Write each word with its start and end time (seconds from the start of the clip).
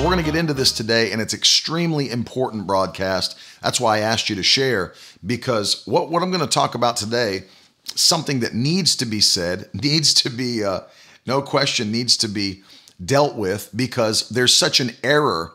We're 0.00 0.06
going 0.06 0.24
to 0.24 0.24
get 0.24 0.34
into 0.34 0.54
this 0.54 0.72
today, 0.72 1.12
and 1.12 1.20
it's 1.20 1.34
extremely 1.34 2.10
important 2.10 2.66
broadcast. 2.66 3.38
That's 3.62 3.78
why 3.78 3.98
I 3.98 4.00
asked 4.00 4.30
you 4.30 4.36
to 4.36 4.42
share, 4.42 4.94
because 5.26 5.86
what, 5.86 6.08
what 6.10 6.22
I'm 6.22 6.30
going 6.30 6.40
to 6.40 6.46
talk 6.46 6.74
about 6.74 6.96
today, 6.96 7.44
something 7.84 8.40
that 8.40 8.54
needs 8.54 8.96
to 8.96 9.04
be 9.04 9.20
said, 9.20 9.68
needs 9.74 10.14
to 10.14 10.30
be, 10.30 10.64
uh, 10.64 10.80
no 11.26 11.42
question, 11.42 11.92
needs 11.92 12.16
to 12.16 12.28
be 12.28 12.62
dealt 13.04 13.36
with, 13.36 13.68
because 13.76 14.26
there's 14.30 14.56
such 14.56 14.80
an 14.80 14.92
error 15.04 15.52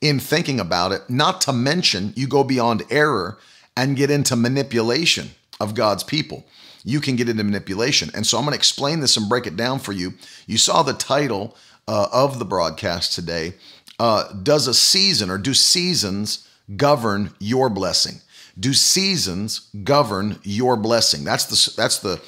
in 0.00 0.18
thinking 0.18 0.58
about 0.58 0.90
it. 0.90 1.08
Not 1.08 1.40
to 1.42 1.52
mention, 1.52 2.12
you 2.16 2.26
go 2.26 2.42
beyond 2.42 2.82
error 2.90 3.38
and 3.76 3.96
get 3.96 4.10
into 4.10 4.34
manipulation 4.34 5.30
of 5.60 5.76
God's 5.76 6.02
people. 6.02 6.44
You 6.82 7.00
can 7.00 7.14
get 7.14 7.28
into 7.28 7.44
manipulation. 7.44 8.10
And 8.12 8.26
so 8.26 8.38
I'm 8.38 8.44
going 8.44 8.54
to 8.54 8.58
explain 8.58 8.98
this 8.98 9.16
and 9.16 9.28
break 9.28 9.46
it 9.46 9.56
down 9.56 9.78
for 9.78 9.92
you. 9.92 10.14
You 10.48 10.58
saw 10.58 10.82
the 10.82 10.94
title 10.94 11.56
uh, 11.86 12.08
of 12.12 12.38
the 12.38 12.44
broadcast 12.44 13.14
today 13.14 13.54
uh, 13.98 14.32
does 14.32 14.66
a 14.66 14.74
season 14.74 15.30
or 15.30 15.38
do 15.38 15.54
seasons 15.54 16.48
govern 16.76 17.34
your 17.38 17.68
blessing? 17.68 18.20
Do 18.58 18.72
seasons 18.72 19.70
govern 19.82 20.38
your 20.42 20.76
blessing? 20.76 21.24
That's 21.24 21.44
the 21.44 21.74
that's 21.76 21.98
the 21.98 22.20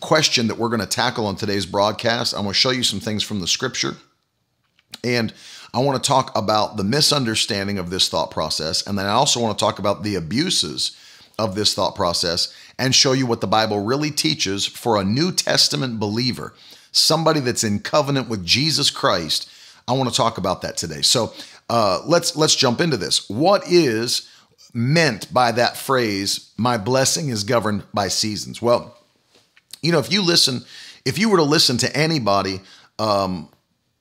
question 0.00 0.48
that 0.48 0.58
we're 0.58 0.68
going 0.68 0.80
to 0.80 0.86
tackle 0.86 1.26
on 1.26 1.36
today's 1.36 1.66
broadcast. 1.66 2.34
I'm 2.34 2.42
going 2.42 2.52
to 2.52 2.58
show 2.58 2.70
you 2.70 2.82
some 2.82 3.00
things 3.00 3.22
from 3.22 3.40
the 3.40 3.46
scripture, 3.46 3.96
and 5.04 5.32
I 5.72 5.78
want 5.80 6.02
to 6.02 6.08
talk 6.08 6.36
about 6.36 6.76
the 6.76 6.84
misunderstanding 6.84 7.78
of 7.78 7.90
this 7.90 8.08
thought 8.08 8.30
process, 8.30 8.86
and 8.86 8.98
then 8.98 9.06
I 9.06 9.12
also 9.12 9.40
want 9.40 9.58
to 9.58 9.64
talk 9.64 9.78
about 9.78 10.02
the 10.02 10.16
abuses 10.16 10.96
of 11.38 11.54
this 11.54 11.74
thought 11.74 11.94
process 11.94 12.52
and 12.78 12.94
show 12.94 13.12
you 13.12 13.26
what 13.26 13.40
the 13.40 13.46
Bible 13.46 13.84
really 13.84 14.10
teaches 14.10 14.66
for 14.66 14.96
a 14.96 15.04
New 15.04 15.30
Testament 15.30 16.00
believer, 16.00 16.54
somebody 16.90 17.38
that's 17.38 17.62
in 17.62 17.78
covenant 17.78 18.28
with 18.28 18.44
Jesus 18.44 18.90
Christ 18.90 19.48
I 19.88 19.92
want 19.92 20.10
to 20.10 20.14
talk 20.16 20.38
about 20.38 20.62
that 20.62 20.76
today. 20.76 21.02
So 21.02 21.32
uh, 21.70 22.02
let's 22.06 22.36
let's 22.36 22.54
jump 22.54 22.80
into 22.80 22.96
this. 22.96 23.28
What 23.28 23.62
is 23.66 24.30
meant 24.74 25.32
by 25.32 25.52
that 25.52 25.76
phrase? 25.76 26.52
My 26.56 26.76
blessing 26.76 27.30
is 27.30 27.42
governed 27.42 27.84
by 27.92 28.08
seasons. 28.08 28.60
Well, 28.60 28.96
you 29.82 29.90
know, 29.90 29.98
if 29.98 30.12
you 30.12 30.22
listen, 30.22 30.62
if 31.04 31.18
you 31.18 31.30
were 31.30 31.38
to 31.38 31.42
listen 31.42 31.78
to 31.78 31.96
anybody 31.96 32.60
um, 32.98 33.48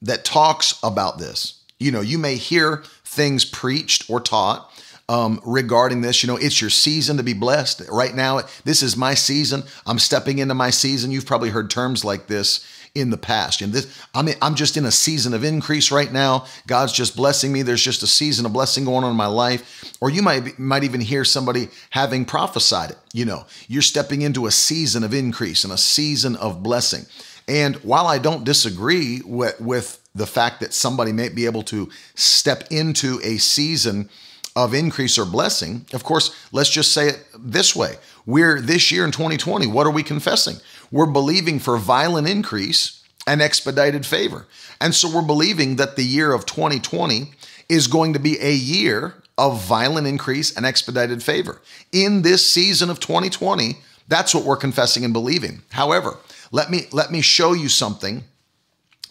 that 0.01 0.25
talks 0.25 0.77
about 0.83 1.19
this, 1.19 1.63
you 1.79 1.91
know, 1.91 2.01
you 2.01 2.17
may 2.17 2.35
hear 2.35 2.83
things 3.05 3.45
preached 3.45 4.09
or 4.09 4.19
taught 4.19 4.71
um, 5.07 5.39
regarding 5.45 6.01
this. 6.01 6.21
You 6.21 6.27
know, 6.27 6.37
it's 6.37 6.59
your 6.59 6.69
season 6.69 7.17
to 7.17 7.23
be 7.23 7.33
blessed. 7.33 7.83
Right 7.89 8.13
now, 8.13 8.41
this 8.65 8.81
is 8.81 8.97
my 8.97 9.13
season. 9.13 9.63
I'm 9.85 9.99
stepping 9.99 10.39
into 10.39 10.53
my 10.53 10.69
season. 10.69 11.11
You've 11.11 11.25
probably 11.25 11.49
heard 11.49 11.69
terms 11.69 12.03
like 12.03 12.27
this 12.27 12.65
in 12.99 13.09
the 13.09 13.17
past. 13.17 13.61
And 13.61 13.73
this, 13.73 14.01
I 14.13 14.21
mean, 14.21 14.35
I'm 14.41 14.55
just 14.55 14.77
in 14.77 14.85
a 14.85 14.91
season 14.91 15.33
of 15.33 15.43
increase 15.43 15.91
right 15.91 16.11
now. 16.11 16.45
God's 16.65 16.93
just 16.93 17.15
blessing 17.15 17.51
me. 17.51 17.61
There's 17.61 17.83
just 17.83 18.03
a 18.03 18.07
season 18.07 18.45
of 18.45 18.53
blessing 18.53 18.85
going 18.85 19.03
on 19.03 19.11
in 19.11 19.17
my 19.17 19.27
life. 19.27 19.93
Or 20.01 20.09
you 20.09 20.21
might 20.21 20.57
might 20.59 20.83
even 20.83 21.01
hear 21.01 21.23
somebody 21.23 21.69
having 21.89 22.25
prophesied 22.25 22.91
it. 22.91 22.97
You 23.13 23.25
know, 23.25 23.45
you're 23.67 23.81
stepping 23.81 24.21
into 24.21 24.45
a 24.45 24.51
season 24.51 25.03
of 25.03 25.13
increase 25.13 25.63
and 25.63 25.73
a 25.73 25.77
season 25.77 26.35
of 26.35 26.63
blessing. 26.63 27.05
And 27.47 27.77
while 27.77 28.07
I 28.07 28.17
don't 28.17 28.43
disagree 28.43 29.21
with, 29.25 29.59
with 29.61 30.01
the 30.13 30.27
fact 30.27 30.59
that 30.59 30.73
somebody 30.73 31.13
may 31.13 31.29
be 31.29 31.45
able 31.45 31.63
to 31.63 31.89
step 32.15 32.65
into 32.71 33.21
a 33.23 33.37
season 33.37 34.09
of 34.55 34.73
increase 34.73 35.17
or 35.17 35.25
blessing, 35.25 35.85
of 35.93 36.03
course, 36.03 36.35
let's 36.51 36.69
just 36.69 36.91
say 36.91 37.07
it 37.07 37.25
this 37.37 37.75
way. 37.75 37.95
We're 38.25 38.59
this 38.59 38.91
year 38.91 39.05
in 39.05 39.11
2020, 39.11 39.67
what 39.67 39.87
are 39.87 39.91
we 39.91 40.03
confessing? 40.03 40.57
We're 40.91 41.05
believing 41.05 41.59
for 41.59 41.77
violent 41.77 42.27
increase 42.27 43.03
and 43.25 43.41
expedited 43.41 44.05
favor. 44.05 44.47
And 44.79 44.95
so 44.95 45.13
we're 45.13 45.21
believing 45.21 45.75
that 45.75 45.95
the 45.95 46.03
year 46.03 46.33
of 46.33 46.45
2020 46.45 47.31
is 47.69 47.87
going 47.87 48.13
to 48.13 48.19
be 48.19 48.39
a 48.39 48.53
year 48.53 49.15
of 49.37 49.61
violent 49.61 50.07
increase 50.07 50.55
and 50.55 50.65
expedited 50.65 51.21
favor. 51.21 51.61
In 51.91 52.21
this 52.21 52.49
season 52.49 52.89
of 52.89 52.99
2020, 52.99 53.77
that's 54.07 54.33
what 54.33 54.45
we're 54.45 54.57
confessing 54.57 55.03
and 55.03 55.13
believing. 55.13 55.61
However, 55.71 56.17
let 56.51 56.71
me 56.71 56.87
let 56.91 57.11
me 57.11 57.21
show 57.21 57.53
you 57.53 57.67
something 57.67 58.23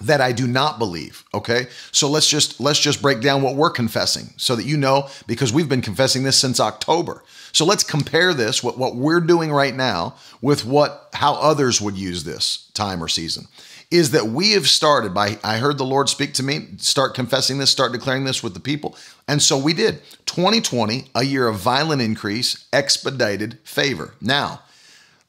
that 0.01 0.21
I 0.21 0.33
do 0.33 0.47
not 0.47 0.79
believe, 0.79 1.25
okay? 1.33 1.69
So 1.93 2.09
let's 2.09 2.29
just 2.29 2.61
let's 2.61 2.81
just 2.81 3.03
break 3.03 3.21
down 3.21 3.43
what 3.43 3.57
we're 3.57 3.71
confessing 3.71 4.31
so 4.37 4.57
that 4.57 4.65
you 4.65 4.77
know 4.77 5.09
because 5.27 5.53
we've 5.53 5.69
been 5.69 5.83
confessing 5.83 6.23
this 6.23 6.39
since 6.39 6.61
October. 6.61 7.23
So 7.57 7.65
let's 7.65 7.85
compare 7.85 8.35
this 8.35 8.63
what 8.63 8.77
what 8.77 8.97
we're 8.97 9.23
doing 9.23 9.51
right 9.51 9.75
now 9.75 10.17
with 10.43 10.67
what 10.67 11.09
how 11.15 11.37
others 11.37 11.81
would 11.81 11.97
use 11.97 12.23
this 12.23 12.71
time 12.75 13.03
or 13.03 13.09
season. 13.09 13.49
Is 13.91 14.11
that 14.11 14.27
we 14.27 14.53
have 14.53 14.69
started 14.69 15.15
by 15.15 15.39
I 15.43 15.57
heard 15.57 15.79
the 15.79 15.85
Lord 15.87 16.11
speak 16.11 16.35
to 16.35 16.43
me, 16.43 16.67
start 16.77 17.15
confessing 17.15 17.57
this, 17.57 17.71
start 17.71 17.93
declaring 17.93 18.25
this 18.25 18.43
with 18.43 18.53
the 18.53 18.61
people. 18.61 18.95
And 19.27 19.41
so 19.41 19.57
we 19.57 19.73
did. 19.73 20.03
2020, 20.27 21.07
a 21.15 21.25
year 21.25 21.49
of 21.49 21.57
violent 21.57 22.03
increase, 22.03 22.67
expedited 22.75 23.59
favor. 23.65 24.13
Now, 24.21 24.61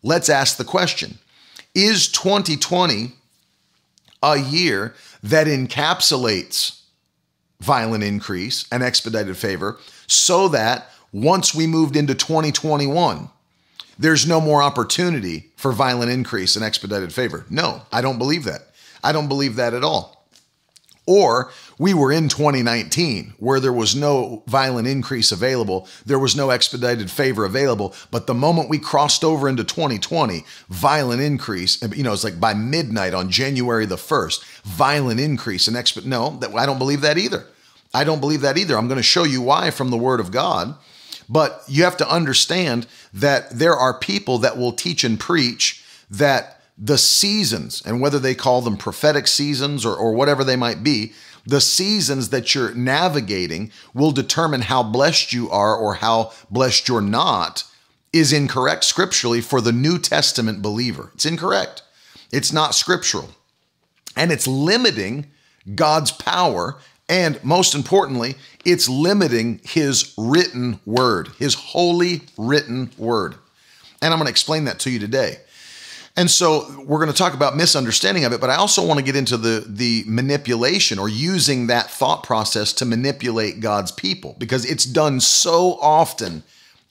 let's 0.03 0.27
ask 0.27 0.57
the 0.57 0.65
question. 0.65 1.19
Is 1.73 2.09
2020 2.09 3.13
a 4.21 4.38
year 4.38 4.95
that 5.23 5.47
encapsulates 5.47 6.81
violent 7.61 8.03
increase 8.03 8.67
and 8.69 8.83
expedited 8.83 9.38
favor 9.38 9.77
so 10.07 10.49
that 10.49 10.91
once 11.12 11.53
we 11.56 11.68
moved 11.68 11.95
into 11.95 12.13
2021, 12.13 13.29
there's 14.00 14.28
no 14.28 14.40
more 14.40 14.62
opportunity 14.62 15.51
for 15.56 15.72
violent 15.72 16.12
increase 16.12 16.56
and 16.56 16.63
expedited 16.63 17.13
favor. 17.13 17.45
No, 17.50 17.81
I 17.91 18.01
don't 18.01 18.18
believe 18.18 18.44
that. 18.44 18.62
I 19.03 19.12
don't 19.12 19.28
believe 19.28 19.56
that 19.56 19.73
at 19.73 19.84
all. 19.84 20.18
Or 21.07 21.51
we 21.79 21.94
were 21.94 22.12
in 22.12 22.28
2019 22.28 23.35
where 23.40 23.62
there 23.62 23.72
was 23.72 23.95
no 23.95 24.44
violent 24.45 24.90
increase 24.90 25.31
available, 25.31 25.88
there 26.06 26.19
was 26.19 26.35
no 26.35 26.50
expedited 26.50 27.09
favor 27.09 27.45
available. 27.45 27.95
But 28.12 28.28
the 28.28 28.34
moment 28.34 28.69
we 28.69 28.78
crossed 28.78 29.24
over 29.24 29.47
into 29.47 29.63
2020, 29.63 30.44
violent 30.68 31.22
increase, 31.22 31.81
you 31.95 32.03
know, 32.03 32.12
it's 32.12 32.25
like 32.25 32.41
by 32.41 32.53
midnight 32.53 33.13
on 33.13 33.31
January 33.31 33.85
the 33.85 33.95
1st, 33.95 34.44
violent 34.63 35.22
increase 35.22 35.69
and 35.69 35.78
exped. 35.78 36.06
No, 36.06 36.38
that, 36.39 36.53
I 36.53 36.66
don't 36.66 36.78
believe 36.78 37.01
that 37.01 37.18
either. 37.18 37.45
I 37.94 38.03
don't 38.03 38.19
believe 38.19 38.41
that 38.41 38.57
either. 38.57 38.78
I'm 38.78 38.89
going 38.89 38.97
to 38.97 39.03
show 39.03 39.24
you 39.24 39.41
why 39.41 39.72
from 39.72 39.89
the 39.89 39.97
Word 39.97 40.19
of 40.19 40.31
God. 40.31 40.75
But 41.29 41.63
you 41.67 41.83
have 41.83 41.97
to 41.97 42.09
understand 42.09 42.88
that 43.13 43.49
there 43.51 43.75
are 43.75 43.97
people 43.97 44.38
that 44.39 44.57
will 44.57 44.71
teach 44.71 45.03
and 45.03 45.19
preach 45.19 45.83
that 46.09 46.61
the 46.77 46.97
seasons, 46.97 47.81
and 47.85 47.99
whether 47.99 48.19
they 48.19 48.35
call 48.35 48.61
them 48.61 48.77
prophetic 48.77 49.27
seasons 49.27 49.85
or, 49.85 49.95
or 49.95 50.13
whatever 50.13 50.43
they 50.43 50.55
might 50.55 50.83
be, 50.83 51.13
the 51.45 51.61
seasons 51.61 52.29
that 52.29 52.53
you're 52.53 52.73
navigating 52.73 53.71
will 53.93 54.11
determine 54.11 54.61
how 54.61 54.83
blessed 54.83 55.33
you 55.33 55.49
are 55.49 55.75
or 55.75 55.95
how 55.95 56.33
blessed 56.51 56.88
you're 56.88 57.01
not 57.01 57.63
is 58.13 58.33
incorrect 58.33 58.83
scripturally 58.83 59.41
for 59.41 59.61
the 59.61 59.71
New 59.71 59.97
Testament 59.97 60.61
believer. 60.61 61.11
It's 61.15 61.25
incorrect. 61.25 61.83
It's 62.31 62.51
not 62.51 62.75
scriptural. 62.75 63.29
And 64.15 64.31
it's 64.31 64.47
limiting 64.47 65.27
God's 65.73 66.11
power. 66.11 66.77
And 67.07 67.41
most 67.44 67.74
importantly, 67.74 68.35
it's 68.67 68.89
limiting 68.89 69.61
his 69.63 70.13
written 70.17 70.81
word, 70.85 71.29
his 71.39 71.53
holy 71.53 72.21
written 72.37 72.91
word. 72.97 73.35
And 74.01 74.13
I'm 74.13 74.19
going 74.19 74.27
to 74.27 74.31
explain 74.31 74.65
that 74.65 74.79
to 74.79 74.91
you 74.91 74.99
today. 74.99 75.37
And 76.17 76.29
so 76.29 76.83
we're 76.85 76.97
going 76.97 77.11
to 77.11 77.17
talk 77.17 77.33
about 77.33 77.55
misunderstanding 77.55 78.25
of 78.25 78.33
it, 78.33 78.41
but 78.41 78.49
I 78.49 78.55
also 78.55 78.85
want 78.85 78.97
to 78.99 79.05
get 79.05 79.15
into 79.15 79.37
the 79.37 79.63
the 79.65 80.03
manipulation 80.05 80.99
or 80.99 81.07
using 81.07 81.67
that 81.67 81.89
thought 81.89 82.23
process 82.23 82.73
to 82.73 82.85
manipulate 82.85 83.61
God's 83.61 83.91
people 83.91 84.35
because 84.37 84.65
it's 84.65 84.83
done 84.83 85.21
so 85.21 85.77
often 85.79 86.43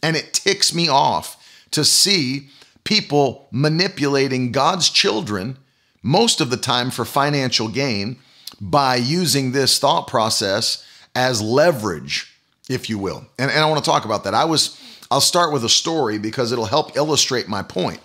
and 0.02 0.16
it 0.16 0.32
ticks 0.32 0.72
me 0.72 0.88
off 0.88 1.36
to 1.72 1.84
see 1.84 2.48
people 2.84 3.48
manipulating 3.50 4.52
God's 4.52 4.88
children 4.88 5.58
most 6.02 6.40
of 6.40 6.50
the 6.50 6.56
time 6.56 6.90
for 6.90 7.04
financial 7.04 7.68
gain 7.68 8.16
by 8.60 8.94
using 8.94 9.52
this 9.52 9.78
thought 9.78 10.06
process 10.06 10.86
as 11.16 11.40
leverage, 11.40 12.32
if 12.68 12.88
you 12.88 12.98
will. 12.98 13.24
And, 13.38 13.50
and 13.50 13.58
I 13.58 13.66
want 13.68 13.82
to 13.82 13.90
talk 13.90 14.04
about 14.04 14.22
that. 14.24 14.34
I 14.34 14.44
was 14.44 14.80
I'll 15.10 15.20
start 15.20 15.52
with 15.52 15.64
a 15.64 15.68
story 15.68 16.18
because 16.18 16.52
it'll 16.52 16.66
help 16.66 16.96
illustrate 16.96 17.48
my 17.48 17.62
point. 17.62 18.00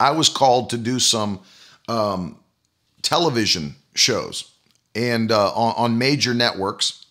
I 0.00 0.10
was 0.10 0.28
called 0.28 0.70
to 0.70 0.78
do 0.78 0.98
some 0.98 1.40
um, 1.88 2.38
television 3.02 3.76
shows 3.94 4.50
and 4.94 5.30
uh, 5.30 5.52
on, 5.52 5.74
on 5.76 5.98
major 5.98 6.34
networks. 6.34 7.06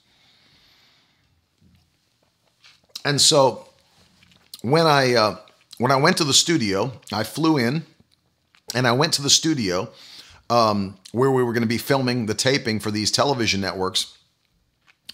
And 3.05 3.19
so 3.21 3.67
when 4.61 4.85
I 4.85 5.13
uh, 5.13 5.37
when 5.77 5.91
I 5.91 5.95
went 5.95 6.17
to 6.17 6.23
the 6.25 6.33
studio, 6.33 6.91
I 7.13 7.23
flew 7.23 7.57
in, 7.57 7.85
and 8.75 8.85
I 8.85 8.91
went 8.91 9.13
to 9.13 9.21
the 9.21 9.29
studio 9.29 9.89
um, 10.49 10.97
where 11.13 11.31
we 11.31 11.43
were 11.43 11.53
going 11.53 11.63
to 11.63 11.67
be 11.67 11.77
filming 11.77 12.25
the 12.25 12.33
taping 12.33 12.79
for 12.81 12.91
these 12.91 13.09
television 13.09 13.61
networks. 13.61 14.17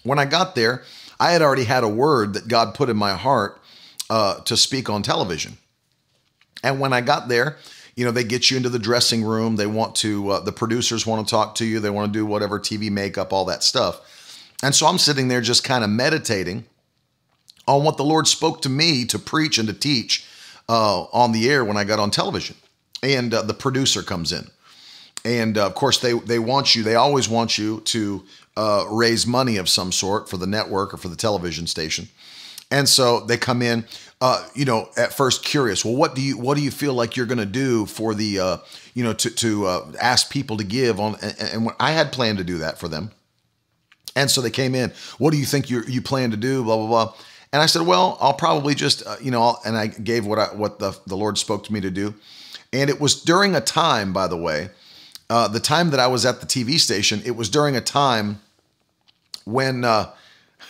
When 0.08 0.18
I 0.18 0.24
got 0.24 0.54
there, 0.54 0.82
I 1.20 1.32
had 1.32 1.42
already 1.42 1.64
had 1.64 1.84
a 1.84 1.88
word 1.88 2.32
that 2.32 2.48
God 2.48 2.74
put 2.74 2.88
in 2.88 2.96
my 2.96 3.12
heart 3.12 3.60
uh, 4.08 4.40
to 4.40 4.56
speak 4.56 4.88
on 4.88 5.02
television. 5.02 5.58
And 6.62 6.80
when 6.80 6.92
I 6.92 7.02
got 7.02 7.28
there, 7.28 7.58
you 7.94 8.04
know, 8.04 8.10
they 8.10 8.24
get 8.24 8.50
you 8.50 8.56
into 8.56 8.70
the 8.70 8.78
dressing 8.78 9.22
room. 9.22 9.56
They 9.56 9.66
want 9.66 9.94
to, 9.96 10.30
uh, 10.30 10.40
the 10.40 10.52
producers 10.52 11.06
want 11.06 11.26
to 11.26 11.30
talk 11.30 11.56
to 11.56 11.64
you. 11.66 11.78
They 11.78 11.90
want 11.90 12.12
to 12.12 12.18
do 12.18 12.24
whatever 12.24 12.58
TV 12.58 12.90
makeup, 12.90 13.32
all 13.32 13.44
that 13.44 13.62
stuff. 13.62 14.00
And 14.62 14.74
so 14.74 14.86
I'm 14.86 14.98
sitting 14.98 15.28
there 15.28 15.40
just 15.40 15.62
kind 15.62 15.84
of 15.84 15.90
meditating 15.90 16.64
on 17.66 17.84
what 17.84 17.96
the 17.96 18.04
Lord 18.04 18.26
spoke 18.26 18.62
to 18.62 18.68
me 18.68 19.04
to 19.06 19.18
preach 19.18 19.58
and 19.58 19.68
to 19.68 19.74
teach 19.74 20.26
uh, 20.68 21.02
on 21.12 21.32
the 21.32 21.50
air 21.50 21.64
when 21.64 21.76
I 21.76 21.84
got 21.84 21.98
on 21.98 22.10
television. 22.10 22.56
And 23.02 23.34
uh, 23.34 23.42
the 23.42 23.54
producer 23.54 24.02
comes 24.02 24.32
in. 24.32 24.48
And 25.24 25.58
uh, 25.58 25.66
of 25.66 25.74
course, 25.74 25.98
they, 25.98 26.12
they 26.12 26.38
want 26.38 26.74
you, 26.74 26.82
they 26.82 26.94
always 26.94 27.28
want 27.28 27.58
you 27.58 27.80
to 27.80 28.24
uh, 28.58 28.84
raise 28.90 29.24
money 29.24 29.56
of 29.56 29.68
some 29.68 29.92
sort 29.92 30.28
for 30.28 30.36
the 30.36 30.46
network 30.46 30.92
or 30.92 30.96
for 30.96 31.08
the 31.08 31.14
television 31.14 31.68
station. 31.68 32.08
And 32.72 32.88
so 32.88 33.20
they 33.20 33.36
come 33.36 33.62
in, 33.62 33.86
uh, 34.20 34.44
you 34.52 34.64
know, 34.64 34.88
at 34.96 35.12
first 35.12 35.44
curious. 35.44 35.84
Well, 35.84 35.94
what 35.94 36.16
do 36.16 36.20
you 36.20 36.36
what 36.36 36.56
do 36.56 36.64
you 36.64 36.72
feel 36.72 36.92
like 36.92 37.16
you're 37.16 37.24
going 37.24 37.38
to 37.38 37.46
do 37.46 37.86
for 37.86 38.14
the, 38.14 38.40
uh, 38.40 38.56
you 38.94 39.04
know, 39.04 39.12
to 39.12 39.30
to 39.30 39.66
uh, 39.66 39.92
ask 40.00 40.28
people 40.28 40.56
to 40.56 40.64
give 40.64 40.98
on? 40.98 41.14
And, 41.22 41.36
and 41.40 41.70
I 41.78 41.92
had 41.92 42.10
planned 42.10 42.38
to 42.38 42.44
do 42.44 42.58
that 42.58 42.78
for 42.78 42.88
them. 42.88 43.12
And 44.16 44.28
so 44.28 44.40
they 44.40 44.50
came 44.50 44.74
in. 44.74 44.92
What 45.18 45.30
do 45.30 45.38
you 45.38 45.46
think 45.46 45.70
you 45.70 45.84
you 45.86 46.02
plan 46.02 46.32
to 46.32 46.36
do? 46.36 46.64
Blah 46.64 46.76
blah 46.76 46.86
blah. 46.88 47.14
And 47.52 47.62
I 47.62 47.66
said, 47.66 47.82
well, 47.82 48.18
I'll 48.20 48.34
probably 48.34 48.74
just, 48.74 49.06
uh, 49.06 49.16
you 49.22 49.30
know, 49.30 49.40
I'll, 49.40 49.60
and 49.64 49.74
I 49.74 49.86
gave 49.86 50.26
what 50.26 50.38
I, 50.40 50.52
what 50.52 50.80
the 50.80 50.98
the 51.06 51.16
Lord 51.16 51.38
spoke 51.38 51.62
to 51.64 51.72
me 51.72 51.80
to 51.80 51.90
do. 51.90 52.12
And 52.72 52.90
it 52.90 53.00
was 53.00 53.22
during 53.22 53.54
a 53.54 53.60
time, 53.60 54.12
by 54.12 54.26
the 54.26 54.36
way, 54.36 54.70
uh, 55.30 55.46
the 55.46 55.60
time 55.60 55.90
that 55.90 56.00
I 56.00 56.08
was 56.08 56.26
at 56.26 56.40
the 56.40 56.46
TV 56.46 56.78
station. 56.80 57.22
It 57.24 57.36
was 57.36 57.48
during 57.48 57.76
a 57.76 57.80
time 57.80 58.40
when 59.48 59.84
uh, 59.84 60.10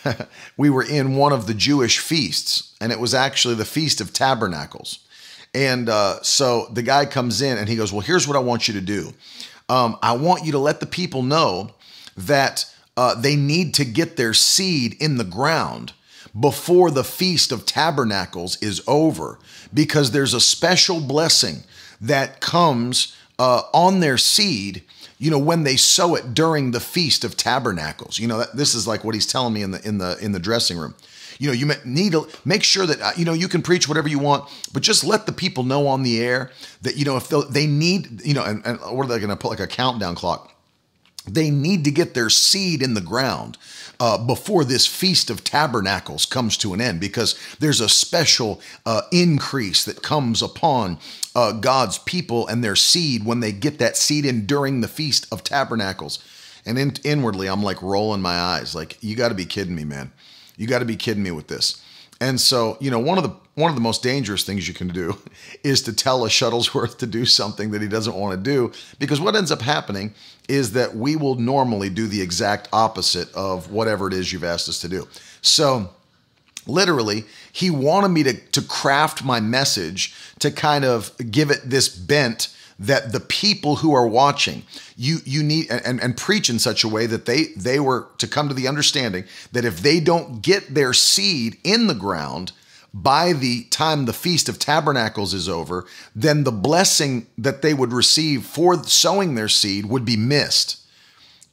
we 0.57 0.69
were 0.69 0.83
in 0.83 1.15
one 1.15 1.33
of 1.33 1.47
the 1.47 1.53
Jewish 1.53 1.99
feasts, 1.99 2.75
and 2.79 2.91
it 2.91 2.99
was 2.99 3.13
actually 3.13 3.55
the 3.55 3.65
Feast 3.65 4.01
of 4.01 4.13
Tabernacles. 4.13 4.99
And 5.53 5.89
uh, 5.89 6.21
so 6.21 6.67
the 6.71 6.83
guy 6.83 7.05
comes 7.05 7.41
in 7.41 7.57
and 7.57 7.67
he 7.67 7.75
goes, 7.75 7.91
Well, 7.91 8.01
here's 8.01 8.27
what 8.27 8.37
I 8.37 8.39
want 8.39 8.67
you 8.67 8.75
to 8.75 8.81
do. 8.81 9.13
Um, 9.67 9.97
I 10.01 10.13
want 10.13 10.45
you 10.45 10.51
to 10.53 10.59
let 10.59 10.79
the 10.79 10.85
people 10.85 11.23
know 11.23 11.71
that 12.15 12.65
uh, 12.95 13.15
they 13.15 13.35
need 13.35 13.73
to 13.75 13.85
get 13.85 14.17
their 14.17 14.33
seed 14.33 14.95
in 14.99 15.17
the 15.17 15.23
ground 15.23 15.93
before 16.39 16.91
the 16.91 17.03
Feast 17.03 17.51
of 17.51 17.65
Tabernacles 17.65 18.61
is 18.61 18.81
over, 18.87 19.39
because 19.73 20.11
there's 20.11 20.33
a 20.33 20.39
special 20.39 21.01
blessing 21.01 21.63
that 21.99 22.39
comes 22.39 23.15
uh, 23.39 23.63
on 23.73 23.99
their 23.99 24.17
seed 24.17 24.83
you 25.19 25.29
know, 25.29 25.37
when 25.37 25.63
they 25.63 25.75
sow 25.75 26.15
it 26.15 26.33
during 26.33 26.71
the 26.71 26.79
feast 26.79 27.23
of 27.23 27.35
tabernacles. 27.35 28.17
You 28.17 28.27
know, 28.27 28.39
that, 28.39 28.55
this 28.55 28.73
is 28.73 28.87
like 28.87 29.03
what 29.03 29.13
he's 29.13 29.27
telling 29.27 29.53
me 29.53 29.61
in 29.61 29.71
the 29.71 29.87
in 29.87 29.97
the 29.99 30.17
in 30.19 30.31
the 30.31 30.39
dressing 30.39 30.77
room. 30.77 30.95
You 31.37 31.47
know, 31.47 31.53
you 31.53 31.71
need 31.85 32.13
to 32.13 32.27
make 32.43 32.63
sure 32.63 32.85
that 32.85 32.99
uh, 33.01 33.11
you 33.15 33.25
know 33.25 33.33
you 33.33 33.47
can 33.47 33.61
preach 33.61 33.87
whatever 33.87 34.07
you 34.07 34.19
want, 34.19 34.49
but 34.73 34.81
just 34.81 35.03
let 35.03 35.25
the 35.25 35.31
people 35.31 35.63
know 35.63 35.87
on 35.87 36.03
the 36.03 36.21
air 36.21 36.51
that 36.81 36.95
you 36.95 37.05
know 37.05 37.17
if 37.17 37.29
they 37.49 37.67
need, 37.67 38.25
you 38.25 38.33
know, 38.33 38.43
and, 38.43 38.65
and 38.65 38.79
what 38.79 39.05
are 39.05 39.09
they 39.09 39.19
going 39.19 39.29
to 39.29 39.35
put 39.35 39.49
like 39.49 39.59
a 39.59 39.67
countdown 39.67 40.15
clock? 40.15 40.53
They 41.33 41.49
need 41.49 41.83
to 41.85 41.91
get 41.91 42.13
their 42.13 42.29
seed 42.29 42.81
in 42.81 42.93
the 42.93 43.01
ground 43.01 43.57
uh, 43.99 44.17
before 44.17 44.63
this 44.63 44.87
Feast 44.87 45.29
of 45.29 45.43
Tabernacles 45.43 46.25
comes 46.25 46.57
to 46.57 46.73
an 46.73 46.81
end 46.81 46.99
because 46.99 47.37
there's 47.59 47.81
a 47.81 47.89
special 47.89 48.61
uh, 48.85 49.01
increase 49.11 49.83
that 49.85 50.01
comes 50.01 50.41
upon 50.41 50.97
uh, 51.35 51.51
God's 51.51 51.99
people 51.99 52.47
and 52.47 52.63
their 52.63 52.75
seed 52.75 53.25
when 53.25 53.41
they 53.41 53.51
get 53.51 53.79
that 53.79 53.97
seed 53.97 54.25
in 54.25 54.45
during 54.45 54.81
the 54.81 54.87
Feast 54.87 55.27
of 55.31 55.43
Tabernacles. 55.43 56.19
And 56.65 56.77
in, 56.77 56.93
inwardly, 57.03 57.47
I'm 57.47 57.63
like 57.63 57.81
rolling 57.81 58.21
my 58.21 58.35
eyes, 58.35 58.75
like, 58.75 58.97
you 59.01 59.15
got 59.15 59.29
to 59.29 59.35
be 59.35 59.45
kidding 59.45 59.75
me, 59.75 59.83
man. 59.83 60.11
You 60.57 60.67
got 60.67 60.79
to 60.79 60.85
be 60.85 60.95
kidding 60.95 61.23
me 61.23 61.31
with 61.31 61.47
this. 61.47 61.81
And 62.21 62.39
so, 62.39 62.77
you 62.81 62.91
know, 62.91 62.99
one 62.99 63.17
of 63.17 63.23
the 63.23 63.35
one 63.55 63.69
of 63.69 63.75
the 63.75 63.81
most 63.81 64.01
dangerous 64.03 64.43
things 64.43 64.67
you 64.67 64.73
can 64.73 64.87
do 64.87 65.17
is 65.63 65.81
to 65.83 65.93
tell 65.93 66.25
a 66.25 66.29
Shuttlesworth 66.29 66.97
to 66.99 67.07
do 67.07 67.25
something 67.25 67.71
that 67.71 67.81
he 67.81 67.87
doesn't 67.87 68.15
want 68.15 68.31
to 68.31 68.41
do 68.41 68.71
because 68.99 69.19
what 69.19 69.35
ends 69.35 69.51
up 69.51 69.61
happening 69.61 70.13
is 70.49 70.73
that 70.73 70.95
we 70.95 71.15
will 71.15 71.35
normally 71.35 71.89
do 71.89 72.07
the 72.07 72.21
exact 72.21 72.67
opposite 72.73 73.33
of 73.33 73.71
whatever 73.71 74.07
it 74.07 74.13
is 74.13 74.33
you've 74.33 74.43
asked 74.43 74.67
us 74.67 74.79
to 74.79 74.89
do. 74.89 75.07
So, 75.41 75.89
literally, 76.65 77.25
he 77.51 77.69
wanted 77.69 78.09
me 78.09 78.23
to 78.23 78.33
to 78.33 78.61
craft 78.61 79.23
my 79.23 79.39
message 79.39 80.13
to 80.39 80.51
kind 80.51 80.83
of 80.83 81.11
give 81.31 81.51
it 81.51 81.69
this 81.69 81.87
bent 81.87 82.55
that 82.79 83.11
the 83.11 83.19
people 83.19 83.77
who 83.77 83.93
are 83.93 84.07
watching 84.07 84.63
you 84.95 85.17
you 85.25 85.43
need 85.43 85.69
and, 85.69 86.01
and 86.01 86.15
preach 86.15 86.49
in 86.49 86.57
such 86.57 86.83
a 86.83 86.87
way 86.87 87.05
that 87.05 87.25
they 87.25 87.45
they 87.57 87.79
were 87.79 88.07
to 88.17 88.27
come 88.27 88.47
to 88.47 88.53
the 88.53 88.67
understanding 88.67 89.25
that 89.51 89.65
if 89.65 89.81
they 89.81 89.99
don't 89.99 90.41
get 90.41 90.73
their 90.73 90.93
seed 90.93 91.57
in 91.63 91.87
the 91.87 91.93
ground 91.93 92.53
by 92.93 93.33
the 93.33 93.63
time 93.65 94.05
the 94.05 94.13
feast 94.13 94.49
of 94.49 94.57
tabernacles 94.57 95.33
is 95.33 95.47
over 95.47 95.85
then 96.15 96.43
the 96.43 96.51
blessing 96.51 97.27
that 97.37 97.61
they 97.61 97.73
would 97.73 97.93
receive 97.93 98.43
for 98.43 98.83
sowing 98.83 99.35
their 99.35 99.49
seed 99.49 99.85
would 99.85 100.05
be 100.05 100.17
missed 100.17 100.77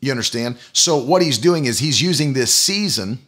you 0.00 0.11
understand 0.11 0.56
so 0.73 0.97
what 0.97 1.23
he's 1.23 1.38
doing 1.38 1.65
is 1.65 1.79
he's 1.79 2.00
using 2.00 2.33
this 2.33 2.55
season 2.55 3.19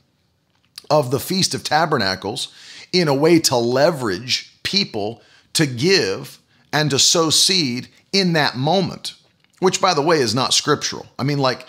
of 0.91 1.11
the 1.11 1.21
feast 1.21 1.55
of 1.55 1.65
tabernacles 1.65 2.53
in 2.93 3.09
a 3.09 3.15
way 3.15 3.39
to 3.39 3.57
leverage 3.57 4.55
people 4.63 5.23
to 5.53 5.67
give 5.67 6.39
and 6.73 6.91
to 6.91 6.99
sow 6.99 7.31
seed 7.31 7.89
in 8.13 8.35
that 8.35 8.57
moment, 8.57 9.15
which, 9.61 9.81
by 9.81 9.95
the 9.95 10.03
way, 10.03 10.19
is 10.19 10.35
not 10.35 10.55
scriptural. 10.55 11.07
I 11.19 11.25
mean, 11.25 11.39
like, 11.39 11.67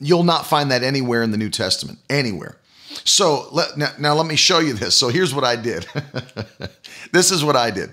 you'll 0.00 0.24
not 0.24 0.46
find 0.46 0.70
that 0.70 0.82
anywhere 0.82 1.22
in 1.22 1.30
the 1.30 1.36
New 1.36 1.50
Testament, 1.50 1.98
anywhere. 2.08 2.56
So 3.04 3.48
let, 3.52 3.76
now, 3.76 3.90
now 3.98 4.14
let 4.14 4.26
me 4.26 4.36
show 4.36 4.58
you 4.58 4.72
this. 4.72 4.96
So 4.96 5.08
here's 5.08 5.34
what 5.34 5.44
I 5.44 5.56
did. 5.56 5.86
this 7.12 7.30
is 7.30 7.44
what 7.44 7.56
I 7.56 7.70
did. 7.70 7.90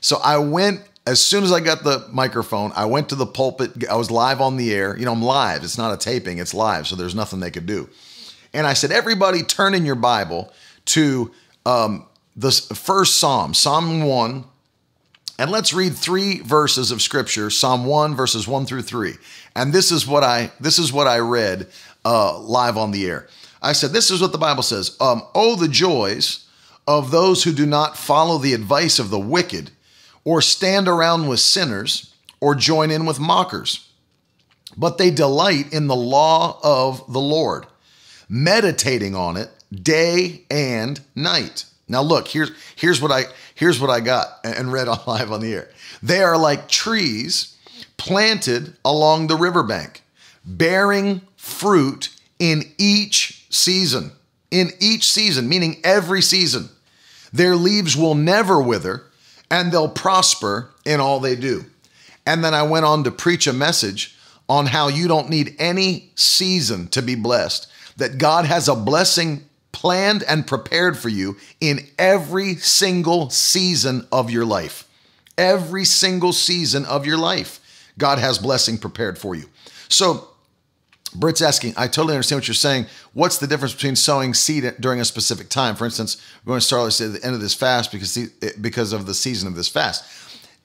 So 0.00 0.18
I 0.22 0.38
went 0.38 0.80
as 1.06 1.20
soon 1.20 1.44
as 1.44 1.52
I 1.52 1.60
got 1.60 1.84
the 1.84 2.06
microphone, 2.10 2.72
I 2.74 2.86
went 2.86 3.10
to 3.10 3.14
the 3.14 3.26
pulpit. 3.26 3.86
I 3.90 3.96
was 3.96 4.10
live 4.10 4.40
on 4.40 4.56
the 4.56 4.72
air. 4.72 4.96
You 4.96 5.04
know, 5.04 5.12
I'm 5.12 5.22
live. 5.22 5.62
It's 5.62 5.76
not 5.76 5.92
a 5.92 5.98
taping, 5.98 6.38
it's 6.38 6.54
live. 6.54 6.86
So 6.86 6.96
there's 6.96 7.14
nothing 7.14 7.40
they 7.40 7.50
could 7.50 7.66
do. 7.66 7.88
And 8.54 8.66
I 8.66 8.72
said, 8.72 8.90
everybody 8.90 9.42
turn 9.42 9.74
in 9.74 9.84
your 9.84 9.96
Bible 9.96 10.52
to 10.86 11.30
um, 11.66 12.06
the 12.36 12.50
first 12.52 13.16
Psalm, 13.16 13.52
Psalm 13.52 14.04
1, 14.04 14.44
and 15.38 15.50
let's 15.50 15.74
read 15.74 15.94
three 15.94 16.38
verses 16.40 16.90
of 16.90 17.02
scripture, 17.02 17.50
Psalm 17.50 17.84
1 17.84 18.14
verses 18.14 18.46
1 18.46 18.66
through 18.66 18.82
3. 18.82 19.14
And 19.56 19.72
this 19.72 19.90
is 19.90 20.06
what 20.06 20.22
I 20.22 20.52
this 20.60 20.78
is 20.78 20.92
what 20.92 21.08
I 21.08 21.18
read 21.18 21.66
uh, 22.04 22.38
live 22.38 22.76
on 22.76 22.92
the 22.92 23.06
air. 23.06 23.28
I 23.64 23.72
said, 23.72 23.92
this 23.92 24.10
is 24.10 24.20
what 24.20 24.32
the 24.32 24.38
Bible 24.38 24.62
says. 24.62 24.96
Um, 25.00 25.22
oh, 25.34 25.56
the 25.56 25.68
joys 25.68 26.46
of 26.86 27.10
those 27.10 27.44
who 27.44 27.52
do 27.52 27.64
not 27.64 27.96
follow 27.96 28.38
the 28.38 28.52
advice 28.52 28.98
of 28.98 29.10
the 29.10 29.18
wicked, 29.18 29.70
or 30.24 30.42
stand 30.42 30.86
around 30.86 31.28
with 31.28 31.40
sinners, 31.40 32.14
or 32.40 32.54
join 32.54 32.90
in 32.90 33.06
with 33.06 33.18
mockers. 33.18 33.88
But 34.76 34.98
they 34.98 35.10
delight 35.10 35.72
in 35.72 35.86
the 35.86 35.96
law 35.96 36.58
of 36.62 37.10
the 37.12 37.20
Lord, 37.20 37.66
meditating 38.28 39.14
on 39.14 39.36
it 39.36 39.50
day 39.70 40.44
and 40.50 41.00
night. 41.14 41.64
Now 41.88 42.02
look, 42.02 42.28
here's 42.28 42.50
here's 42.76 43.00
what 43.00 43.12
I 43.12 43.24
here's 43.54 43.80
what 43.80 43.90
I 43.90 44.00
got 44.00 44.40
and 44.44 44.72
read 44.72 44.88
on 44.88 45.00
live 45.06 45.32
on 45.32 45.40
the 45.40 45.54
air. 45.54 45.70
They 46.02 46.22
are 46.22 46.36
like 46.36 46.68
trees 46.68 47.56
planted 47.96 48.76
along 48.84 49.26
the 49.26 49.36
riverbank, 49.36 50.02
bearing 50.44 51.22
fruit 51.36 52.10
in 52.38 52.64
each 52.78 53.43
season. 53.54 54.12
In 54.50 54.70
each 54.80 55.10
season, 55.10 55.48
meaning 55.48 55.80
every 55.82 56.22
season. 56.22 56.68
Their 57.32 57.56
leaves 57.56 57.96
will 57.96 58.14
never 58.14 58.60
wither, 58.60 59.04
and 59.50 59.72
they'll 59.72 59.88
prosper 59.88 60.70
in 60.84 61.00
all 61.00 61.18
they 61.20 61.34
do. 61.34 61.64
And 62.26 62.44
then 62.44 62.54
I 62.54 62.62
went 62.62 62.84
on 62.84 63.04
to 63.04 63.10
preach 63.10 63.46
a 63.46 63.52
message 63.52 64.16
on 64.48 64.66
how 64.66 64.88
you 64.88 65.08
don't 65.08 65.30
need 65.30 65.56
any 65.58 66.10
season 66.14 66.88
to 66.88 67.02
be 67.02 67.14
blessed, 67.14 67.66
that 67.96 68.18
God 68.18 68.44
has 68.44 68.68
a 68.68 68.74
blessing 68.74 69.44
planned 69.72 70.22
and 70.22 70.46
prepared 70.46 70.96
for 70.96 71.08
you 71.08 71.36
in 71.60 71.80
every 71.98 72.54
single 72.56 73.30
season 73.30 74.06
of 74.12 74.30
your 74.30 74.44
life. 74.44 74.88
Every 75.36 75.84
single 75.84 76.32
season 76.32 76.84
of 76.84 77.06
your 77.06 77.18
life, 77.18 77.90
God 77.98 78.18
has 78.18 78.38
blessing 78.38 78.78
prepared 78.78 79.18
for 79.18 79.34
you. 79.34 79.46
So, 79.88 80.28
Britt's 81.14 81.42
asking, 81.42 81.74
I 81.76 81.86
totally 81.86 82.14
understand 82.14 82.38
what 82.38 82.48
you're 82.48 82.54
saying. 82.54 82.86
What's 83.12 83.38
the 83.38 83.46
difference 83.46 83.74
between 83.74 83.96
sowing 83.96 84.34
seed 84.34 84.74
during 84.80 85.00
a 85.00 85.04
specific 85.04 85.48
time? 85.48 85.76
For 85.76 85.84
instance, 85.84 86.20
we're 86.44 86.52
going 86.52 86.60
to 86.60 86.66
start 86.66 87.00
at 87.00 87.12
the 87.12 87.24
end 87.24 87.34
of 87.34 87.40
this 87.40 87.54
fast 87.54 87.92
because 87.92 88.16
because 88.60 88.92
of 88.92 89.06
the 89.06 89.14
season 89.14 89.48
of 89.48 89.54
this 89.54 89.68
fast. 89.68 90.04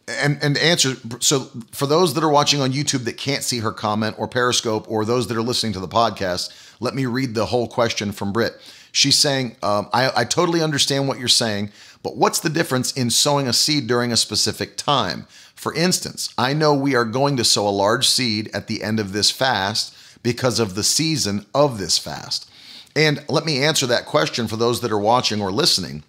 And 0.08 0.40
and 0.42 0.58
answer 0.58 0.96
so 1.20 1.52
for 1.72 1.86
those 1.86 2.16
that 2.16 2.24
are 2.24 2.30
watching 2.30 2.62
on 2.62 2.72
YouTube 2.72 3.06
that 3.06 3.18
can't 3.18 3.44
see 3.44 3.60
her 3.60 3.72
comment 3.72 4.16
or 4.18 4.28
Periscope 4.28 4.90
or 4.90 5.06
those 5.06 5.28
that 5.28 5.38
are 5.38 5.44
listening 5.44 5.74
to 5.74 5.80
the 5.80 5.88
podcast, 5.88 6.52
let 6.80 6.96
me 6.96 7.06
read 7.06 7.36
the 7.36 7.46
whole 7.46 7.68
question 7.68 8.12
from 8.12 8.34
Britt. 8.34 8.54
She's 8.92 9.20
saying, 9.20 9.56
um, 9.62 9.88
I, 9.94 10.12
I 10.16 10.26
totally 10.26 10.64
understand 10.64 11.08
what 11.08 11.20
you're 11.20 11.28
saying, 11.28 11.70
but 12.02 12.18
what's 12.18 12.40
the 12.40 12.50
difference 12.50 12.92
in 12.94 13.12
sowing 13.12 13.48
a 13.48 13.54
seed 13.54 13.86
during 13.86 14.12
a 14.12 14.18
specific 14.18 14.78
time? 14.78 15.28
For 15.54 15.76
instance, 15.76 16.34
I 16.40 16.54
know 16.54 16.74
we 16.74 16.96
are 16.96 17.06
going 17.06 17.38
to 17.38 17.44
sow 17.44 17.68
a 17.68 17.70
large 17.70 18.08
seed 18.08 18.50
at 18.52 18.66
the 18.66 18.82
end 18.82 19.00
of 19.00 19.14
this 19.14 19.30
fast 19.30 19.96
because 20.24 20.60
of 20.60 20.76
the 20.76 20.84
season 20.84 21.46
of 21.54 21.78
this 21.78 21.98
fast. 21.98 22.50
And 22.96 23.24
let 23.30 23.46
me 23.46 23.64
answer 23.64 23.86
that 23.88 24.06
question 24.06 24.48
for 24.48 24.58
those 24.58 24.82
that 24.82 24.92
are 24.92 25.00
watching 25.00 25.42
or 25.42 25.52
listening. 25.52 26.04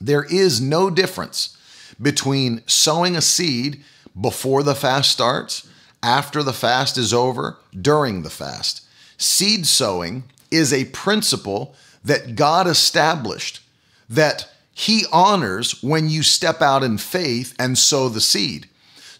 There 0.00 0.24
is 0.24 0.60
no 0.60 0.88
difference 0.88 1.56
between 2.00 2.62
sowing 2.66 3.16
a 3.16 3.20
seed 3.20 3.84
before 4.18 4.62
the 4.62 4.74
fast 4.74 5.10
starts, 5.10 5.68
after 6.02 6.42
the 6.42 6.54
fast 6.54 6.96
is 6.96 7.12
over, 7.12 7.58
during 7.78 8.22
the 8.22 8.30
fast. 8.30 8.84
Seed 9.18 9.66
sowing 9.66 10.24
is 10.50 10.72
a 10.72 10.86
principle 10.86 11.74
that 12.02 12.34
God 12.34 12.66
established 12.66 13.60
that 14.08 14.50
He 14.72 15.04
honors 15.12 15.82
when 15.82 16.08
you 16.08 16.22
step 16.22 16.62
out 16.62 16.82
in 16.82 16.96
faith 16.96 17.54
and 17.58 17.76
sow 17.76 18.08
the 18.08 18.20
seed. 18.22 18.69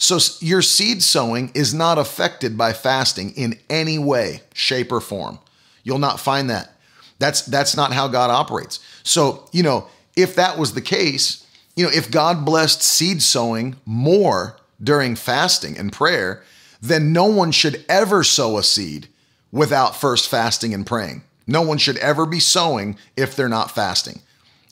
So 0.00 0.18
your 0.40 0.62
seed 0.62 1.02
sowing 1.02 1.52
is 1.54 1.74
not 1.74 1.98
affected 1.98 2.56
by 2.56 2.72
fasting 2.72 3.32
in 3.36 3.58
any 3.68 3.98
way, 3.98 4.40
shape, 4.54 4.90
or 4.90 5.00
form. 5.00 5.38
You'll 5.84 5.98
not 5.98 6.18
find 6.18 6.48
that. 6.48 6.72
That's 7.18 7.42
that's 7.42 7.76
not 7.76 7.92
how 7.92 8.08
God 8.08 8.30
operates. 8.30 8.80
So, 9.02 9.46
you 9.52 9.62
know, 9.62 9.88
if 10.16 10.34
that 10.36 10.56
was 10.56 10.72
the 10.72 10.80
case, 10.80 11.46
you 11.76 11.84
know, 11.84 11.90
if 11.94 12.10
God 12.10 12.46
blessed 12.46 12.82
seed 12.82 13.22
sowing 13.22 13.76
more 13.84 14.56
during 14.82 15.16
fasting 15.16 15.76
and 15.76 15.92
prayer, 15.92 16.42
then 16.80 17.12
no 17.12 17.26
one 17.26 17.52
should 17.52 17.84
ever 17.86 18.24
sow 18.24 18.56
a 18.56 18.62
seed 18.62 19.06
without 19.52 19.94
first 19.94 20.30
fasting 20.30 20.72
and 20.72 20.86
praying. 20.86 21.22
No 21.46 21.60
one 21.60 21.76
should 21.76 21.98
ever 21.98 22.24
be 22.24 22.40
sowing 22.40 22.96
if 23.18 23.36
they're 23.36 23.50
not 23.50 23.70
fasting. 23.70 24.20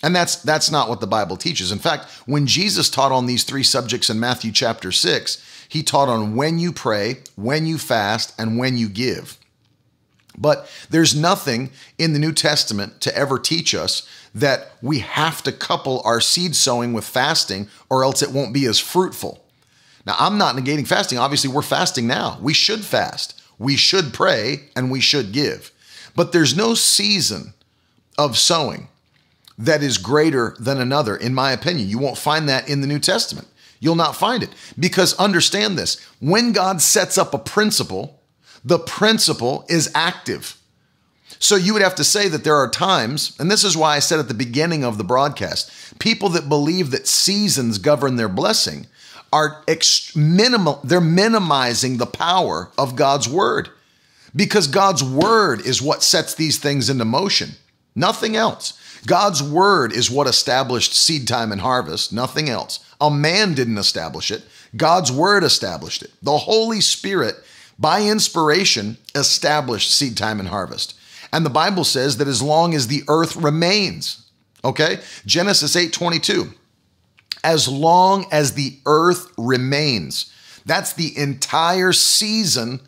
And 0.03 0.15
that's 0.15 0.37
that's 0.37 0.71
not 0.71 0.89
what 0.89 1.01
the 1.01 1.07
Bible 1.07 1.37
teaches. 1.37 1.73
In 1.73 1.79
fact, 1.79 2.09
when 2.27 2.47
Jesus 2.47 2.89
taught 2.89 3.13
on 3.13 3.27
these 3.27 3.45
three 3.45 3.65
subjects 3.65 4.09
in 4.09 4.21
Matthew 4.21 4.53
chapter 4.53 4.93
6, 4.93 5.45
he 5.69 5.83
taught 5.83 6.09
on 6.09 6.37
when 6.37 6.59
you 6.59 6.73
pray, 6.73 7.19
when 7.37 7.67
you 7.67 7.79
fast, 7.79 8.33
and 8.39 8.59
when 8.59 8.79
you 8.79 8.89
give. 8.89 9.39
But 10.39 10.71
there's 10.89 11.17
nothing 11.17 11.71
in 11.99 12.13
the 12.13 12.21
New 12.21 12.33
Testament 12.33 13.01
to 13.01 13.17
ever 13.17 13.39
teach 13.39 13.75
us 13.75 14.09
that 14.35 14.71
we 14.81 15.01
have 15.01 15.43
to 15.43 15.53
couple 15.53 16.01
our 16.05 16.21
seed 16.21 16.55
sowing 16.55 16.93
with 16.93 17.05
fasting 17.05 17.69
or 17.91 18.05
else 18.05 18.23
it 18.23 18.31
won't 18.31 18.55
be 18.55 18.67
as 18.67 18.79
fruitful. 18.79 19.45
Now, 20.07 20.15
I'm 20.19 20.39
not 20.39 20.55
negating 20.55 20.87
fasting. 20.87 21.19
Obviously, 21.19 21.51
we're 21.51 21.63
fasting 21.63 22.07
now. 22.07 22.39
We 22.41 22.55
should 22.55 22.85
fast, 22.85 23.43
we 23.59 23.77
should 23.77 24.15
pray, 24.15 24.69
and 24.77 24.91
we 24.91 25.01
should 25.01 25.33
give. 25.33 25.73
But 26.15 26.33
there's 26.33 26.57
no 26.57 26.75
season 26.75 27.53
of 28.17 28.39
sowing 28.39 28.89
that 29.59 29.83
is 29.83 29.99
greater 29.99 30.55
than 30.59 30.79
another, 30.79 31.17
in 31.17 31.35
my 31.35 31.53
opinion. 31.53 31.89
You 31.89 31.99
won't 31.99 32.19
find 32.19 32.49
that 32.49 32.69
in 32.69 32.81
the 32.81 32.87
New 32.87 33.01
Testament. 33.01 33.49
You'll 33.81 33.97
not 33.97 34.17
find 34.17 34.43
it. 34.43 34.51
Because 34.79 35.15
understand 35.19 35.77
this 35.77 36.01
when 36.21 36.53
God 36.53 36.81
sets 36.81 37.19
up 37.19 37.35
a 37.35 37.39
principle, 37.39 38.21
the 38.65 38.79
principle 38.79 39.65
is 39.69 39.91
active. 39.95 40.57
So 41.41 41.55
you 41.55 41.73
would 41.73 41.83
have 41.83 41.95
to 41.97 42.05
say 42.05 42.29
that 42.29 42.43
there 42.43 42.57
are 42.57 42.69
times, 42.69 43.37
and 43.39 43.51
this 43.51 43.63
is 43.63 43.77
why 43.77 43.95
I 43.95 44.01
said 44.01 44.19
at 44.19 44.29
the 44.29 44.35
beginning 44.35 44.85
of 44.85 44.99
the 44.99 45.05
broadcast, 45.05 45.99
people 45.99 46.29
that 46.31 46.49
believe 46.49 46.91
that 46.91 47.07
seasons 47.07 47.79
govern 47.79 48.17
their 48.17 48.29
blessing 48.29 48.87
are 49.33 49.63
ex- 49.69 50.17
minimal, 50.17 50.81
they're 50.83 51.01
minimizing 51.01 51.99
the 51.99 52.07
power 52.07 52.71
of 52.77 52.97
God's 52.97 53.29
word 53.29 53.69
because 54.35 54.67
God's 54.67 55.05
word 55.05 55.61
is 55.61 55.83
what 55.83 56.03
sets 56.03 56.35
these 56.35 56.59
things 56.59 56.91
into 56.91 57.05
motion, 57.05 57.51
nothing 57.99 58.37
else. 58.37 58.75
God's 59.07 59.43
word 59.43 59.93
is 59.93 60.11
what 60.11 60.27
established 60.27 60.95
seed 60.95 61.29
time 61.29 61.53
and 61.53 61.61
harvest, 61.61 62.13
nothing 62.13 62.49
else. 62.49 62.81
A 63.01 63.11
man 63.11 63.55
didn't 63.55 63.79
establish 63.79 64.31
it, 64.31 64.43
God's 64.77 65.11
word 65.13 65.45
established 65.45 66.03
it. 66.03 66.13
The 66.23 66.37
Holy 66.37 66.81
Spirit, 66.81 67.37
by 67.79 68.03
inspiration, 68.03 68.99
established 69.15 69.95
seed 69.95 70.17
time 70.17 70.41
and 70.41 70.49
harvest. 70.49 70.95
And 71.33 71.45
the 71.45 71.51
Bible 71.51 71.85
says 71.85 72.17
that 72.17 72.29
as 72.29 72.43
long 72.43 72.75
as 72.75 72.87
the 72.87 73.03
earth 73.09 73.37
remains, 73.37 74.29
okay? 74.65 74.99
Genesis 75.27 75.77
8 75.77 75.93
22, 75.93 76.53
as 77.45 77.69
long 77.69 78.27
as 78.33 78.55
the 78.55 78.79
earth 78.87 79.33
remains, 79.37 80.33
that's 80.67 80.93
the 80.93 81.17
entire 81.17 81.93
season 81.93 82.81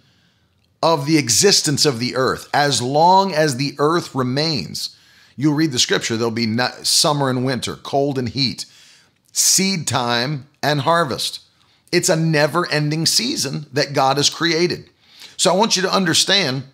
of 0.83 1.07
the 1.07 1.19
existence 1.19 1.85
of 1.87 1.99
the 1.99 2.17
earth. 2.17 2.49
As 2.53 2.81
long 2.81 3.33
as 3.33 3.57
the 3.57 3.75
earth 3.79 4.15
remains, 4.15 4.97
you'll 5.37 5.55
read 5.55 5.73
the 5.73 5.79
scripture, 5.79 6.17
there'll 6.17 6.31
be 6.31 6.57
summer 6.83 7.31
and 7.31 7.45
winter, 7.45 7.77
cold 7.77 8.19
and 8.19 8.29
heat, 8.29 8.67
seed 9.33 9.87
time 9.87 10.49
and 10.63 10.83
harvest. 10.83 11.41
It's 11.93 12.09
a 12.09 12.17
never 12.17 12.71
ending 12.71 13.07
season 13.07 13.67
that 13.73 13.93
God 13.93 14.17
has 14.17 14.31
created. 14.31 14.89
So 15.37 15.53
I 15.53 15.57
want 15.57 15.77
you 15.77 15.83
to 15.83 15.95
understand 15.95 16.65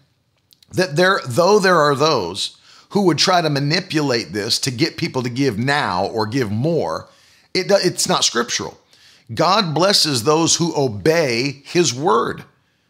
that 0.73 0.97
there, 0.97 1.21
though 1.27 1.59
there 1.59 1.79
are 1.79 1.95
those 1.95 2.59
who 2.91 3.03
would 3.03 3.19
try 3.19 3.41
to 3.41 3.51
manipulate 3.51 4.33
this 4.33 4.59
to 4.61 4.71
get 4.71 4.97
people 4.97 5.23
to 5.23 5.31
give 5.31 5.59
now 5.59 6.07
or 6.07 6.27
give 6.27 6.51
more, 6.51 7.09
it, 7.55 7.67
it's 7.71 8.09
not 8.09 8.25
scriptural. 8.25 8.79
God 9.35 9.75
blesses 9.75 10.23
those 10.23 10.57
who 10.57 10.77
obey 10.77 11.63
his 11.65 11.93
word, 11.93 12.45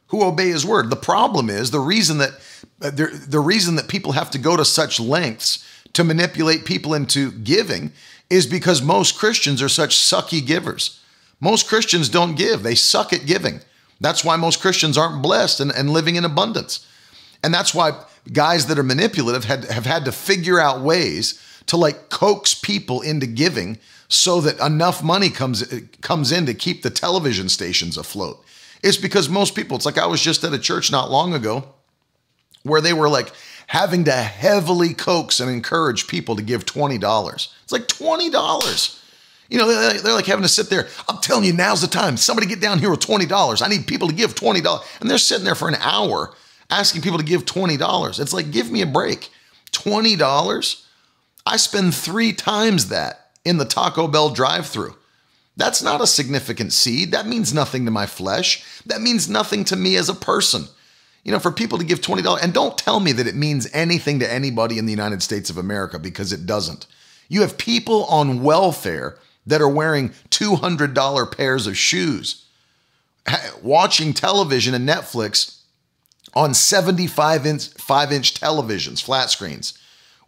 who 0.08 0.24
obey 0.24 0.48
his 0.48 0.66
word. 0.66 0.90
The 0.90 0.96
problem 0.96 1.48
is 1.48 1.70
the 1.70 1.80
reason 1.80 2.18
that 2.18 2.32
Uh, 2.80 2.90
the, 2.90 3.06
the 3.28 3.40
reason 3.40 3.76
that 3.76 3.88
people 3.88 4.12
have 4.12 4.30
to 4.30 4.38
go 4.38 4.56
to 4.56 4.64
such 4.64 5.00
lengths 5.00 5.64
to 5.94 6.04
manipulate 6.04 6.64
people 6.64 6.92
into 6.92 7.32
giving 7.32 7.92
is 8.28 8.46
because 8.46 8.82
most 8.82 9.18
Christians 9.18 9.62
are 9.62 9.68
such 9.68 9.96
sucky 9.96 10.44
givers. 10.44 11.00
Most 11.40 11.68
Christians 11.68 12.08
don't 12.08 12.34
give, 12.34 12.62
they 12.62 12.74
suck 12.74 13.12
at 13.12 13.26
giving. 13.26 13.60
That's 14.00 14.24
why 14.24 14.36
most 14.36 14.60
Christians 14.60 14.98
aren't 14.98 15.22
blessed 15.22 15.60
and, 15.60 15.70
and 15.70 15.90
living 15.90 16.16
in 16.16 16.24
abundance. 16.24 16.86
And 17.42 17.54
that's 17.54 17.74
why 17.74 18.04
guys 18.32 18.66
that 18.66 18.78
are 18.78 18.82
manipulative 18.82 19.44
had, 19.44 19.64
have 19.66 19.86
had 19.86 20.04
to 20.04 20.12
figure 20.12 20.60
out 20.60 20.80
ways 20.82 21.40
to 21.66 21.76
like 21.76 22.10
coax 22.10 22.54
people 22.54 23.00
into 23.00 23.26
giving 23.26 23.78
so 24.08 24.40
that 24.40 24.60
enough 24.60 25.02
money 25.02 25.30
comes 25.30 25.64
comes 26.00 26.30
in 26.30 26.46
to 26.46 26.54
keep 26.54 26.82
the 26.82 26.90
television 26.90 27.48
stations 27.48 27.96
afloat. 27.96 28.44
It's 28.82 28.96
because 28.96 29.28
most 29.28 29.54
people, 29.54 29.76
it's 29.76 29.86
like 29.86 29.98
I 29.98 30.06
was 30.06 30.20
just 30.20 30.44
at 30.44 30.52
a 30.52 30.58
church 30.58 30.92
not 30.92 31.10
long 31.10 31.34
ago 31.34 31.74
where 32.66 32.80
they 32.80 32.92
were 32.92 33.08
like 33.08 33.32
having 33.66 34.04
to 34.04 34.12
heavily 34.12 34.94
coax 34.94 35.40
and 35.40 35.50
encourage 35.50 36.06
people 36.06 36.36
to 36.36 36.42
give 36.42 36.66
$20. 36.66 37.48
It's 37.62 37.72
like 37.72 37.88
$20. 37.88 39.02
You 39.48 39.58
know, 39.58 39.68
they're 39.68 40.12
like 40.12 40.26
having 40.26 40.42
to 40.42 40.48
sit 40.48 40.70
there. 40.70 40.88
I'm 41.08 41.18
telling 41.18 41.44
you, 41.44 41.52
now's 41.52 41.80
the 41.80 41.86
time. 41.86 42.16
Somebody 42.16 42.48
get 42.48 42.60
down 42.60 42.78
here 42.78 42.90
with 42.90 43.00
$20. 43.00 43.62
I 43.62 43.68
need 43.68 43.86
people 43.86 44.08
to 44.08 44.14
give 44.14 44.34
$20. 44.34 45.00
And 45.00 45.10
they're 45.10 45.18
sitting 45.18 45.44
there 45.44 45.54
for 45.54 45.68
an 45.68 45.76
hour 45.76 46.34
asking 46.70 47.02
people 47.02 47.18
to 47.18 47.24
give 47.24 47.44
$20. 47.44 48.20
It's 48.20 48.32
like, 48.32 48.50
give 48.50 48.70
me 48.70 48.82
a 48.82 48.86
break. 48.86 49.30
$20? 49.72 50.82
I 51.44 51.56
spend 51.56 51.94
three 51.94 52.32
times 52.32 52.88
that 52.88 53.30
in 53.44 53.58
the 53.58 53.64
Taco 53.64 54.08
Bell 54.08 54.30
drive 54.30 54.66
through. 54.66 54.96
That's 55.56 55.82
not 55.82 56.02
a 56.02 56.06
significant 56.06 56.72
seed. 56.72 57.12
That 57.12 57.26
means 57.26 57.54
nothing 57.54 57.84
to 57.84 57.90
my 57.90 58.06
flesh. 58.06 58.64
That 58.84 59.00
means 59.00 59.28
nothing 59.28 59.64
to 59.66 59.76
me 59.76 59.96
as 59.96 60.08
a 60.08 60.14
person. 60.14 60.64
You 61.26 61.32
know, 61.32 61.40
for 61.40 61.50
people 61.50 61.78
to 61.78 61.84
give 61.84 62.00
$20, 62.00 62.38
and 62.40 62.54
don't 62.54 62.78
tell 62.78 63.00
me 63.00 63.10
that 63.10 63.26
it 63.26 63.34
means 63.34 63.68
anything 63.72 64.20
to 64.20 64.32
anybody 64.32 64.78
in 64.78 64.86
the 64.86 64.92
United 64.92 65.24
States 65.24 65.50
of 65.50 65.58
America 65.58 65.98
because 65.98 66.32
it 66.32 66.46
doesn't. 66.46 66.86
You 67.28 67.40
have 67.40 67.58
people 67.58 68.04
on 68.04 68.44
welfare 68.44 69.18
that 69.44 69.60
are 69.60 69.68
wearing 69.68 70.10
$200 70.30 71.36
pairs 71.36 71.66
of 71.66 71.76
shoes, 71.76 72.44
watching 73.60 74.14
television 74.14 74.72
and 74.72 74.88
Netflix 74.88 75.62
on 76.32 76.54
75 76.54 77.44
inch, 77.44 77.70
5 77.70 78.12
inch 78.12 78.34
televisions, 78.34 79.02
flat 79.02 79.28
screens 79.28 79.76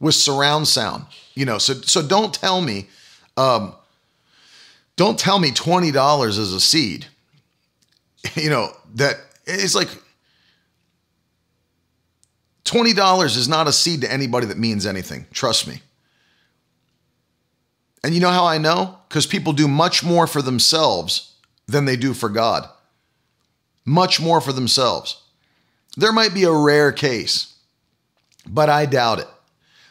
with 0.00 0.16
surround 0.16 0.66
sound. 0.66 1.06
You 1.34 1.44
know, 1.44 1.58
so 1.58 1.74
so 1.74 2.04
don't 2.04 2.34
tell 2.34 2.60
me, 2.60 2.88
um, 3.36 3.72
don't 4.96 5.16
tell 5.16 5.38
me 5.38 5.52
twenty 5.52 5.92
dollars 5.92 6.38
is 6.38 6.52
a 6.52 6.60
seed. 6.60 7.06
You 8.34 8.50
know 8.50 8.72
that 8.96 9.20
it's 9.46 9.76
like 9.76 9.88
twenty 12.68 12.92
dollars 12.92 13.36
is 13.36 13.48
not 13.48 13.66
a 13.66 13.72
seed 13.72 14.02
to 14.02 14.12
anybody 14.12 14.46
that 14.46 14.58
means 14.58 14.86
anything. 14.86 15.26
Trust 15.32 15.66
me. 15.66 15.80
And 18.04 18.14
you 18.14 18.20
know 18.20 18.30
how 18.30 18.44
I 18.44 18.58
know? 18.58 18.98
Because 19.08 19.26
people 19.26 19.52
do 19.52 19.66
much 19.66 20.04
more 20.04 20.26
for 20.26 20.42
themselves 20.42 21.34
than 21.66 21.86
they 21.86 21.96
do 21.96 22.14
for 22.14 22.28
God. 22.28 22.68
Much 23.84 24.20
more 24.20 24.40
for 24.40 24.52
themselves. 24.52 25.20
There 25.96 26.12
might 26.12 26.34
be 26.34 26.44
a 26.44 26.52
rare 26.52 26.92
case, 26.92 27.54
but 28.46 28.68
I 28.68 28.86
doubt 28.86 29.18
it. 29.18 29.28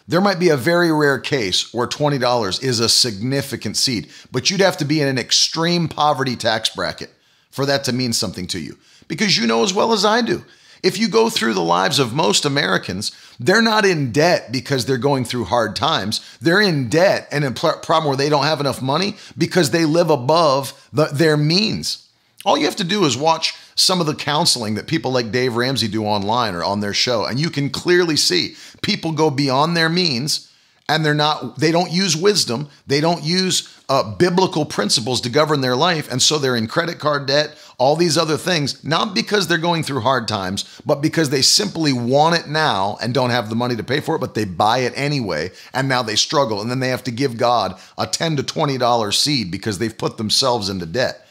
There 0.08 0.22
might 0.22 0.40
be 0.40 0.50
a 0.50 0.58
very 0.58 0.92
rare 0.92 1.20
case 1.20 1.74
where 1.74 1.88
$20 1.88 2.64
is 2.64 2.80
a 2.80 2.88
significant 2.88 3.76
seed, 3.76 4.10
but 4.32 4.50
you'd 4.50 4.62
have 4.62 4.78
to 4.78 4.86
be 4.86 5.02
in 5.02 5.08
an 5.08 5.18
extreme 5.18 5.90
poverty 5.90 6.38
tax 6.38 6.70
bracket 6.70 7.10
for 7.52 7.66
that 7.66 7.84
to 7.86 7.92
mean 7.92 8.14
something 8.14 8.48
to 8.48 8.60
you. 8.60 8.78
Because 9.10 9.36
you 9.36 9.48
know 9.48 9.64
as 9.64 9.74
well 9.74 9.92
as 9.92 10.06
I 10.06 10.22
do, 10.22 10.46
If 10.84 10.98
you 10.98 11.08
go 11.08 11.30
through 11.30 11.54
the 11.54 11.62
lives 11.62 12.00
of 12.00 12.14
most 12.14 12.46
Americans, 12.46 13.12
they're 13.40 13.62
not 13.62 13.86
in 13.86 14.12
debt 14.12 14.52
because 14.52 14.86
they're 14.86 14.98
going 14.98 15.26
through 15.26 15.46
hard 15.46 15.76
times. 15.76 16.22
They're 16.42 16.62
in 16.62 16.90
debt 16.90 17.28
and 17.32 17.44
a 17.44 17.52
problem 17.52 18.06
where 18.06 18.18
they 18.18 18.30
don't 18.30 18.46
have 18.46 18.60
enough 18.60 18.82
money 18.82 19.16
because 19.38 19.72
they 19.72 19.86
live 19.86 20.10
above 20.10 20.90
the, 20.94 21.06
their 21.06 21.38
means. 21.38 22.08
All 22.46 22.58
you 22.58 22.66
have 22.66 22.76
to 22.78 22.84
do 22.84 23.06
is 23.06 23.18
watch 23.18 23.56
some 23.76 24.00
of 24.00 24.08
the 24.08 24.16
counseling 24.16 24.76
that 24.76 24.88
people 24.88 25.12
like 25.12 25.32
Dave 25.32 25.56
Ramsey 25.56 25.88
do 25.88 26.06
online 26.06 26.56
or 26.56 26.64
on 26.64 26.80
their 26.80 26.94
show, 26.94 27.26
and 27.26 27.40
you 27.40 27.50
can 27.50 27.70
clearly 27.70 28.16
see 28.16 28.56
people 28.82 29.12
go 29.12 29.30
beyond 29.30 29.76
their 29.76 29.90
means 29.90 30.47
and 30.90 31.06
they're 31.06 31.14
not 31.14 31.58
they 31.58 31.72
don't 31.72 31.92
use 31.92 32.16
wisdom. 32.16 32.70
They 32.86 33.02
don't 33.02 33.24
use 33.24 33.74
uh, 33.90 34.16
biblical 34.16 34.66
principles 34.66 35.22
to 35.22 35.30
govern 35.30 35.62
their 35.62 35.76
life. 35.76 36.12
And 36.12 36.22
so 36.22 36.38
they're 36.38 36.56
in 36.56 36.68
credit 36.68 37.00
card 37.00 37.26
debt 37.26 37.58
all 37.80 37.96
these 37.96 38.18
other 38.18 38.38
things 38.38 38.84
not 38.84 39.14
because 39.14 39.48
they're 39.48 39.58
going 39.60 39.84
through 39.84 40.02
hard 40.02 40.28
times 40.28 40.82
but 40.84 41.00
because 41.00 41.30
they 41.30 41.44
simply 41.44 41.94
want 41.94 42.36
it 42.36 42.48
now 42.48 42.98
and 43.02 43.14
don't 43.14 43.30
have 43.30 43.50
the 43.50 43.56
money 43.56 43.76
to 43.76 43.84
pay 43.84 44.00
for 44.00 44.16
it 44.16 44.20
but 44.20 44.34
they 44.34 44.46
buy 44.46 44.80
it 44.80 44.94
anyway. 44.96 45.52
And 45.74 45.88
now 45.88 46.04
they 46.04 46.16
struggle. 46.16 46.62
And 46.62 46.72
then 46.72 46.80
they 46.80 46.90
have 46.90 47.04
to 47.06 47.12
give 47.12 47.38
god 47.38 47.80
a 47.98 48.08
10 48.08 48.38
to 48.38 48.44
20 48.44 48.78
dollar 48.78 49.12
seed 49.12 49.52
because 49.52 49.78
they've 49.78 49.98
put 49.98 50.18
themselves 50.18 50.70
into 50.70 50.86
debt. 50.86 51.26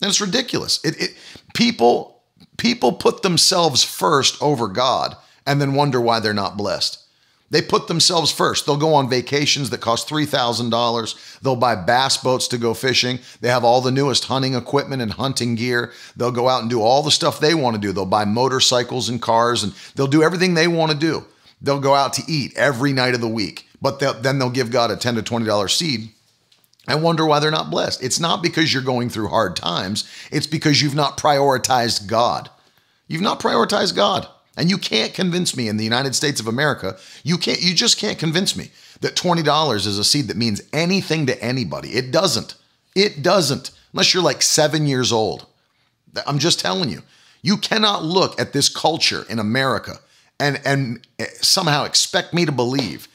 And 0.00 0.08
it's 0.08 0.20
ridiculous. 0.20 0.82
It, 0.84 1.00
it 1.00 1.16
people 1.54 2.22
people 2.56 2.92
put 2.92 3.22
themselves 3.22 3.82
first 3.82 4.40
over 4.40 4.68
god 4.68 5.16
and 5.46 5.60
then 5.60 5.74
wonder 5.74 6.00
why 6.00 6.20
they're 6.20 6.32
not 6.32 6.56
blessed 6.56 7.04
they 7.50 7.62
put 7.62 7.88
themselves 7.88 8.30
first. 8.30 8.64
They'll 8.64 8.76
go 8.76 8.94
on 8.94 9.10
vacations 9.10 9.70
that 9.70 9.80
cost 9.80 10.08
$3,000. 10.08 11.40
They'll 11.40 11.56
buy 11.56 11.74
bass 11.74 12.16
boats 12.16 12.48
to 12.48 12.58
go 12.58 12.74
fishing. 12.74 13.18
They 13.40 13.48
have 13.48 13.64
all 13.64 13.80
the 13.80 13.90
newest 13.90 14.24
hunting 14.24 14.54
equipment 14.54 15.02
and 15.02 15.12
hunting 15.12 15.56
gear. 15.56 15.92
They'll 16.16 16.30
go 16.30 16.48
out 16.48 16.62
and 16.62 16.70
do 16.70 16.80
all 16.80 17.02
the 17.02 17.10
stuff 17.10 17.40
they 17.40 17.54
want 17.54 17.74
to 17.74 17.80
do. 17.80 17.92
They'll 17.92 18.06
buy 18.06 18.24
motorcycles 18.24 19.08
and 19.08 19.20
cars 19.20 19.62
and 19.62 19.72
they'll 19.94 20.06
do 20.06 20.22
everything 20.22 20.54
they 20.54 20.68
want 20.68 20.92
to 20.92 20.96
do. 20.96 21.24
They'll 21.60 21.80
go 21.80 21.94
out 21.94 22.12
to 22.14 22.22
eat 22.26 22.56
every 22.56 22.92
night 22.92 23.14
of 23.14 23.20
the 23.20 23.28
week, 23.28 23.66
but 23.82 23.98
they'll, 23.98 24.14
then 24.14 24.38
they'll 24.38 24.50
give 24.50 24.70
God 24.70 24.90
a 24.90 24.96
10 24.96 25.16
to 25.16 25.22
$20 25.22 25.70
seed 25.70 26.10
I 26.88 26.96
wonder 26.96 27.24
why 27.24 27.38
they're 27.38 27.50
not 27.50 27.70
blessed. 27.70 28.02
It's 28.02 28.18
not 28.18 28.42
because 28.42 28.72
you're 28.72 28.82
going 28.82 29.10
through 29.10 29.28
hard 29.28 29.54
times, 29.54 30.10
it's 30.32 30.46
because 30.46 30.82
you've 30.82 30.94
not 30.94 31.18
prioritized 31.18 32.06
God. 32.06 32.50
You've 33.06 33.22
not 33.22 33.40
prioritized 33.40 33.94
God. 33.94 34.26
And 34.60 34.68
you 34.68 34.76
can't 34.76 35.14
convince 35.14 35.56
me 35.56 35.68
in 35.68 35.78
the 35.78 35.84
United 35.84 36.14
States 36.14 36.38
of 36.38 36.46
America, 36.46 36.98
you 37.24 37.38
can't 37.38 37.62
you 37.62 37.74
just 37.74 37.96
can't 37.96 38.18
convince 38.18 38.54
me 38.54 38.70
that 39.00 39.16
$20 39.16 39.74
is 39.74 39.98
a 39.98 40.04
seed 40.04 40.28
that 40.28 40.36
means 40.36 40.60
anything 40.70 41.24
to 41.26 41.42
anybody. 41.42 41.88
It 41.92 42.10
doesn't. 42.10 42.56
It 42.94 43.22
doesn't. 43.22 43.70
Unless 43.94 44.12
you're 44.12 44.22
like 44.22 44.42
7 44.42 44.86
years 44.86 45.12
old. 45.12 45.46
I'm 46.26 46.38
just 46.38 46.60
telling 46.60 46.90
you. 46.90 47.02
You 47.40 47.56
cannot 47.56 48.04
look 48.04 48.38
at 48.38 48.52
this 48.52 48.68
culture 48.68 49.24
in 49.30 49.38
America 49.38 49.98
and 50.38 50.60
and 50.66 51.06
eh, 51.18 51.24
somehow 51.40 51.84
expect 51.84 52.34
me 52.34 52.44
to 52.44 52.52
believe. 52.52 53.08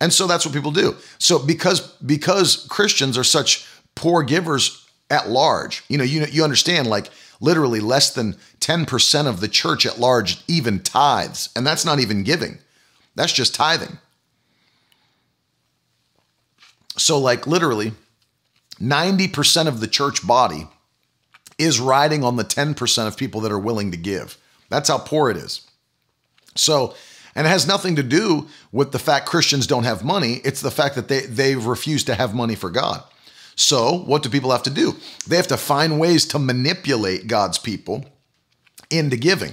And 0.00 0.12
so 0.12 0.28
that's 0.28 0.46
what 0.46 0.54
people 0.54 0.70
do. 0.70 0.94
So 1.18 1.44
because 1.44 1.80
because 1.94 2.64
Christians 2.70 3.18
are 3.18 3.24
such 3.24 3.66
poor 3.96 4.22
givers 4.22 4.86
at 5.10 5.28
large, 5.28 5.82
you 5.88 5.98
know, 5.98 6.04
you 6.04 6.26
you 6.26 6.44
understand 6.44 6.86
like 6.86 7.10
literally 7.40 7.80
less 7.80 8.12
than 8.12 8.36
10% 8.60 9.26
of 9.26 9.40
the 9.40 9.48
church 9.48 9.86
at 9.86 9.98
large 9.98 10.42
even 10.46 10.80
tithes. 10.80 11.48
And 11.56 11.66
that's 11.66 11.84
not 11.84 11.98
even 11.98 12.22
giving, 12.22 12.58
that's 13.14 13.32
just 13.32 13.54
tithing. 13.54 13.98
So, 16.96 17.18
like, 17.18 17.46
literally, 17.46 17.92
90% 18.80 19.66
of 19.66 19.80
the 19.80 19.86
church 19.86 20.26
body 20.26 20.68
is 21.58 21.80
riding 21.80 22.24
on 22.24 22.36
the 22.36 22.44
10% 22.44 23.06
of 23.06 23.16
people 23.16 23.40
that 23.42 23.52
are 23.52 23.58
willing 23.58 23.90
to 23.90 23.96
give. 23.96 24.36
That's 24.68 24.88
how 24.88 24.98
poor 24.98 25.30
it 25.30 25.36
is. 25.36 25.66
So, 26.56 26.94
and 27.34 27.46
it 27.46 27.50
has 27.50 27.66
nothing 27.66 27.96
to 27.96 28.02
do 28.02 28.48
with 28.72 28.92
the 28.92 28.98
fact 28.98 29.26
Christians 29.26 29.66
don't 29.66 29.84
have 29.84 30.04
money. 30.04 30.40
It's 30.44 30.60
the 30.60 30.70
fact 30.70 30.94
that 30.96 31.08
they, 31.08 31.20
they 31.20 31.56
refuse 31.56 32.04
to 32.04 32.14
have 32.14 32.34
money 32.34 32.54
for 32.54 32.70
God. 32.70 33.02
So, 33.56 33.98
what 33.98 34.22
do 34.22 34.28
people 34.28 34.52
have 34.52 34.62
to 34.64 34.70
do? 34.70 34.94
They 35.26 35.36
have 35.36 35.48
to 35.48 35.56
find 35.56 36.00
ways 36.00 36.26
to 36.28 36.38
manipulate 36.38 37.26
God's 37.26 37.58
people 37.58 38.04
into 38.90 39.16
giving. 39.16 39.52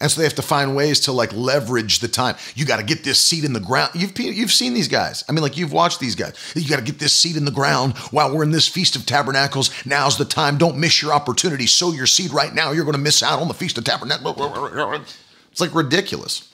And 0.00 0.10
so 0.10 0.20
they 0.20 0.26
have 0.26 0.36
to 0.36 0.42
find 0.42 0.76
ways 0.76 1.00
to 1.00 1.12
like 1.12 1.32
leverage 1.32 1.98
the 1.98 2.08
time. 2.08 2.36
You 2.54 2.64
got 2.64 2.76
to 2.76 2.84
get 2.84 3.02
this 3.02 3.20
seed 3.20 3.44
in 3.44 3.52
the 3.52 3.60
ground. 3.60 3.90
You've 3.94 4.16
you've 4.18 4.52
seen 4.52 4.74
these 4.74 4.86
guys. 4.86 5.24
I 5.28 5.32
mean, 5.32 5.42
like 5.42 5.56
you've 5.56 5.72
watched 5.72 5.98
these 5.98 6.14
guys. 6.14 6.34
You 6.54 6.68
got 6.68 6.78
to 6.78 6.84
get 6.84 7.00
this 7.00 7.12
seed 7.12 7.36
in 7.36 7.44
the 7.44 7.50
ground 7.50 7.96
while 8.12 8.32
we're 8.32 8.44
in 8.44 8.52
this 8.52 8.68
feast 8.68 8.94
of 8.94 9.06
tabernacles. 9.06 9.70
Now's 9.84 10.16
the 10.16 10.24
time. 10.24 10.56
Don't 10.56 10.78
miss 10.78 11.02
your 11.02 11.12
opportunity. 11.12 11.66
Sow 11.66 11.92
your 11.92 12.06
seed 12.06 12.30
right 12.30 12.54
now. 12.54 12.70
You're 12.70 12.84
going 12.84 12.96
to 12.96 13.02
miss 13.02 13.22
out 13.22 13.40
on 13.40 13.48
the 13.48 13.54
feast 13.54 13.76
of 13.76 13.84
tabernacles. 13.84 14.36
It's 15.50 15.60
like 15.60 15.74
ridiculous, 15.74 16.48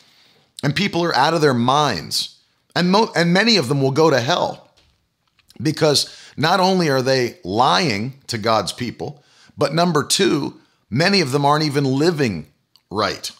and 0.63 0.75
people 0.75 1.05
are 1.05 1.15
out 1.15 1.35
of 1.35 1.43
their 1.43 1.55
minds, 1.55 2.39
and 2.75 2.91
mo- 2.91 3.13
and 3.15 3.35
many 3.35 3.59
of 3.59 3.69
them 3.69 3.83
will 3.83 3.91
go 3.91 4.09
to 4.09 4.21
hell 4.21 4.71
because 5.61 6.24
not 6.37 6.61
only 6.61 6.89
are 6.89 7.03
they 7.03 7.39
lying 7.45 8.15
to 8.29 8.39
God's 8.39 8.73
people, 8.73 9.23
but 9.57 9.75
number 9.75 10.05
two, 10.05 10.61
many 10.91 11.21
of 11.21 11.33
them 11.33 11.45
aren't 11.45 11.65
even 11.65 11.85
living 11.85 12.47
right. 12.91 13.31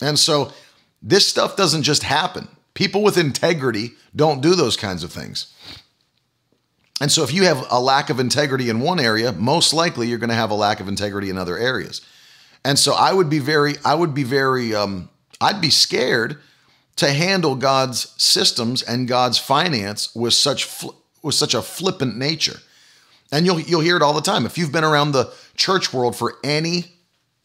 And 0.00 0.18
so 0.18 0.52
this 1.00 1.26
stuff 1.26 1.56
doesn't 1.56 1.82
just 1.82 2.02
happen. 2.02 2.48
People 2.74 3.02
with 3.02 3.18
integrity 3.18 3.92
don't 4.14 4.40
do 4.40 4.54
those 4.54 4.76
kinds 4.76 5.04
of 5.04 5.12
things. 5.12 5.52
And 7.00 7.10
so 7.10 7.24
if 7.24 7.32
you 7.32 7.44
have 7.44 7.66
a 7.70 7.80
lack 7.80 8.10
of 8.10 8.20
integrity 8.20 8.70
in 8.70 8.80
one 8.80 9.00
area, 9.00 9.32
most 9.32 9.74
likely 9.74 10.06
you're 10.06 10.18
going 10.18 10.30
to 10.30 10.36
have 10.36 10.50
a 10.50 10.54
lack 10.54 10.80
of 10.80 10.88
integrity 10.88 11.30
in 11.30 11.38
other 11.38 11.58
areas. 11.58 12.00
And 12.64 12.78
so 12.78 12.94
I 12.94 13.12
would 13.12 13.28
be 13.28 13.40
very, 13.40 13.74
I 13.84 13.94
would 13.94 14.14
be 14.14 14.22
very, 14.22 14.74
um, 14.74 15.10
I'd 15.40 15.60
be 15.60 15.70
scared 15.70 16.38
to 17.02 17.12
handle 17.12 17.56
God's 17.56 18.14
systems 18.22 18.80
and 18.80 19.08
God's 19.08 19.36
finance 19.36 20.14
with 20.14 20.34
such 20.34 20.64
fl- 20.64 20.90
with 21.22 21.34
such 21.34 21.52
a 21.52 21.62
flippant 21.62 22.16
nature. 22.16 22.58
And 23.32 23.44
you'll 23.44 23.60
you'll 23.60 23.80
hear 23.80 23.96
it 23.96 24.02
all 24.02 24.12
the 24.12 24.20
time. 24.20 24.46
If 24.46 24.56
you've 24.56 24.72
been 24.72 24.84
around 24.84 25.12
the 25.12 25.32
church 25.56 25.92
world 25.92 26.14
for 26.14 26.36
any 26.44 26.84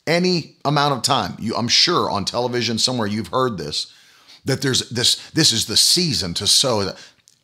any 0.05 0.57
amount 0.63 0.93
of 0.93 1.01
time, 1.01 1.35
you 1.39 1.55
I'm 1.55 1.67
sure 1.67 2.09
on 2.09 2.23
television 2.23 2.77
somewhere 2.77 3.07
you've 3.07 3.29
heard 3.29 3.57
this 3.57 3.91
that 4.45 4.61
there's 4.61 4.89
this 4.89 5.29
this 5.31 5.51
is 5.51 5.65
the 5.65 5.77
season 5.77 6.35
to 6.35 6.45
sow. 6.45 6.93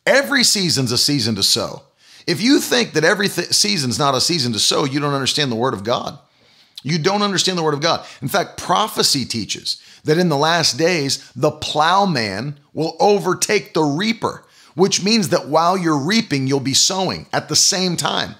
Every 0.06 0.44
season's 0.44 0.92
a 0.92 0.98
season 0.98 1.34
to 1.34 1.42
sow. 1.42 1.82
If 2.28 2.40
you 2.40 2.60
think 2.60 2.92
that 2.92 3.04
every 3.04 3.28
th- 3.28 3.48
season's 3.48 3.98
not 3.98 4.14
a 4.14 4.20
season 4.20 4.52
to 4.52 4.60
sow, 4.60 4.84
you 4.84 5.00
don't 5.00 5.14
understand 5.14 5.50
the 5.50 5.56
word 5.56 5.74
of 5.74 5.82
God. 5.82 6.18
You 6.84 6.98
don't 6.98 7.22
understand 7.22 7.58
the 7.58 7.62
word 7.62 7.74
of 7.74 7.80
God. 7.80 8.06
In 8.22 8.28
fact, 8.28 8.62
prophecy 8.62 9.24
teaches 9.24 9.82
that 10.04 10.18
in 10.18 10.28
the 10.28 10.36
last 10.36 10.78
days, 10.78 11.30
the 11.34 11.50
plowman 11.50 12.58
will 12.72 12.96
overtake 13.00 13.74
the 13.74 13.82
reaper, 13.82 14.44
which 14.74 15.02
means 15.02 15.30
that 15.30 15.48
while 15.48 15.76
you're 15.76 15.98
reaping, 15.98 16.46
you'll 16.46 16.60
be 16.60 16.74
sowing 16.74 17.26
at 17.32 17.48
the 17.48 17.56
same 17.56 17.96
time. 17.96 18.34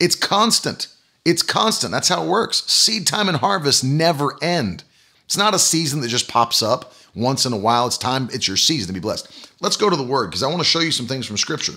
It's 0.00 0.14
constant. 0.14 0.88
It's 1.24 1.42
constant. 1.42 1.92
That's 1.92 2.08
how 2.08 2.24
it 2.24 2.28
works. 2.28 2.64
Seed 2.70 3.06
time 3.06 3.28
and 3.28 3.38
harvest 3.38 3.84
never 3.84 4.36
end. 4.42 4.84
It's 5.24 5.36
not 5.36 5.54
a 5.54 5.58
season 5.58 6.00
that 6.00 6.08
just 6.08 6.28
pops 6.28 6.62
up 6.62 6.94
once 7.14 7.44
in 7.44 7.52
a 7.52 7.56
while. 7.58 7.86
It's 7.86 7.98
time, 7.98 8.28
it's 8.32 8.48
your 8.48 8.56
season 8.56 8.86
to 8.88 8.94
be 8.94 9.00
blessed. 9.00 9.50
Let's 9.60 9.76
go 9.76 9.90
to 9.90 9.96
the 9.96 10.02
word 10.02 10.28
because 10.28 10.42
I 10.42 10.48
want 10.48 10.60
to 10.60 10.64
show 10.64 10.80
you 10.80 10.92
some 10.92 11.06
things 11.06 11.26
from 11.26 11.36
scripture. 11.36 11.74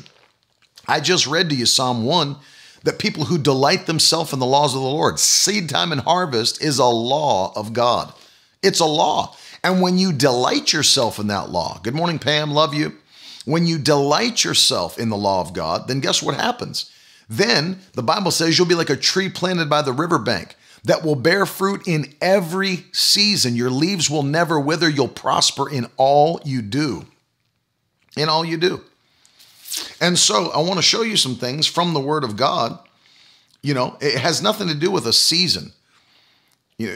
I 0.88 1.00
just 1.00 1.28
read 1.28 1.50
to 1.50 1.56
you 1.56 1.66
Psalm 1.66 2.06
1 2.06 2.38
that 2.84 3.00
people 3.00 3.26
who 3.26 3.38
delight 3.38 3.86
themselves 3.86 4.34
in 4.34 4.40
the 4.40 4.46
laws 4.46 4.74
of 4.74 4.82
the 4.82 4.88
Lord, 4.88 5.20
seed 5.20 5.70
time 5.70 5.92
and 5.92 6.02
harvest 6.02 6.64
is 6.64 6.80
a 6.80 6.86
law 6.86 7.54
of 7.56 7.74
God. 7.74 8.14
It's 8.62 8.80
a 8.80 8.86
law. 8.86 9.36
And 9.64 9.82
when 9.82 9.98
you 9.98 10.12
delight 10.12 10.74
yourself 10.74 11.20
in 11.20 11.28
that 11.28 11.50
law, 11.50 11.80
good 11.84 11.96
morning, 11.96 12.20
Pam, 12.20 12.52
love 12.52 12.74
you. 12.74 12.98
When 13.46 13.66
you 13.66 13.78
delight 13.78 14.44
yourself 14.44 15.00
in 15.00 15.10
the 15.10 15.18
law 15.18 15.42
of 15.42 15.54
God, 15.54 15.88
then 15.88 16.00
guess 16.00 16.22
what 16.22 16.36
happens? 16.36 16.92
Then 17.30 17.80
the 17.94 18.04
Bible 18.04 18.32
says 18.32 18.58
you'll 18.58 18.68
be 18.68 18.76
like 18.76 18.90
a 18.90 18.98
tree 18.98 19.30
planted 19.30 19.70
by 19.70 19.82
the 19.82 19.94
riverbank 19.94 20.56
that 20.84 21.04
will 21.04 21.16
bear 21.16 21.46
fruit 21.46 21.88
in 21.88 22.14
every 22.22 22.86
season. 22.92 23.56
Your 23.56 23.70
leaves 23.70 24.10
will 24.10 24.24
never 24.24 24.60
wither. 24.60 24.90
You'll 24.90 25.08
prosper 25.08 25.70
in 25.70 25.88
all 25.98 26.42
you 26.44 26.62
do. 26.62 27.06
In 28.18 28.30
all 28.30 28.44
you 28.44 28.58
do. 28.58 28.82
And 30.00 30.18
so 30.18 30.52
I 30.52 30.60
want 30.60 30.76
to 30.76 30.82
show 30.82 31.02
you 31.02 31.16
some 31.16 31.36
things 31.36 31.68
from 31.68 31.94
the 31.94 32.00
Word 32.00 32.24
of 32.24 32.36
God. 32.36 32.78
You 33.62 33.74
know, 33.74 33.98
it 34.02 34.18
has 34.18 34.42
nothing 34.42 34.68
to 34.68 34.76
do 34.76 34.92
with 34.92 35.06
a 35.06 35.14
season. 35.14 35.72
You 36.78 36.88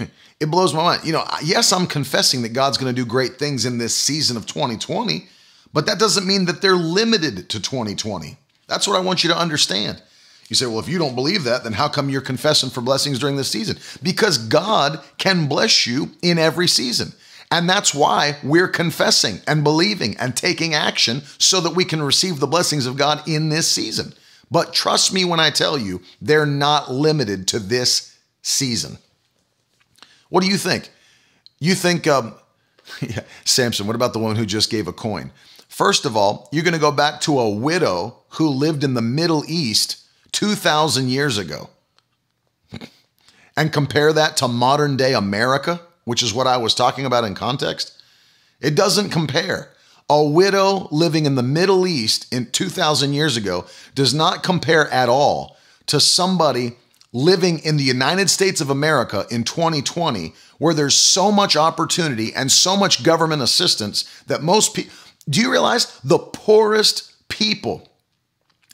know, 0.00 0.06
it 0.40 0.50
blows 0.50 0.72
my 0.72 0.82
mind. 0.82 1.04
You 1.04 1.12
know, 1.12 1.24
yes, 1.42 1.72
I'm 1.72 1.86
confessing 1.86 2.42
that 2.42 2.50
God's 2.50 2.78
going 2.78 2.94
to 2.94 3.00
do 3.00 3.06
great 3.06 3.38
things 3.38 3.64
in 3.64 3.78
this 3.78 3.94
season 3.94 4.36
of 4.36 4.46
2020, 4.46 5.28
but 5.72 5.86
that 5.86 5.98
doesn't 5.98 6.26
mean 6.26 6.44
that 6.46 6.62
they're 6.62 6.76
limited 6.76 7.48
to 7.50 7.60
2020. 7.60 8.36
That's 8.66 8.86
what 8.86 8.96
I 8.96 9.00
want 9.00 9.24
you 9.24 9.30
to 9.30 9.38
understand. 9.38 10.02
You 10.48 10.56
say, 10.56 10.66
well, 10.66 10.78
if 10.78 10.88
you 10.88 10.98
don't 10.98 11.14
believe 11.14 11.44
that, 11.44 11.64
then 11.64 11.74
how 11.74 11.88
come 11.88 12.08
you're 12.08 12.20
confessing 12.20 12.70
for 12.70 12.80
blessings 12.80 13.18
during 13.18 13.36
this 13.36 13.50
season? 13.50 13.78
Because 14.02 14.38
God 14.38 15.00
can 15.18 15.46
bless 15.46 15.86
you 15.86 16.10
in 16.22 16.38
every 16.38 16.68
season. 16.68 17.12
And 17.50 17.68
that's 17.68 17.94
why 17.94 18.36
we're 18.42 18.68
confessing 18.68 19.40
and 19.46 19.64
believing 19.64 20.16
and 20.18 20.36
taking 20.36 20.74
action 20.74 21.22
so 21.38 21.60
that 21.60 21.74
we 21.74 21.84
can 21.84 22.02
receive 22.02 22.40
the 22.40 22.46
blessings 22.46 22.86
of 22.86 22.96
God 22.96 23.26
in 23.26 23.48
this 23.48 23.70
season. 23.70 24.12
But 24.50 24.72
trust 24.72 25.12
me 25.12 25.24
when 25.24 25.40
I 25.40 25.50
tell 25.50 25.78
you, 25.78 26.02
they're 26.20 26.46
not 26.46 26.90
limited 26.90 27.48
to 27.48 27.58
this 27.58 28.16
season. 28.42 28.98
What 30.28 30.42
do 30.42 30.48
you 30.48 30.56
think? 30.56 30.90
You 31.58 31.74
think, 31.74 32.06
um, 32.06 32.34
yeah, 33.00 33.20
Samson, 33.44 33.86
what 33.86 33.96
about 33.96 34.12
the 34.12 34.18
one 34.18 34.36
who 34.36 34.46
just 34.46 34.70
gave 34.70 34.88
a 34.88 34.92
coin? 34.92 35.32
First 35.68 36.04
of 36.04 36.16
all, 36.16 36.48
you're 36.50 36.64
going 36.64 36.74
to 36.74 36.80
go 36.80 36.92
back 36.92 37.20
to 37.22 37.38
a 37.38 37.50
widow 37.50 38.22
who 38.30 38.48
lived 38.48 38.84
in 38.84 38.94
the 38.94 39.02
Middle 39.02 39.44
East 39.46 40.04
2,000 40.32 41.08
years 41.08 41.38
ago 41.38 41.70
and 43.56 43.72
compare 43.72 44.12
that 44.12 44.36
to 44.38 44.48
modern 44.48 44.96
day 44.96 45.14
America, 45.14 45.80
which 46.04 46.22
is 46.22 46.32
what 46.32 46.46
I 46.46 46.56
was 46.56 46.74
talking 46.74 47.04
about 47.04 47.24
in 47.24 47.34
context. 47.34 47.92
It 48.60 48.74
doesn't 48.74 49.10
compare. 49.10 49.72
A 50.10 50.24
widow 50.24 50.88
living 50.90 51.26
in 51.26 51.34
the 51.34 51.42
Middle 51.42 51.86
East 51.86 52.32
in 52.32 52.46
2,000 52.46 53.12
years 53.12 53.36
ago 53.36 53.66
does 53.94 54.14
not 54.14 54.42
compare 54.42 54.88
at 54.90 55.08
all 55.08 55.56
to 55.86 56.00
somebody 56.00 56.76
living 57.12 57.58
in 57.60 57.76
the 57.76 57.84
United 57.84 58.28
States 58.28 58.60
of 58.60 58.70
America 58.70 59.26
in 59.30 59.44
2020, 59.44 60.34
where 60.58 60.74
there's 60.74 60.96
so 60.96 61.32
much 61.32 61.56
opportunity 61.56 62.34
and 62.34 62.52
so 62.52 62.76
much 62.76 63.02
government 63.02 63.42
assistance 63.42 64.04
that 64.26 64.42
most 64.42 64.74
people, 64.74 64.92
do 65.28 65.40
you 65.40 65.50
realize 65.50 65.98
the 66.00 66.18
poorest 66.18 67.14
people 67.28 67.88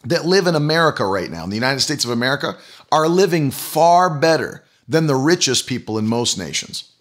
that 0.05 0.25
live 0.25 0.47
in 0.47 0.55
America 0.55 1.07
right 1.07 1.31
now, 1.31 1.44
in 1.44 1.51
the 1.51 1.57
United 1.57 1.81
States 1.81 2.05
of 2.05 2.11
America, 2.11 2.57
are 2.92 3.09
living 3.09 3.51
far 3.51 4.11
better 4.18 4.64
than 4.87 5.07
the 5.07 5.16
richest 5.16 5.66
people 5.66 5.99
in 5.99 6.07
most 6.07 6.37
nations? 6.37 6.92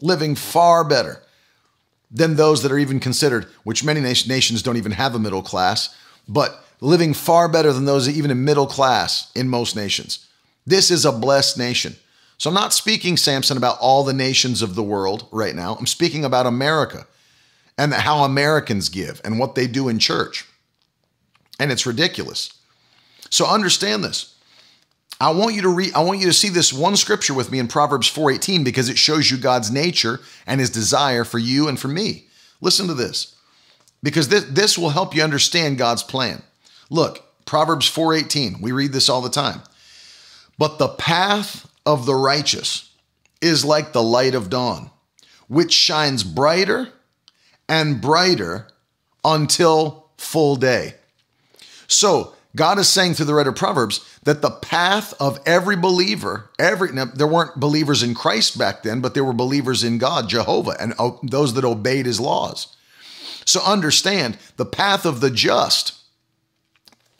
Living 0.00 0.34
far 0.34 0.84
better 0.84 1.22
than 2.10 2.36
those 2.36 2.62
that 2.62 2.72
are 2.72 2.78
even 2.78 3.00
considered, 3.00 3.44
which 3.64 3.84
many 3.84 4.00
nations 4.00 4.62
don't 4.62 4.76
even 4.76 4.92
have 4.92 5.14
a 5.14 5.18
middle 5.18 5.42
class, 5.42 5.94
but 6.28 6.64
living 6.80 7.12
far 7.12 7.48
better 7.48 7.72
than 7.72 7.84
those 7.84 8.08
even 8.08 8.30
in 8.30 8.44
middle 8.44 8.66
class 8.66 9.30
in 9.34 9.48
most 9.48 9.74
nations. 9.74 10.26
This 10.66 10.90
is 10.90 11.04
a 11.04 11.12
blessed 11.12 11.58
nation. 11.58 11.96
So 12.38 12.50
I'm 12.50 12.54
not 12.54 12.72
speaking, 12.72 13.16
Samson, 13.16 13.56
about 13.56 13.78
all 13.80 14.04
the 14.04 14.12
nations 14.12 14.62
of 14.62 14.74
the 14.74 14.82
world 14.82 15.28
right 15.30 15.54
now. 15.54 15.76
I'm 15.76 15.86
speaking 15.86 16.24
about 16.24 16.46
America 16.46 17.06
and 17.78 17.92
how 17.92 18.24
Americans 18.24 18.88
give 18.88 19.20
and 19.24 19.38
what 19.38 19.54
they 19.54 19.66
do 19.66 19.88
in 19.88 19.98
church. 19.98 20.46
And 21.58 21.70
it's 21.70 21.86
ridiculous. 21.86 22.52
So 23.30 23.46
understand 23.46 24.04
this. 24.04 24.34
I 25.20 25.30
want 25.30 25.54
you 25.54 25.62
to 25.62 25.68
read 25.68 25.94
I 25.94 26.02
want 26.02 26.20
you 26.20 26.26
to 26.26 26.32
see 26.32 26.48
this 26.48 26.72
one 26.72 26.96
scripture 26.96 27.34
with 27.34 27.50
me 27.50 27.60
in 27.60 27.68
Proverbs 27.68 28.10
4:18 28.10 28.64
because 28.64 28.88
it 28.88 28.98
shows 28.98 29.30
you 29.30 29.36
God's 29.36 29.70
nature 29.70 30.20
and 30.46 30.60
his 30.60 30.70
desire 30.70 31.24
for 31.24 31.38
you 31.38 31.68
and 31.68 31.78
for 31.78 31.88
me. 31.88 32.26
Listen 32.60 32.88
to 32.88 32.94
this. 32.94 33.36
Because 34.02 34.28
this, 34.28 34.44
this 34.44 34.76
will 34.76 34.90
help 34.90 35.14
you 35.14 35.22
understand 35.22 35.78
God's 35.78 36.02
plan. 36.02 36.42
Look, 36.90 37.24
Proverbs 37.46 37.88
4:18. 37.88 38.60
We 38.60 38.72
read 38.72 38.92
this 38.92 39.08
all 39.08 39.22
the 39.22 39.30
time. 39.30 39.62
But 40.58 40.78
the 40.78 40.88
path 40.88 41.70
of 41.84 42.06
the 42.06 42.14
righteous 42.14 42.90
is 43.40 43.64
like 43.64 43.92
the 43.92 44.02
light 44.02 44.34
of 44.34 44.50
dawn, 44.50 44.90
which 45.48 45.72
shines 45.72 46.24
brighter 46.24 46.88
and 47.68 48.00
brighter 48.00 48.68
until 49.24 50.08
full 50.16 50.56
day. 50.56 50.94
So, 51.86 52.34
God 52.56 52.78
is 52.78 52.88
saying 52.88 53.14
through 53.14 53.26
the 53.26 53.34
writer 53.34 53.50
of 53.50 53.56
Proverbs 53.56 54.18
that 54.22 54.40
the 54.40 54.50
path 54.50 55.12
of 55.20 55.40
every 55.44 55.74
believer, 55.74 56.50
every 56.58 56.92
now, 56.92 57.06
there 57.06 57.26
weren't 57.26 57.58
believers 57.58 58.02
in 58.02 58.14
Christ 58.14 58.56
back 58.56 58.84
then, 58.84 59.00
but 59.00 59.14
there 59.14 59.24
were 59.24 59.32
believers 59.32 59.82
in 59.82 59.98
God, 59.98 60.28
Jehovah, 60.28 60.76
and 60.78 60.94
oh, 60.98 61.18
those 61.24 61.54
that 61.54 61.64
obeyed 61.64 62.06
his 62.06 62.20
laws. 62.20 62.76
So 63.44 63.60
understand 63.60 64.38
the 64.56 64.64
path 64.64 65.04
of 65.04 65.20
the 65.20 65.30
just, 65.30 65.94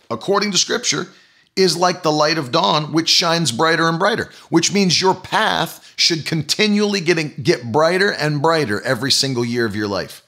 according 0.08 0.52
to 0.52 0.58
scripture, 0.58 1.08
is 1.56 1.76
like 1.76 2.02
the 2.02 2.12
light 2.12 2.38
of 2.38 2.50
dawn, 2.50 2.92
which 2.92 3.08
shines 3.08 3.52
brighter 3.52 3.88
and 3.88 3.98
brighter, 3.98 4.30
which 4.48 4.72
means 4.72 5.00
your 5.00 5.14
path 5.14 5.92
should 5.96 6.26
continually 6.26 7.00
getting, 7.00 7.32
get 7.42 7.70
brighter 7.70 8.10
and 8.10 8.42
brighter 8.42 8.80
every 8.82 9.12
single 9.12 9.44
year 9.44 9.64
of 9.64 9.76
your 9.76 9.88
life. 9.88 10.22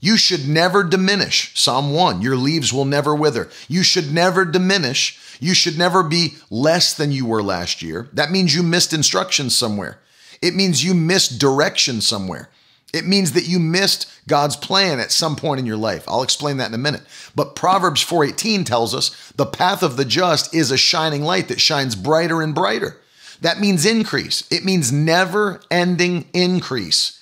You 0.00 0.16
should 0.16 0.46
never 0.46 0.84
diminish. 0.84 1.58
Psalm 1.58 1.92
1 1.92 2.20
Your 2.20 2.36
leaves 2.36 2.72
will 2.72 2.84
never 2.84 3.14
wither. 3.14 3.48
You 3.68 3.82
should 3.82 4.12
never 4.12 4.44
diminish. 4.44 5.18
You 5.40 5.54
should 5.54 5.78
never 5.78 6.02
be 6.02 6.34
less 6.50 6.94
than 6.94 7.12
you 7.12 7.26
were 7.26 7.42
last 7.42 7.82
year. 7.82 8.08
That 8.12 8.30
means 8.30 8.54
you 8.54 8.62
missed 8.62 8.92
instructions 8.92 9.56
somewhere. 9.56 9.98
It 10.42 10.54
means 10.54 10.84
you 10.84 10.94
missed 10.94 11.40
direction 11.40 12.00
somewhere. 12.00 12.50
It 12.96 13.06
means 13.06 13.32
that 13.32 13.46
you 13.46 13.58
missed 13.58 14.10
God's 14.26 14.56
plan 14.56 14.98
at 14.98 15.12
some 15.12 15.36
point 15.36 15.60
in 15.60 15.66
your 15.66 15.76
life. 15.76 16.04
I'll 16.08 16.22
explain 16.22 16.56
that 16.56 16.68
in 16.68 16.74
a 16.74 16.78
minute. 16.78 17.02
But 17.34 17.54
Proverbs 17.54 18.02
4:18 18.02 18.64
tells 18.64 18.94
us 18.94 19.10
the 19.36 19.46
path 19.46 19.82
of 19.82 19.96
the 19.96 20.04
just 20.04 20.54
is 20.54 20.70
a 20.70 20.76
shining 20.76 21.22
light 21.22 21.48
that 21.48 21.60
shines 21.60 21.94
brighter 21.94 22.42
and 22.42 22.54
brighter. 22.54 22.96
That 23.40 23.60
means 23.60 23.84
increase. 23.84 24.44
It 24.50 24.64
means 24.64 24.90
never-ending 24.90 26.26
increase. 26.32 27.20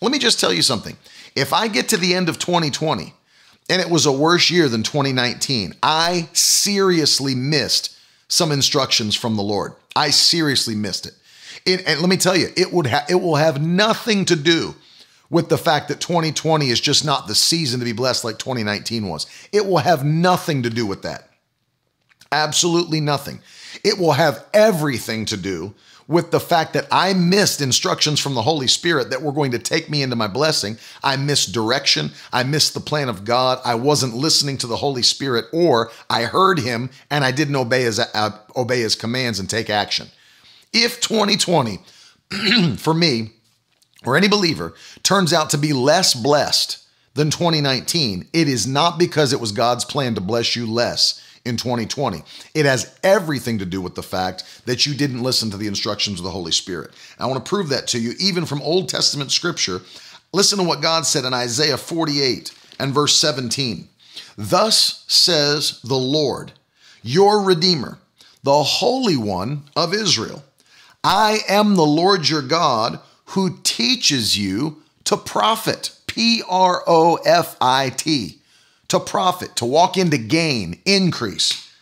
Let 0.00 0.10
me 0.10 0.18
just 0.18 0.40
tell 0.40 0.52
you 0.52 0.62
something. 0.62 0.96
If 1.36 1.52
I 1.52 1.68
get 1.68 1.88
to 1.90 1.96
the 1.96 2.14
end 2.14 2.28
of 2.28 2.38
2020 2.38 3.12
and 3.68 3.80
it 3.80 3.90
was 3.90 4.06
a 4.06 4.12
worse 4.12 4.50
year 4.50 4.68
than 4.68 4.82
2019, 4.82 5.74
I 5.82 6.28
seriously 6.32 7.34
missed 7.34 7.94
some 8.26 8.50
instructions 8.50 9.14
from 9.14 9.36
the 9.36 9.42
Lord. 9.42 9.74
I 9.94 10.10
seriously 10.10 10.74
missed 10.74 11.06
it. 11.06 11.14
it 11.66 11.86
and 11.86 12.00
let 12.00 12.08
me 12.08 12.16
tell 12.16 12.36
you, 12.36 12.48
it 12.56 12.72
would 12.72 12.86
ha- 12.86 13.04
it 13.08 13.16
will 13.16 13.36
have 13.36 13.60
nothing 13.60 14.24
to 14.24 14.36
do 14.36 14.74
with 15.30 15.48
the 15.48 15.58
fact 15.58 15.88
that 15.88 16.00
2020 16.00 16.68
is 16.68 16.80
just 16.80 17.04
not 17.04 17.26
the 17.26 17.34
season 17.34 17.78
to 17.78 17.86
be 17.86 17.92
blessed 17.92 18.24
like 18.24 18.38
2019 18.38 19.08
was. 19.08 19.26
It 19.52 19.64
will 19.64 19.78
have 19.78 20.04
nothing 20.04 20.64
to 20.64 20.70
do 20.70 20.84
with 20.84 21.02
that. 21.02 21.30
Absolutely 22.32 23.00
nothing. 23.00 23.40
It 23.84 23.98
will 23.98 24.12
have 24.12 24.44
everything 24.52 25.24
to 25.26 25.36
do 25.36 25.74
with 26.10 26.32
the 26.32 26.40
fact 26.40 26.72
that 26.72 26.88
I 26.90 27.14
missed 27.14 27.60
instructions 27.60 28.18
from 28.18 28.34
the 28.34 28.42
Holy 28.42 28.66
Spirit 28.66 29.10
that 29.10 29.22
were 29.22 29.32
going 29.32 29.52
to 29.52 29.60
take 29.60 29.88
me 29.88 30.02
into 30.02 30.16
my 30.16 30.26
blessing. 30.26 30.76
I 31.04 31.16
missed 31.16 31.52
direction. 31.52 32.10
I 32.32 32.42
missed 32.42 32.74
the 32.74 32.80
plan 32.80 33.08
of 33.08 33.24
God. 33.24 33.60
I 33.64 33.76
wasn't 33.76 34.16
listening 34.16 34.58
to 34.58 34.66
the 34.66 34.76
Holy 34.76 35.02
Spirit, 35.02 35.44
or 35.52 35.92
I 36.10 36.24
heard 36.24 36.58
Him 36.58 36.90
and 37.10 37.24
I 37.24 37.30
didn't 37.30 37.54
obey 37.54 37.82
His 37.82 38.00
uh, 38.00 38.36
obey 38.56 38.80
His 38.80 38.96
commands 38.96 39.38
and 39.38 39.48
take 39.48 39.70
action. 39.70 40.08
If 40.72 41.00
2020, 41.00 41.78
for 42.76 42.92
me, 42.92 43.30
or 44.04 44.16
any 44.16 44.28
believer 44.28 44.74
turns 45.02 45.32
out 45.32 45.50
to 45.50 45.58
be 45.58 45.72
less 45.72 46.14
blessed 46.14 46.78
than 47.14 47.30
2019, 47.30 48.28
it 48.32 48.48
is 48.48 48.66
not 48.66 48.98
because 48.98 49.32
it 49.32 49.40
was 49.40 49.52
God's 49.52 49.84
plan 49.84 50.14
to 50.14 50.20
bless 50.20 50.56
you 50.56 50.66
less 50.70 51.22
in 51.44 51.56
2020. 51.56 52.22
It 52.54 52.66
has 52.66 52.98
everything 53.02 53.58
to 53.58 53.66
do 53.66 53.80
with 53.80 53.94
the 53.94 54.02
fact 54.02 54.62
that 54.66 54.86
you 54.86 54.94
didn't 54.94 55.22
listen 55.22 55.50
to 55.50 55.56
the 55.56 55.66
instructions 55.66 56.20
of 56.20 56.24
the 56.24 56.30
Holy 56.30 56.52
Spirit. 56.52 56.92
I 57.18 57.26
want 57.26 57.44
to 57.44 57.48
prove 57.48 57.68
that 57.70 57.88
to 57.88 57.98
you, 57.98 58.14
even 58.18 58.46
from 58.46 58.62
Old 58.62 58.88
Testament 58.88 59.32
scripture. 59.32 59.80
Listen 60.32 60.58
to 60.58 60.64
what 60.64 60.82
God 60.82 61.06
said 61.06 61.24
in 61.24 61.34
Isaiah 61.34 61.76
48 61.76 62.54
and 62.78 62.92
verse 62.94 63.16
17. 63.16 63.88
Thus 64.36 65.04
says 65.08 65.80
the 65.82 65.98
Lord, 65.98 66.52
your 67.02 67.42
Redeemer, 67.42 67.98
the 68.42 68.62
Holy 68.62 69.16
One 69.16 69.64
of 69.76 69.92
Israel 69.92 70.44
I 71.02 71.38
am 71.48 71.76
the 71.76 71.86
Lord 71.86 72.28
your 72.28 72.42
God 72.42 73.00
who 73.30 73.58
teaches 73.62 74.38
you 74.38 74.82
to 75.04 75.16
profit. 75.16 75.96
P 76.06 76.42
R 76.48 76.82
O 76.88 77.16
F 77.24 77.56
I 77.60 77.90
T. 77.90 78.38
To 78.88 78.98
profit, 78.98 79.54
to 79.56 79.64
walk 79.64 79.96
into 79.96 80.18
gain, 80.18 80.80
increase. 80.84 81.72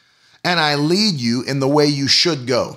And 0.45 0.61
I 0.61 0.75
lead 0.75 1.15
you 1.15 1.43
in 1.43 1.61
the 1.61 1.69
way 1.69 1.87
you 1.87 2.07
should 2.07 2.47
go. 2.47 2.77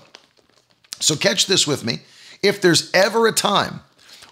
So, 1.01 1.17
catch 1.17 1.47
this 1.47 1.67
with 1.67 1.83
me. 1.83 1.99
If 2.41 2.61
there's 2.61 2.89
ever 2.93 3.27
a 3.27 3.33
time 3.33 3.81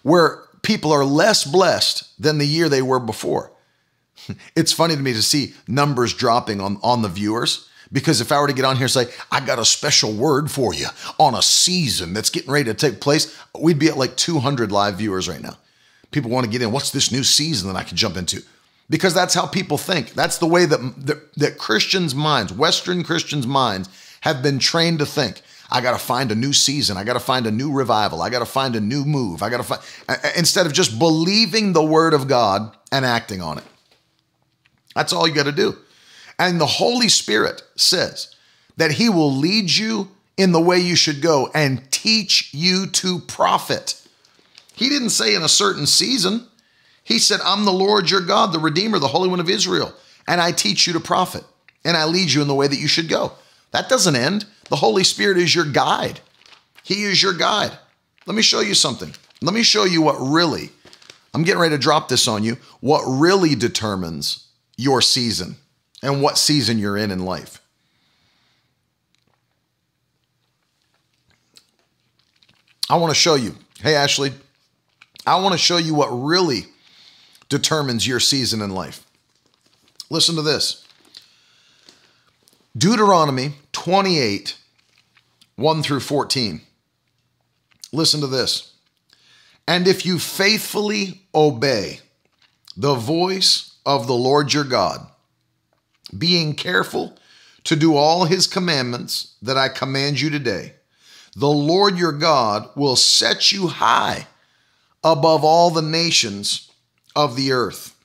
where 0.03 0.43
people 0.61 0.93
are 0.93 1.03
less 1.03 1.43
blessed 1.43 2.09
than 2.21 2.37
the 2.37 2.47
year 2.47 2.69
they 2.69 2.81
were 2.81 2.99
before, 2.99 3.51
it's 4.55 4.71
funny 4.71 4.95
to 4.95 5.01
me 5.01 5.13
to 5.13 5.21
see 5.21 5.53
numbers 5.67 6.13
dropping 6.13 6.61
on, 6.61 6.79
on 6.81 7.01
the 7.01 7.09
viewers. 7.09 7.68
Because 7.91 8.21
if 8.21 8.31
I 8.31 8.39
were 8.39 8.47
to 8.47 8.53
get 8.53 8.65
on 8.65 8.75
here 8.75 8.85
and 8.85 8.91
say, 8.91 9.07
I 9.31 9.39
got 9.39 9.57
a 9.57 9.65
special 9.65 10.13
word 10.13 10.51
for 10.51 10.73
you 10.73 10.87
on 11.17 11.33
a 11.33 11.41
season 11.41 12.13
that's 12.13 12.29
getting 12.29 12.51
ready 12.51 12.65
to 12.65 12.73
take 12.73 13.01
place, 13.01 13.35
we'd 13.59 13.79
be 13.79 13.87
at 13.87 13.97
like 13.97 14.15
200 14.15 14.71
live 14.71 14.95
viewers 14.95 15.27
right 15.27 15.41
now. 15.41 15.57
People 16.11 16.29
want 16.29 16.45
to 16.45 16.51
get 16.51 16.61
in. 16.61 16.71
What's 16.71 16.91
this 16.91 17.11
new 17.11 17.23
season 17.23 17.67
that 17.67 17.77
I 17.77 17.83
can 17.83 17.97
jump 17.97 18.17
into? 18.17 18.43
Because 18.89 19.13
that's 19.13 19.33
how 19.33 19.45
people 19.45 19.77
think. 19.77 20.13
That's 20.13 20.37
the 20.37 20.47
way 20.47 20.65
that, 20.65 21.05
that, 21.05 21.33
that 21.35 21.57
Christians' 21.57 22.15
minds, 22.15 22.51
Western 22.51 23.03
Christians' 23.03 23.45
minds, 23.45 23.89
have 24.21 24.41
been 24.41 24.59
trained 24.59 24.99
to 24.99 25.05
think. 25.05 25.41
I 25.71 25.81
got 25.81 25.91
to 25.91 26.03
find 26.03 26.31
a 26.31 26.35
new 26.35 26.51
season. 26.51 26.97
I 26.97 27.03
got 27.03 27.13
to 27.13 27.19
find 27.19 27.45
a 27.45 27.51
new 27.51 27.71
revival. 27.71 28.23
I 28.23 28.31
got 28.31 28.39
to 28.39 28.45
find 28.45 28.75
a 28.75 28.79
new 28.79 29.05
move. 29.05 29.43
I 29.43 29.49
got 29.49 29.57
to 29.57 29.63
find, 29.63 29.81
instead 30.35 30.65
of 30.65 30.73
just 30.73 30.97
believing 30.97 31.73
the 31.73 31.83
word 31.83 32.13
of 32.15 32.27
God 32.27 32.75
and 32.91 33.05
acting 33.05 33.41
on 33.41 33.59
it. 33.59 33.63
That's 34.95 35.13
all 35.13 35.27
you 35.27 35.33
got 35.33 35.45
to 35.45 35.51
do. 35.51 35.77
And 36.39 36.59
the 36.59 36.65
Holy 36.65 37.09
Spirit 37.09 37.61
says 37.75 38.33
that 38.77 38.93
He 38.93 39.09
will 39.09 39.31
lead 39.31 39.69
you 39.69 40.09
in 40.37 40.53
the 40.53 40.61
way 40.61 40.79
you 40.79 40.95
should 40.95 41.21
go 41.21 41.51
and 41.53 41.91
teach 41.91 42.53
you 42.53 42.87
to 42.87 43.19
profit. 43.19 44.01
He 44.73 44.87
didn't 44.87 45.09
say 45.09 45.35
in 45.35 45.43
a 45.43 45.49
certain 45.49 45.85
season. 45.85 46.47
He 47.03 47.19
said, 47.19 47.41
I'm 47.43 47.65
the 47.65 47.73
Lord 47.73 48.09
your 48.09 48.21
God, 48.21 48.53
the 48.53 48.59
Redeemer, 48.59 48.99
the 48.99 49.09
Holy 49.09 49.27
One 49.27 49.41
of 49.41 49.49
Israel, 49.49 49.93
and 50.27 50.39
I 50.39 50.53
teach 50.53 50.87
you 50.87 50.93
to 50.93 50.99
profit, 51.01 51.43
and 51.83 51.97
I 51.97 52.05
lead 52.05 52.31
you 52.31 52.41
in 52.41 52.47
the 52.47 52.55
way 52.55 52.67
that 52.67 52.79
you 52.79 52.87
should 52.87 53.09
go. 53.09 53.33
That 53.71 53.89
doesn't 53.89 54.15
end. 54.15 54.45
The 54.69 54.77
Holy 54.77 55.03
Spirit 55.03 55.37
is 55.37 55.53
your 55.53 55.65
guide. 55.65 56.21
He 56.83 57.03
is 57.03 57.21
your 57.21 57.33
guide. 57.33 57.77
let 58.25 58.35
me 58.35 58.41
show 58.41 58.61
you 58.61 58.75
something. 58.75 59.13
Let 59.41 59.53
me 59.53 59.63
show 59.63 59.83
you 59.83 60.01
what 60.01 60.15
really, 60.19 60.69
I'm 61.33 61.43
getting 61.43 61.61
ready 61.61 61.75
to 61.75 61.81
drop 61.81 62.07
this 62.07 62.27
on 62.27 62.43
you, 62.43 62.57
what 62.79 63.01
really 63.05 63.55
determines 63.55 64.47
your 64.77 65.01
season 65.01 65.57
and 66.01 66.21
what 66.21 66.37
season 66.37 66.77
you're 66.77 66.97
in 66.97 67.11
in 67.11 67.25
life. 67.25 67.61
I 72.89 72.95
want 72.95 73.11
to 73.11 73.15
show 73.15 73.35
you. 73.35 73.55
Hey, 73.81 73.95
Ashley, 73.95 74.33
I 75.25 75.39
want 75.39 75.53
to 75.53 75.57
show 75.57 75.77
you 75.77 75.93
what 75.93 76.07
really 76.07 76.65
determines 77.49 78.07
your 78.07 78.19
season 78.19 78.61
in 78.61 78.71
life. 78.71 79.05
Listen 80.09 80.35
to 80.35 80.41
this 80.41 80.85
Deuteronomy 82.77 83.53
28, 83.73 84.57
1 85.55 85.83
through 85.83 85.99
14. 85.99 86.61
Listen 87.91 88.21
to 88.21 88.27
this. 88.27 88.73
And 89.67 89.87
if 89.87 90.05
you 90.05 90.17
faithfully 90.17 91.21
obey 91.33 91.99
the 92.75 92.95
voice 92.95 93.75
of 93.85 94.07
the 94.07 94.15
Lord 94.15 94.53
your 94.53 94.63
God, 94.63 95.05
being 96.17 96.53
careful 96.53 97.17
to 97.65 97.75
do 97.75 97.95
all 97.95 98.25
his 98.25 98.47
commandments 98.47 99.35
that 99.41 99.57
I 99.57 99.69
command 99.69 100.19
you 100.19 100.29
today, 100.29 100.73
the 101.35 101.49
Lord 101.49 101.97
your 101.97 102.11
God 102.11 102.69
will 102.75 102.95
set 102.95 103.51
you 103.51 103.67
high 103.67 104.27
above 105.03 105.43
all 105.43 105.69
the 105.69 105.81
nations 105.81 106.71
of 107.15 107.35
the 107.35 107.51
earth. 107.51 107.95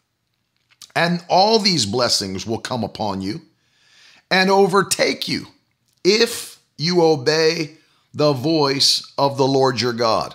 And 0.97 1.25
all 1.29 1.59
these 1.59 1.87
blessings 1.87 2.47
will 2.47 2.59
come 2.59 2.85
upon 2.85 3.21
you 3.21 3.43
and 4.31 4.51
overtake 4.51 5.27
you 5.27 5.47
if 6.05 6.61
you 6.77 7.03
obey 7.03 7.77
the 8.13 8.33
voice 8.33 9.13
of 9.19 9.37
the 9.37 9.47
Lord 9.47 9.81
your 9.81 9.93
God. 9.93 10.35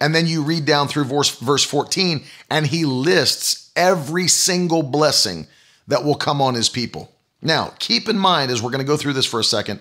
And 0.00 0.14
then 0.14 0.26
you 0.26 0.42
read 0.42 0.66
down 0.66 0.88
through 0.88 1.04
verse, 1.04 1.38
verse 1.38 1.64
14, 1.64 2.24
and 2.50 2.66
he 2.66 2.84
lists 2.84 3.70
every 3.74 4.28
single 4.28 4.82
blessing 4.82 5.46
that 5.88 6.04
will 6.04 6.14
come 6.14 6.40
on 6.40 6.54
his 6.54 6.68
people. 6.68 7.12
Now, 7.42 7.74
keep 7.78 8.08
in 8.08 8.18
mind, 8.18 8.50
as 8.50 8.62
we're 8.62 8.70
going 8.70 8.84
to 8.84 8.86
go 8.86 8.96
through 8.96 9.12
this 9.12 9.26
for 9.26 9.40
a 9.40 9.44
second, 9.44 9.80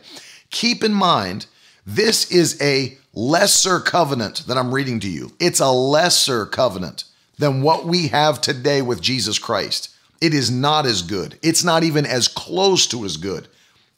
keep 0.49 0.83
in 0.83 0.93
mind, 0.93 1.45
this 1.85 2.29
is 2.31 2.61
a 2.61 2.97
lesser 3.13 3.79
covenant 3.79 4.43
that 4.47 4.57
I'm 4.57 4.73
reading 4.73 4.99
to 5.01 5.09
you. 5.09 5.31
It's 5.39 5.59
a 5.59 5.71
lesser 5.71 6.45
covenant 6.45 7.05
than 7.37 7.61
what 7.61 7.85
we 7.85 8.07
have 8.09 8.41
today 8.41 8.81
with 8.81 9.01
Jesus 9.01 9.39
Christ. 9.39 9.89
It 10.21 10.33
is 10.33 10.49
not 10.49 10.85
as 10.85 11.01
good. 11.01 11.37
It's 11.41 11.63
not 11.63 11.83
even 11.83 12.05
as 12.05 12.27
close 12.27 12.87
to 12.87 13.05
as 13.05 13.17
good 13.17 13.47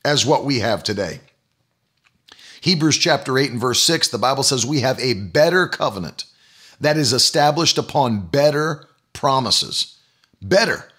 as 0.04 0.26
what 0.26 0.46
we 0.46 0.60
have 0.60 0.84
today. 0.84 1.20
Hebrews 2.62 2.98
chapter 2.98 3.38
8 3.38 3.52
and 3.52 3.62
verse 3.62 3.84
6, 3.84 4.08
the 4.08 4.18
Bible 4.18 4.44
says 4.44 4.65
we 4.65 4.80
have 4.80 5.00
a 5.00 5.13
better 5.13 5.68
covenant 5.68 6.26
that 6.82 6.98
is 6.98 7.13
established 7.13 7.78
upon 7.78 8.28
better 8.28 8.88
promises. 9.13 10.00
Better. 10.41 10.89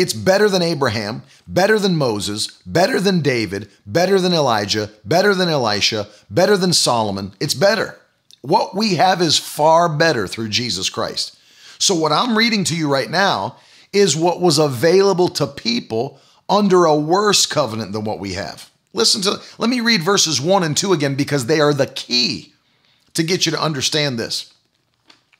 It's 0.00 0.14
better 0.14 0.48
than 0.48 0.62
Abraham, 0.62 1.24
better 1.46 1.78
than 1.78 1.94
Moses, 1.94 2.46
better 2.64 2.98
than 3.00 3.20
David, 3.20 3.68
better 3.84 4.18
than 4.18 4.32
Elijah, 4.32 4.90
better 5.04 5.34
than 5.34 5.50
Elisha, 5.50 6.08
better 6.30 6.56
than 6.56 6.72
Solomon. 6.72 7.32
It's 7.38 7.52
better. 7.52 8.00
What 8.40 8.74
we 8.74 8.94
have 8.94 9.20
is 9.20 9.38
far 9.38 9.94
better 9.94 10.26
through 10.26 10.48
Jesus 10.48 10.88
Christ. 10.88 11.36
So, 11.78 11.94
what 11.94 12.12
I'm 12.12 12.38
reading 12.38 12.64
to 12.64 12.74
you 12.74 12.90
right 12.90 13.10
now 13.10 13.56
is 13.92 14.16
what 14.16 14.40
was 14.40 14.56
available 14.56 15.28
to 15.28 15.46
people 15.46 16.18
under 16.48 16.86
a 16.86 16.96
worse 16.96 17.44
covenant 17.44 17.92
than 17.92 18.04
what 18.04 18.20
we 18.20 18.32
have. 18.32 18.70
Listen 18.94 19.20
to, 19.20 19.38
let 19.58 19.68
me 19.68 19.80
read 19.80 20.02
verses 20.02 20.40
1 20.40 20.62
and 20.62 20.74
2 20.74 20.94
again 20.94 21.14
because 21.14 21.44
they 21.44 21.60
are 21.60 21.74
the 21.74 21.86
key 21.86 22.54
to 23.12 23.22
get 23.22 23.44
you 23.44 23.52
to 23.52 23.62
understand 23.62 24.18
this. 24.18 24.50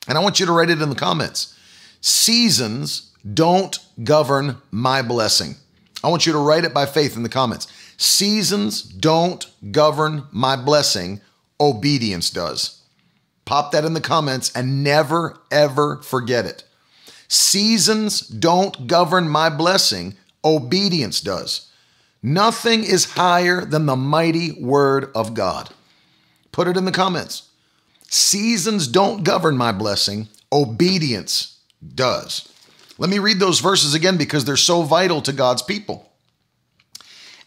And 0.07 0.19
I 0.19 0.21
want 0.21 0.39
you 0.39 0.45
to 0.45 0.51
write 0.51 0.69
it 0.69 0.83
in 0.83 0.89
the 0.89 0.95
comments. 0.95 1.57
Seasons 1.99 3.10
don't 3.33 3.77
govern 4.03 4.57
my 4.71 5.01
blessing. 5.01 5.55
I 6.03 6.09
want 6.09 6.25
you 6.25 6.33
to 6.33 6.39
write 6.39 6.65
it 6.65 6.73
by 6.73 6.85
faith 6.85 7.15
in 7.15 7.23
the 7.23 7.29
comments. 7.29 7.67
Seasons 7.97 8.81
don't 8.81 9.45
govern 9.71 10.23
my 10.31 10.55
blessing, 10.55 11.21
obedience 11.59 12.29
does. 12.31 12.81
Pop 13.45 13.71
that 13.71 13.85
in 13.85 13.93
the 13.93 14.01
comments 14.01 14.51
and 14.55 14.83
never, 14.83 15.37
ever 15.51 15.97
forget 15.97 16.45
it. 16.45 16.63
Seasons 17.27 18.21
don't 18.21 18.87
govern 18.87 19.27
my 19.29 19.49
blessing, 19.49 20.15
obedience 20.43 21.21
does. 21.21 21.69
Nothing 22.23 22.83
is 22.83 23.13
higher 23.13 23.65
than 23.65 23.85
the 23.85 23.95
mighty 23.95 24.51
word 24.53 25.11
of 25.15 25.33
God. 25.33 25.69
Put 26.51 26.67
it 26.67 26.77
in 26.77 26.85
the 26.85 26.91
comments. 26.91 27.49
Seasons 28.07 28.87
don't 28.87 29.23
govern 29.23 29.55
my 29.55 29.71
blessing, 29.71 30.27
obedience 30.51 31.59
does. 31.95 32.47
Let 33.01 33.09
me 33.09 33.17
read 33.17 33.39
those 33.39 33.61
verses 33.61 33.95
again 33.95 34.17
because 34.17 34.45
they're 34.45 34.55
so 34.55 34.83
vital 34.83 35.23
to 35.23 35.33
God's 35.33 35.63
people. 35.63 36.07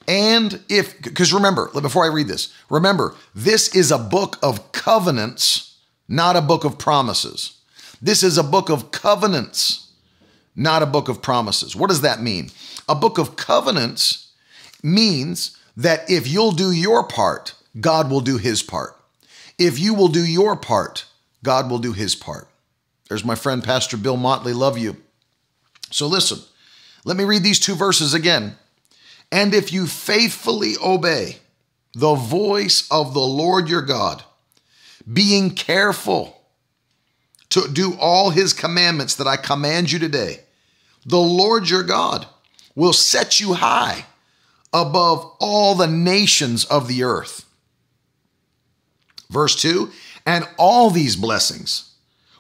And 0.09 0.61
if, 0.69 1.01
because 1.01 1.33
remember, 1.33 1.71
before 1.81 2.05
I 2.05 2.09
read 2.09 2.27
this, 2.27 2.53
remember, 2.69 3.15
this 3.37 3.73
is 3.73 3.93
a 3.93 3.99
book 3.99 4.37
of 4.43 4.73
covenants, 4.73 5.79
not 6.09 6.35
a 6.35 6.41
book 6.41 6.65
of 6.65 6.77
promises. 6.77 7.59
This 8.03 8.25
is 8.25 8.37
a 8.37 8.43
book 8.43 8.69
of 8.69 8.91
covenants, 8.91 9.93
not 10.57 10.83
a 10.83 10.87
book 10.87 11.09
of 11.09 11.23
promises. 11.23 11.77
What 11.77 11.89
does 11.89 12.01
that 12.01 12.21
mean? 12.21 12.51
A 12.89 12.97
book 12.97 13.17
of 13.17 13.37
covenants 13.37 14.33
means 14.83 15.57
that 15.77 16.11
if 16.11 16.27
you'll 16.27 16.51
do 16.51 16.73
your 16.73 17.07
part, 17.07 17.55
God 17.81 18.11
will 18.11 18.21
do 18.21 18.39
his 18.39 18.65
part. 18.65 19.01
If 19.57 19.79
you 19.79 19.95
will 19.95 20.09
do 20.09 20.27
your 20.27 20.57
part, 20.57 21.05
God 21.45 21.71
will 21.71 21.79
do 21.79 21.93
his 21.93 22.17
part. 22.17 22.49
There's 23.09 23.25
my 23.25 23.37
friend, 23.37 23.63
Pastor 23.63 23.97
Bill 23.97 24.17
Motley. 24.17 24.53
Love 24.53 24.79
you. 24.79 24.97
So 25.95 26.09
listen, 26.09 26.41
let 27.05 27.17
me 27.17 27.23
read 27.23 27.45
these 27.45 27.61
two 27.61 27.77
verses 27.77 28.15
again. 28.15 28.57
And 29.31 29.55
if 29.55 29.73
you 29.73 29.87
faithfully 29.87 30.75
obey 30.85 31.37
the 31.95 32.17
voice 32.17 32.89
of 32.91 33.15
the 33.15 33.21
Lord 33.21 33.69
your 33.69 33.81
God, 33.81 34.25
being 35.11 35.55
careful 35.55 36.37
to 37.51 37.69
do 37.73 37.95
all 38.01 38.31
his 38.31 38.53
commandments 38.53 39.15
that 39.15 39.29
I 39.29 39.37
command 39.37 39.93
you 39.93 40.01
today, 40.01 40.41
the 41.07 41.21
Lord 41.21 41.71
your 41.71 41.85
God 41.85 42.27
will 42.75 42.93
set 42.93 43.39
you 43.39 43.55
high 43.55 44.05
above 44.73 45.25
all 45.39 45.77
the 45.77 45.87
nations 45.87 46.65
of 46.65 46.89
the 46.89 47.05
earth. 47.05 47.45
Verse 49.31 49.55
2 49.55 49.93
And 50.27 50.49
all 50.59 50.91
these 50.91 51.15
blessings 51.15 51.93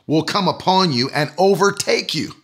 will 0.09 0.25
come 0.25 0.49
upon 0.49 0.93
you 0.93 1.09
and 1.11 1.31
overtake 1.39 2.17
you 2.17 2.35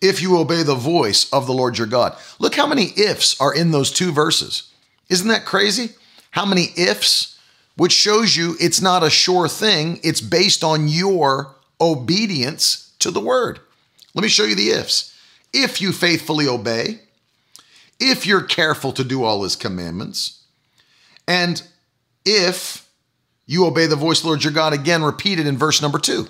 if 0.00 0.22
you 0.22 0.38
obey 0.38 0.62
the 0.62 0.74
voice 0.74 1.30
of 1.32 1.46
the 1.46 1.52
Lord 1.52 1.78
your 1.78 1.86
God. 1.86 2.16
Look 2.38 2.54
how 2.54 2.66
many 2.66 2.92
ifs 2.96 3.40
are 3.40 3.54
in 3.54 3.70
those 3.70 3.90
two 3.90 4.12
verses. 4.12 4.70
Isn't 5.08 5.28
that 5.28 5.44
crazy? 5.44 5.90
How 6.32 6.44
many 6.44 6.68
ifs, 6.76 7.38
which 7.76 7.92
shows 7.92 8.36
you 8.36 8.56
it's 8.60 8.80
not 8.80 9.02
a 9.02 9.10
sure 9.10 9.48
thing, 9.48 10.00
it's 10.02 10.20
based 10.20 10.62
on 10.62 10.88
your 10.88 11.54
obedience 11.80 12.94
to 12.98 13.10
the 13.10 13.20
word. 13.20 13.60
Let 14.14 14.22
me 14.22 14.28
show 14.28 14.44
you 14.44 14.54
the 14.54 14.70
ifs. 14.70 15.14
If 15.52 15.80
you 15.80 15.92
faithfully 15.92 16.46
obey, 16.46 17.00
if 17.98 18.26
you're 18.26 18.42
careful 18.42 18.92
to 18.92 19.04
do 19.04 19.24
all 19.24 19.42
his 19.42 19.56
commandments, 19.56 20.44
and 21.26 21.62
if 22.24 22.88
you 23.46 23.66
obey 23.66 23.86
the 23.86 23.96
voice 23.96 24.18
of 24.18 24.22
the 24.24 24.28
Lord 24.28 24.44
your 24.44 24.52
God, 24.52 24.72
again 24.72 25.02
repeated 25.02 25.46
in 25.46 25.56
verse 25.56 25.80
number 25.80 25.98
two. 25.98 26.28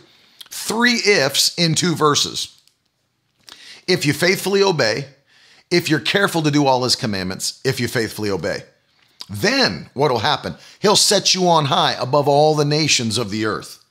Three 0.51 1.01
ifs 1.05 1.55
in 1.59 1.75
two 1.75 1.95
verses 1.95 2.58
if 3.89 4.07
you 4.07 4.13
faithfully 4.13 4.63
obey, 4.63 5.07
if 5.71 5.91
you're 5.91 6.01
careful 6.01 6.43
to 6.43 6.51
do 6.51 6.67
all 6.67 6.85
his 6.85 6.95
commandments, 6.95 7.61
if 7.65 7.81
you 7.81 7.89
faithfully 7.89 8.31
obey. 8.31 8.63
Then 9.29 9.91
what 9.95 10.11
will 10.11 10.21
happen? 10.21 10.55
He'll 10.79 10.97
set 10.97 11.35
you 11.35 11.49
on 11.49 11.67
high 11.67 11.95
above 11.95 12.29
all 12.29 12.55
the 12.55 12.65
nations 12.65 13.19
of 13.19 13.31
the 13.31 13.45
earth. 13.45 13.85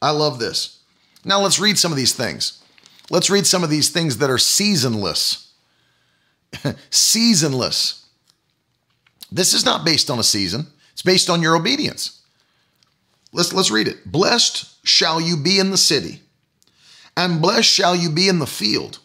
I 0.00 0.10
love 0.10 0.38
this. 0.38 0.78
Now 1.24 1.40
let's 1.40 1.58
read 1.58 1.78
some 1.78 1.92
of 1.92 1.98
these 1.98 2.14
things. 2.14 2.62
Let's 3.10 3.30
read 3.30 3.46
some 3.46 3.64
of 3.64 3.70
these 3.70 3.90
things 3.90 4.18
that 4.18 4.30
are 4.30 4.38
seasonless. 4.38 5.52
seasonless. 6.90 8.06
This 9.30 9.52
is 9.52 9.64
not 9.64 9.84
based 9.84 10.10
on 10.10 10.18
a 10.18 10.24
season, 10.24 10.68
it's 10.92 11.02
based 11.02 11.28
on 11.28 11.42
your 11.42 11.56
obedience. 11.56 12.22
Let's, 13.30 13.52
let's 13.52 13.70
read 13.70 13.88
it. 13.88 14.10
Blessed 14.10 14.86
shall 14.86 15.20
you 15.20 15.36
be 15.36 15.58
in 15.58 15.70
the 15.70 15.76
city, 15.76 16.22
and 17.14 17.42
blessed 17.42 17.68
shall 17.68 17.94
you 17.94 18.08
be 18.08 18.28
in 18.28 18.38
the 18.38 18.46
field. 18.46 19.00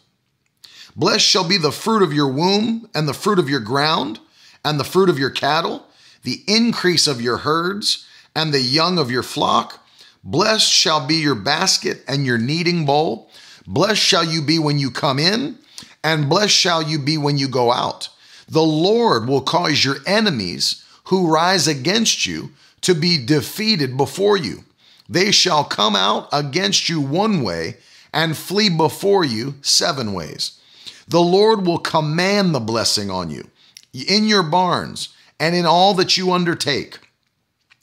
Blessed 0.96 1.26
shall 1.26 1.46
be 1.46 1.56
the 1.56 1.72
fruit 1.72 2.02
of 2.02 2.12
your 2.12 2.28
womb, 2.28 2.88
and 2.94 3.08
the 3.08 3.14
fruit 3.14 3.38
of 3.38 3.48
your 3.48 3.60
ground, 3.60 4.20
and 4.64 4.78
the 4.78 4.84
fruit 4.84 5.08
of 5.08 5.18
your 5.18 5.30
cattle, 5.30 5.86
the 6.22 6.42
increase 6.46 7.06
of 7.06 7.20
your 7.20 7.38
herds, 7.38 8.06
and 8.34 8.52
the 8.52 8.60
young 8.60 8.98
of 8.98 9.10
your 9.10 9.22
flock. 9.22 9.84
Blessed 10.22 10.70
shall 10.70 11.06
be 11.06 11.16
your 11.16 11.34
basket 11.34 12.02
and 12.08 12.24
your 12.24 12.38
kneading 12.38 12.86
bowl. 12.86 13.28
Blessed 13.66 14.00
shall 14.00 14.24
you 14.24 14.40
be 14.40 14.58
when 14.58 14.78
you 14.78 14.90
come 14.90 15.18
in, 15.18 15.58
and 16.02 16.28
blessed 16.28 16.54
shall 16.54 16.82
you 16.82 16.98
be 16.98 17.18
when 17.18 17.38
you 17.38 17.48
go 17.48 17.72
out. 17.72 18.08
The 18.48 18.62
Lord 18.62 19.26
will 19.26 19.42
cause 19.42 19.84
your 19.84 19.96
enemies 20.06 20.84
who 21.04 21.32
rise 21.32 21.66
against 21.66 22.24
you 22.26 22.50
to 22.82 22.94
be 22.94 23.24
defeated 23.24 23.96
before 23.96 24.36
you. 24.36 24.64
They 25.08 25.32
shall 25.32 25.64
come 25.64 25.96
out 25.96 26.28
against 26.32 26.88
you 26.88 27.00
one 27.00 27.42
way 27.42 27.78
and 28.12 28.36
flee 28.36 28.70
before 28.70 29.24
you 29.24 29.54
seven 29.60 30.12
ways. 30.12 30.60
The 31.08 31.20
Lord 31.20 31.66
will 31.66 31.78
command 31.78 32.54
the 32.54 32.60
blessing 32.60 33.10
on 33.10 33.30
you 33.30 33.48
in 33.92 34.26
your 34.26 34.42
barns 34.42 35.10
and 35.38 35.54
in 35.54 35.66
all 35.66 35.94
that 35.94 36.16
you 36.16 36.32
undertake. 36.32 36.98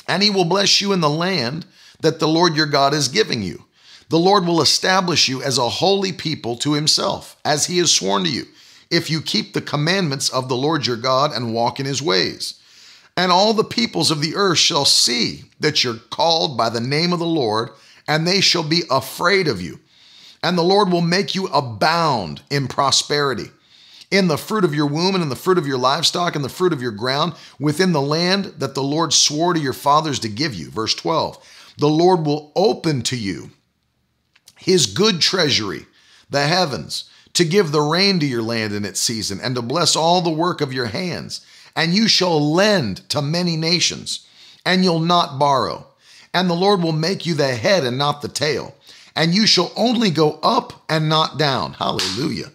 And 0.07 0.23
he 0.23 0.29
will 0.29 0.45
bless 0.45 0.81
you 0.81 0.91
in 0.91 1.01
the 1.01 1.09
land 1.09 1.65
that 2.01 2.19
the 2.19 2.27
Lord 2.27 2.55
your 2.55 2.65
God 2.65 2.93
is 2.93 3.07
giving 3.07 3.43
you. 3.43 3.65
The 4.09 4.19
Lord 4.19 4.45
will 4.45 4.61
establish 4.61 5.29
you 5.29 5.41
as 5.41 5.57
a 5.57 5.69
holy 5.69 6.11
people 6.11 6.57
to 6.57 6.73
himself, 6.73 7.37
as 7.45 7.67
he 7.67 7.77
has 7.77 7.91
sworn 7.91 8.25
to 8.25 8.29
you, 8.29 8.45
if 8.89 9.09
you 9.09 9.21
keep 9.21 9.53
the 9.53 9.61
commandments 9.61 10.29
of 10.29 10.49
the 10.49 10.57
Lord 10.57 10.85
your 10.85 10.97
God 10.97 11.31
and 11.31 11.53
walk 11.53 11.79
in 11.79 11.85
his 11.85 12.01
ways. 12.01 12.55
And 13.15 13.31
all 13.31 13.53
the 13.53 13.63
peoples 13.63 14.11
of 14.11 14.21
the 14.21 14.35
earth 14.35 14.57
shall 14.57 14.83
see 14.83 15.45
that 15.59 15.83
you're 15.83 15.95
called 16.09 16.57
by 16.57 16.69
the 16.69 16.81
name 16.81 17.13
of 17.13 17.19
the 17.19 17.25
Lord, 17.25 17.69
and 18.07 18.27
they 18.27 18.41
shall 18.41 18.63
be 18.63 18.81
afraid 18.89 19.47
of 19.47 19.61
you. 19.61 19.79
And 20.43 20.57
the 20.57 20.63
Lord 20.63 20.91
will 20.91 21.01
make 21.01 21.35
you 21.35 21.47
abound 21.47 22.41
in 22.49 22.67
prosperity 22.67 23.51
in 24.11 24.27
the 24.27 24.37
fruit 24.37 24.65
of 24.65 24.75
your 24.75 24.85
womb 24.85 25.15
and 25.15 25.23
in 25.23 25.29
the 25.29 25.35
fruit 25.35 25.57
of 25.57 25.65
your 25.65 25.77
livestock 25.77 26.35
and 26.35 26.43
the 26.43 26.49
fruit 26.49 26.73
of 26.73 26.81
your 26.81 26.91
ground 26.91 27.33
within 27.59 27.93
the 27.93 28.01
land 28.01 28.45
that 28.57 28.75
the 28.75 28.83
Lord 28.83 29.13
swore 29.13 29.53
to 29.53 29.59
your 29.59 29.73
fathers 29.73 30.19
to 30.19 30.29
give 30.29 30.53
you. 30.53 30.69
Verse 30.69 30.93
12 30.93 31.37
The 31.77 31.87
Lord 31.87 32.25
will 32.25 32.51
open 32.55 33.01
to 33.03 33.17
you 33.17 33.51
his 34.57 34.85
good 34.85 35.21
treasury, 35.21 35.87
the 36.29 36.45
heavens, 36.45 37.05
to 37.33 37.45
give 37.45 37.71
the 37.71 37.81
rain 37.81 38.19
to 38.19 38.25
your 38.25 38.43
land 38.43 38.73
in 38.73 38.83
its 38.83 38.99
season 38.99 39.39
and 39.41 39.55
to 39.55 39.61
bless 39.61 39.95
all 39.95 40.21
the 40.21 40.29
work 40.29 40.59
of 40.61 40.73
your 40.73 40.87
hands. 40.87 41.45
And 41.75 41.93
you 41.93 42.09
shall 42.09 42.53
lend 42.53 43.07
to 43.09 43.21
many 43.21 43.55
nations, 43.55 44.27
and 44.65 44.83
you'll 44.83 44.99
not 44.99 45.39
borrow. 45.39 45.87
And 46.33 46.49
the 46.49 46.53
Lord 46.53 46.83
will 46.83 46.91
make 46.91 47.25
you 47.25 47.33
the 47.33 47.55
head 47.55 47.85
and 47.85 47.97
not 47.97 48.21
the 48.21 48.27
tail. 48.27 48.75
And 49.15 49.33
you 49.33 49.45
shall 49.45 49.71
only 49.75 50.09
go 50.09 50.39
up 50.41 50.83
and 50.89 51.09
not 51.09 51.37
down. 51.37 51.73
Hallelujah 51.73 52.51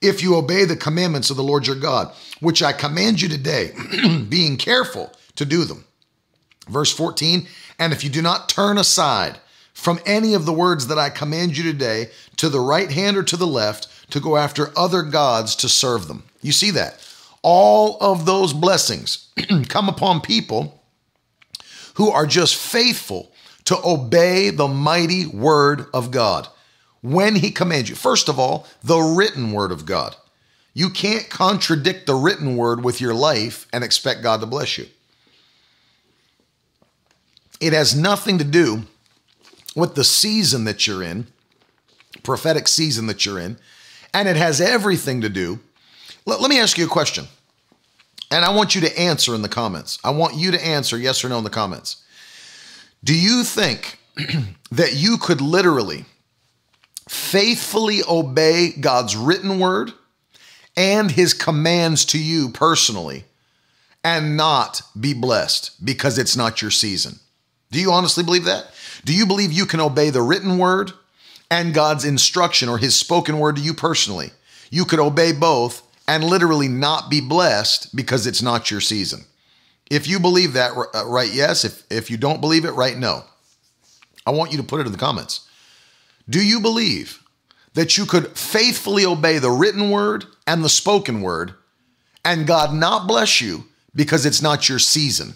if 0.00 0.22
you 0.22 0.36
obey 0.36 0.64
the 0.64 0.76
commandments 0.76 1.30
of 1.30 1.36
the 1.36 1.42
Lord 1.42 1.66
your 1.66 1.76
God, 1.76 2.14
which 2.40 2.62
I 2.62 2.72
command 2.72 3.20
you 3.20 3.28
today, 3.28 3.72
being 4.28 4.56
careful 4.56 5.12
to 5.36 5.44
do 5.44 5.64
them. 5.64 5.84
Verse 6.68 6.92
14, 6.92 7.46
and 7.78 7.92
if 7.92 8.04
you 8.04 8.10
do 8.10 8.22
not 8.22 8.48
turn 8.48 8.78
aside 8.78 9.38
from 9.72 10.00
any 10.06 10.34
of 10.34 10.44
the 10.44 10.52
words 10.52 10.88
that 10.88 10.98
I 10.98 11.10
command 11.10 11.56
you 11.56 11.64
today 11.64 12.10
to 12.36 12.48
the 12.48 12.60
right 12.60 12.90
hand 12.90 13.16
or 13.16 13.22
to 13.24 13.36
the 13.36 13.46
left 13.46 13.88
to 14.10 14.20
go 14.20 14.36
after 14.36 14.76
other 14.76 15.02
gods 15.02 15.56
to 15.56 15.68
serve 15.68 16.08
them. 16.08 16.24
You 16.42 16.52
see 16.52 16.70
that? 16.72 17.04
All 17.42 17.96
of 18.00 18.26
those 18.26 18.52
blessings 18.52 19.28
come 19.68 19.88
upon 19.88 20.20
people 20.20 20.82
who 21.94 22.10
are 22.10 22.26
just 22.26 22.56
faithful 22.56 23.32
to 23.68 23.78
obey 23.84 24.48
the 24.48 24.66
mighty 24.66 25.26
word 25.26 25.84
of 25.92 26.10
God 26.10 26.48
when 27.02 27.36
he 27.36 27.50
commands 27.50 27.90
you. 27.90 27.96
First 27.96 28.30
of 28.30 28.38
all, 28.38 28.66
the 28.82 28.98
written 28.98 29.52
word 29.52 29.70
of 29.72 29.84
God. 29.84 30.16
You 30.72 30.88
can't 30.88 31.28
contradict 31.28 32.06
the 32.06 32.14
written 32.14 32.56
word 32.56 32.82
with 32.82 32.98
your 32.98 33.12
life 33.12 33.66
and 33.70 33.84
expect 33.84 34.22
God 34.22 34.40
to 34.40 34.46
bless 34.46 34.78
you. 34.78 34.86
It 37.60 37.74
has 37.74 37.94
nothing 37.94 38.38
to 38.38 38.44
do 38.44 38.84
with 39.76 39.96
the 39.96 40.04
season 40.04 40.64
that 40.64 40.86
you're 40.86 41.02
in, 41.02 41.26
prophetic 42.22 42.68
season 42.68 43.06
that 43.08 43.26
you're 43.26 43.38
in, 43.38 43.58
and 44.14 44.28
it 44.28 44.36
has 44.36 44.62
everything 44.62 45.20
to 45.20 45.28
do. 45.28 45.58
Let, 46.24 46.40
let 46.40 46.48
me 46.48 46.58
ask 46.58 46.78
you 46.78 46.86
a 46.86 46.88
question, 46.88 47.26
and 48.30 48.46
I 48.46 48.50
want 48.50 48.74
you 48.74 48.80
to 48.80 48.98
answer 48.98 49.34
in 49.34 49.42
the 49.42 49.48
comments. 49.50 49.98
I 50.02 50.08
want 50.08 50.36
you 50.36 50.52
to 50.52 50.66
answer 50.66 50.96
yes 50.96 51.22
or 51.22 51.28
no 51.28 51.36
in 51.36 51.44
the 51.44 51.50
comments. 51.50 52.02
Do 53.02 53.14
you 53.14 53.44
think 53.44 53.98
that 54.70 54.94
you 54.94 55.18
could 55.18 55.40
literally 55.40 56.04
faithfully 57.08 58.00
obey 58.08 58.72
God's 58.72 59.16
written 59.16 59.58
word 59.58 59.92
and 60.76 61.10
his 61.10 61.34
commands 61.34 62.04
to 62.06 62.18
you 62.18 62.50
personally 62.50 63.24
and 64.04 64.36
not 64.36 64.82
be 64.98 65.12
blessed 65.12 65.84
because 65.84 66.18
it's 66.18 66.36
not 66.36 66.62
your 66.62 66.70
season. 66.70 67.18
Do 67.70 67.80
you 67.80 67.90
honestly 67.90 68.24
believe 68.24 68.44
that? 68.44 68.70
Do 69.04 69.14
you 69.14 69.26
believe 69.26 69.52
you 69.52 69.66
can 69.66 69.80
obey 69.80 70.10
the 70.10 70.22
written 70.22 70.56
word 70.56 70.92
and 71.50 71.74
God's 71.74 72.04
instruction 72.04 72.68
or 72.68 72.78
his 72.78 72.98
spoken 72.98 73.38
word 73.38 73.56
to 73.56 73.62
you 73.62 73.74
personally? 73.74 74.30
You 74.70 74.84
could 74.84 75.00
obey 75.00 75.32
both 75.32 75.82
and 76.06 76.24
literally 76.24 76.68
not 76.68 77.10
be 77.10 77.20
blessed 77.20 77.94
because 77.94 78.26
it's 78.26 78.42
not 78.42 78.70
your 78.70 78.80
season. 78.80 79.24
If 79.90 80.06
you 80.06 80.20
believe 80.20 80.52
that, 80.52 80.72
uh, 80.72 81.06
write 81.06 81.32
yes. 81.32 81.64
If, 81.64 81.82
if 81.90 82.10
you 82.10 82.16
don't 82.16 82.40
believe 82.40 82.64
it, 82.64 82.72
write 82.72 82.98
no. 82.98 83.24
I 84.26 84.30
want 84.30 84.52
you 84.52 84.58
to 84.58 84.64
put 84.64 84.80
it 84.80 84.86
in 84.86 84.92
the 84.92 84.98
comments. 84.98 85.48
Do 86.28 86.44
you 86.44 86.60
believe 86.60 87.22
that 87.74 87.96
you 87.96 88.04
could 88.04 88.36
faithfully 88.36 89.06
obey 89.06 89.38
the 89.38 89.50
written 89.50 89.90
word 89.90 90.26
and 90.46 90.62
the 90.62 90.68
spoken 90.68 91.22
word 91.22 91.54
and 92.24 92.46
God 92.46 92.74
not 92.74 93.08
bless 93.08 93.40
you 93.40 93.64
because 93.94 94.26
it's 94.26 94.42
not 94.42 94.68
your 94.68 94.78
season? 94.78 95.34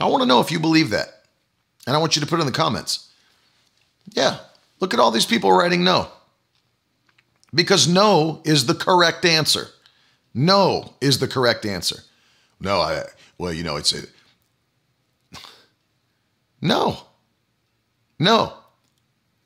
I 0.00 0.06
want 0.06 0.22
to 0.22 0.28
know 0.28 0.40
if 0.40 0.52
you 0.52 0.60
believe 0.60 0.90
that. 0.90 1.08
And 1.86 1.96
I 1.96 1.98
want 1.98 2.14
you 2.14 2.20
to 2.20 2.28
put 2.28 2.38
it 2.38 2.42
in 2.42 2.46
the 2.46 2.52
comments. 2.52 3.10
Yeah, 4.12 4.38
look 4.78 4.94
at 4.94 5.00
all 5.00 5.10
these 5.10 5.26
people 5.26 5.50
writing 5.50 5.82
no. 5.82 6.08
Because 7.52 7.88
no 7.88 8.42
is 8.44 8.66
the 8.66 8.74
correct 8.74 9.24
answer. 9.24 9.68
No 10.34 10.94
is 11.00 11.18
the 11.18 11.26
correct 11.26 11.64
answer. 11.64 12.02
No, 12.60 12.80
I, 12.80 13.04
well, 13.38 13.52
you 13.52 13.62
know, 13.62 13.76
it's 13.76 13.92
a, 13.92 14.02
no. 16.60 16.98
No. 18.18 18.52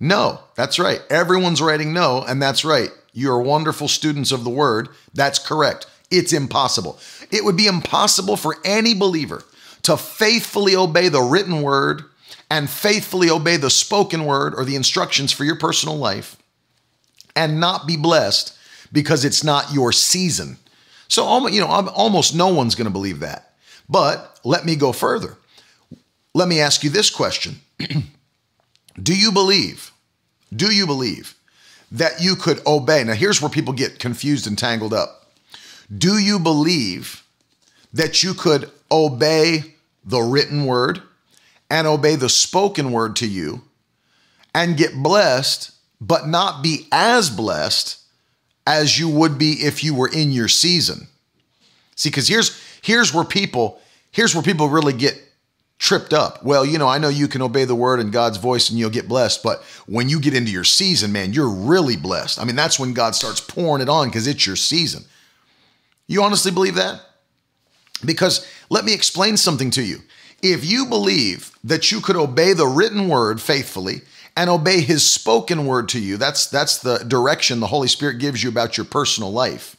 No, 0.01 0.41
that's 0.57 0.79
right. 0.79 1.01
Everyone's 1.11 1.63
writing 1.63 1.93
no, 1.93 2.23
and 2.23 2.43
that's 2.43 2.65
right. 2.65 2.89
You're 3.13 3.41
wonderful 3.41 3.87
students 3.87 4.33
of 4.33 4.43
the 4.43 4.51
word. 4.51 4.89
That's 5.15 5.39
correct. 5.39 5.87
It's 6.11 6.33
impossible. 6.33 6.99
It 7.31 7.45
would 7.45 7.57
be 7.57 7.67
impossible 7.67 8.37
for 8.37 8.57
any 8.65 8.95
believer 8.95 9.45
to 9.83 9.97
faithfully 9.97 10.75
obey 10.75 11.09
the 11.09 11.23
written 11.23 11.63
word 11.63 12.03
and 12.51 12.69
faithfully 12.69 13.31
obey 13.31 13.57
the 13.57 13.71
spoken 13.71 14.25
word 14.25 14.55
or 14.57 14.65
the 14.65 14.77
instructions 14.77 15.33
for 15.33 15.45
your 15.45 15.57
personal 15.57 15.97
life 15.97 16.37
and 17.37 17.61
not 17.61 17.87
be 17.87 17.97
blessed 17.97 18.57
because 18.93 19.25
it's 19.25 19.45
not 19.45 19.73
your 19.73 19.93
season. 19.93 20.59
So, 21.13 21.47
you 21.49 21.61
know, 21.61 21.67
almost 21.67 22.35
no 22.35 22.49
one's 22.49 22.75
going 22.75 22.87
to 22.87 22.91
believe 22.91 23.21
that. 23.21 23.53
But 23.87 24.41
let 24.45 24.65
me 24.65 24.77
go 24.77 24.93
further. 24.93 25.37
Let 26.33 26.49
me 26.49 26.59
ask 26.59 26.83
you 26.83 26.89
this 26.89 27.11
question 27.11 27.57
Do 29.03 29.15
you 29.15 29.31
believe 29.31 29.93
do 30.57 30.75
you 30.75 30.87
believe 30.87 31.35
that 31.91 32.23
you 32.23 32.35
could 32.35 32.67
obey? 32.67 33.05
Now, 33.05 33.13
here's 33.13 33.43
where 33.43 33.51
people 33.51 33.75
get 33.75 33.99
confused 33.99 34.47
and 34.47 34.57
tangled 34.57 34.95
up. 34.95 35.31
Do 35.95 36.17
you 36.17 36.39
believe 36.39 37.25
that 37.93 38.23
you 38.23 38.33
could 38.33 38.71
obey 38.91 39.75
the 40.07 40.21
written 40.21 40.65
word 40.65 41.03
and 41.69 41.87
obey 41.87 42.17
the 42.17 42.31
spoken 42.31 42.91
word 42.91 43.17
to 43.17 43.27
you 43.27 43.63
and 44.55 44.79
get 44.79 44.95
blessed, 44.95 45.73
but 46.01 46.27
not 46.27 46.63
be 46.63 46.87
as 46.91 47.29
blessed 47.29 48.02
as 48.67 48.99
you 48.99 49.09
would 49.09 49.39
be 49.39 49.53
if 49.53 49.83
you 49.83 49.95
were 49.95 50.09
in 50.09 50.33
your 50.33 50.49
season? 50.49 51.09
See, 51.97 52.09
because 52.09 52.29
here's 52.29 52.61
here's 52.83 53.13
where 53.15 53.25
people 53.25 53.81
here's 54.11 54.35
where 54.35 54.43
people 54.43 54.69
really 54.69 54.93
get 54.93 55.21
tripped 55.79 56.13
up. 56.13 56.45
Well, 56.45 56.65
you 56.65 56.79
know, 56.79 56.87
I 56.87 56.99
know 56.99 57.09
you 57.09 57.27
can 57.27 57.43
obey 57.43 57.65
the 57.65 57.75
word 57.75 57.99
and 57.99 58.13
God's 58.13 58.39
voice 58.39 58.71
and 58.71 58.79
you'll 58.79 58.91
get 58.91 59.09
blessed, 59.09 59.43
but 59.43 59.65
when 59.87 60.09
you 60.09 60.21
get 60.21 60.33
into 60.33 60.53
your 60.53 60.63
season, 60.63 61.11
man, 61.11 61.33
you're 61.33 61.51
really 61.51 61.97
blessed. 61.97 62.41
I 62.41 62.45
mean, 62.45 62.55
that's 62.55 62.79
when 62.79 62.95
God 62.95 63.17
starts 63.17 63.41
pouring 63.41 63.83
it 63.83 63.89
on 63.89 64.07
because 64.09 64.29
it's 64.29 64.47
your 64.47 64.55
season. 64.55 65.05
You 66.07 66.23
honestly 66.23 66.53
believe 66.53 66.77
that? 66.77 67.01
Because 68.05 68.47
let 68.71 68.85
me 68.85 68.95
explain 68.95 69.37
something 69.37 69.73
to 69.73 69.83
you. 69.83 69.99
If 70.41 70.65
you 70.65 70.87
believe 70.87 71.51
that 71.65 71.91
you 71.91 72.01
could 72.01 72.17
obey 72.17 72.53
the 72.53 72.67
written 72.67 73.09
word 73.09 73.41
faithfully 73.41 74.03
and 74.37 74.49
obey 74.49 74.81
his 74.81 75.09
spoken 75.09 75.67
word 75.67 75.89
to 75.91 75.99
you, 75.99 76.17
that's 76.17 76.47
that's 76.47 76.79
the 76.79 76.99
direction 76.99 77.61
the 77.61 77.67
Holy 77.67 77.89
Spirit 77.89 78.19
gives 78.19 78.43
you 78.43 78.49
about 78.49 78.77
your 78.77 78.87
personal 78.87 79.33
life. 79.33 79.77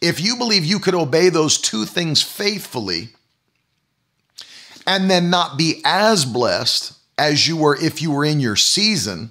If 0.00 0.20
you 0.20 0.36
believe 0.36 0.64
you 0.64 0.78
could 0.78 0.94
obey 0.94 1.28
those 1.28 1.58
two 1.58 1.84
things 1.84 2.22
faithfully, 2.22 3.10
and 4.86 5.10
then 5.10 5.30
not 5.30 5.56
be 5.56 5.80
as 5.84 6.24
blessed 6.24 6.94
as 7.18 7.46
you 7.46 7.56
were 7.56 7.76
if 7.76 8.00
you 8.00 8.10
were 8.10 8.24
in 8.24 8.40
your 8.40 8.56
season, 8.56 9.30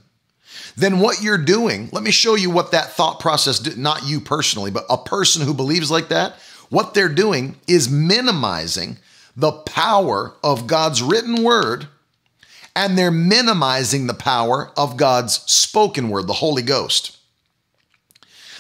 then 0.76 1.00
what 1.00 1.22
you're 1.22 1.38
doing, 1.38 1.90
let 1.92 2.04
me 2.04 2.12
show 2.12 2.36
you 2.36 2.50
what 2.50 2.72
that 2.72 2.92
thought 2.92 3.20
process 3.20 3.60
did, 3.60 3.78
not 3.78 4.06
you 4.06 4.20
personally, 4.20 4.72
but 4.72 4.86
a 4.90 4.98
person 4.98 5.46
who 5.46 5.54
believes 5.54 5.92
like 5.92 6.10
that, 6.10 6.36
what 6.70 6.94
they're 6.94 7.10
doing 7.10 7.56
is 7.68 7.90
minimizing 7.90 8.98
the 9.36 9.52
power 9.52 10.36
of 10.44 10.68
God's 10.68 11.02
written 11.02 11.44
word 11.44 11.88
and 12.80 12.98
they're 12.98 13.12
minimizing 13.12 14.08
the 14.08 14.14
power 14.14 14.72
of 14.78 14.96
God's 14.96 15.34
spoken 15.52 16.10
word, 16.10 16.28
the 16.28 16.34
Holy 16.34 16.62
Ghost. 16.62 17.18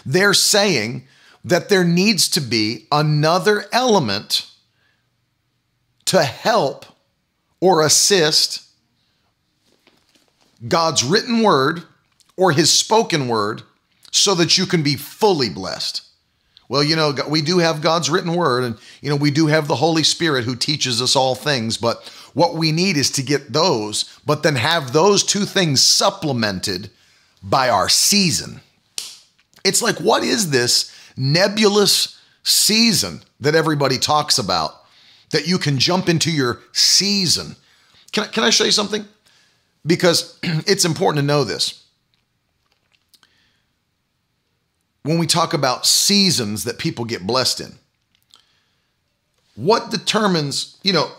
They're 0.06 0.34
saying 0.34 1.08
that 1.46 1.70
there 1.70 1.86
needs 1.86 2.28
to 2.32 2.42
be 2.42 2.86
another 2.92 3.64
element 3.72 4.46
to 6.04 6.22
help 6.24 6.86
or 7.62 7.82
assist 7.82 8.68
God's 10.68 11.02
written 11.02 11.42
word 11.42 11.84
or 12.36 12.52
his 12.52 12.74
spoken 12.74 13.30
word 13.30 13.62
so 14.12 14.36
that 14.36 14.58
you 14.58 14.66
can 14.66 14.84
be 14.84 14.98
fully 14.98 15.50
blessed. 15.50 16.02
Well, 16.68 16.84
you 16.84 16.98
know, 16.98 17.16
we 17.30 17.42
do 17.42 17.60
have 17.60 17.82
God's 17.82 18.10
written 18.10 18.36
word 18.36 18.66
and, 18.66 18.78
you 19.02 19.10
know, 19.10 19.16
we 19.16 19.32
do 19.32 19.48
have 19.48 19.70
the 19.70 19.76
Holy 19.76 20.04
Spirit 20.04 20.44
who 20.44 20.58
teaches 20.58 21.02
us 21.02 21.16
all 21.16 21.36
things, 21.36 21.78
but 21.78 22.12
what 22.34 22.56
we 22.56 22.72
need 22.72 22.98
is 22.98 23.12
to 23.12 23.24
get 23.24 23.54
those, 23.54 24.20
but 24.26 24.44
then 24.44 24.56
have 24.56 24.94
those 24.94 25.24
two 25.24 25.46
things 25.46 25.82
supplemented 25.84 26.90
by 27.42 27.70
our 27.70 27.90
season. 27.90 28.62
It's 29.64 29.82
like, 29.82 29.98
what 30.00 30.24
is 30.24 30.52
this 30.52 30.94
nebulous 31.18 32.20
season 32.44 33.22
that 33.40 33.56
everybody 33.56 33.98
talks 33.98 34.38
about 34.38 34.72
that 35.32 35.48
you 35.48 35.58
can 35.58 35.78
jump 35.78 36.10
into 36.10 36.32
your 36.32 36.62
season? 36.72 37.56
Can 38.12 38.26
I, 38.26 38.28
can 38.28 38.44
I 38.44 38.50
show 38.50 38.64
you 38.64 38.72
something? 38.72 39.06
Because 39.86 40.38
it's 40.44 40.86
important 40.86 41.24
to 41.24 41.28
know 41.28 41.44
this. 41.44 41.80
when 45.04 45.18
we 45.18 45.28
talk 45.28 45.54
about 45.54 45.86
seasons 45.86 46.66
that 46.66 46.78
people 46.78 47.06
get 47.06 47.26
blessed 47.26 47.62
in. 47.62 47.74
What 49.56 49.92
determines, 49.92 50.78
you 50.84 50.94
know, 50.94 51.10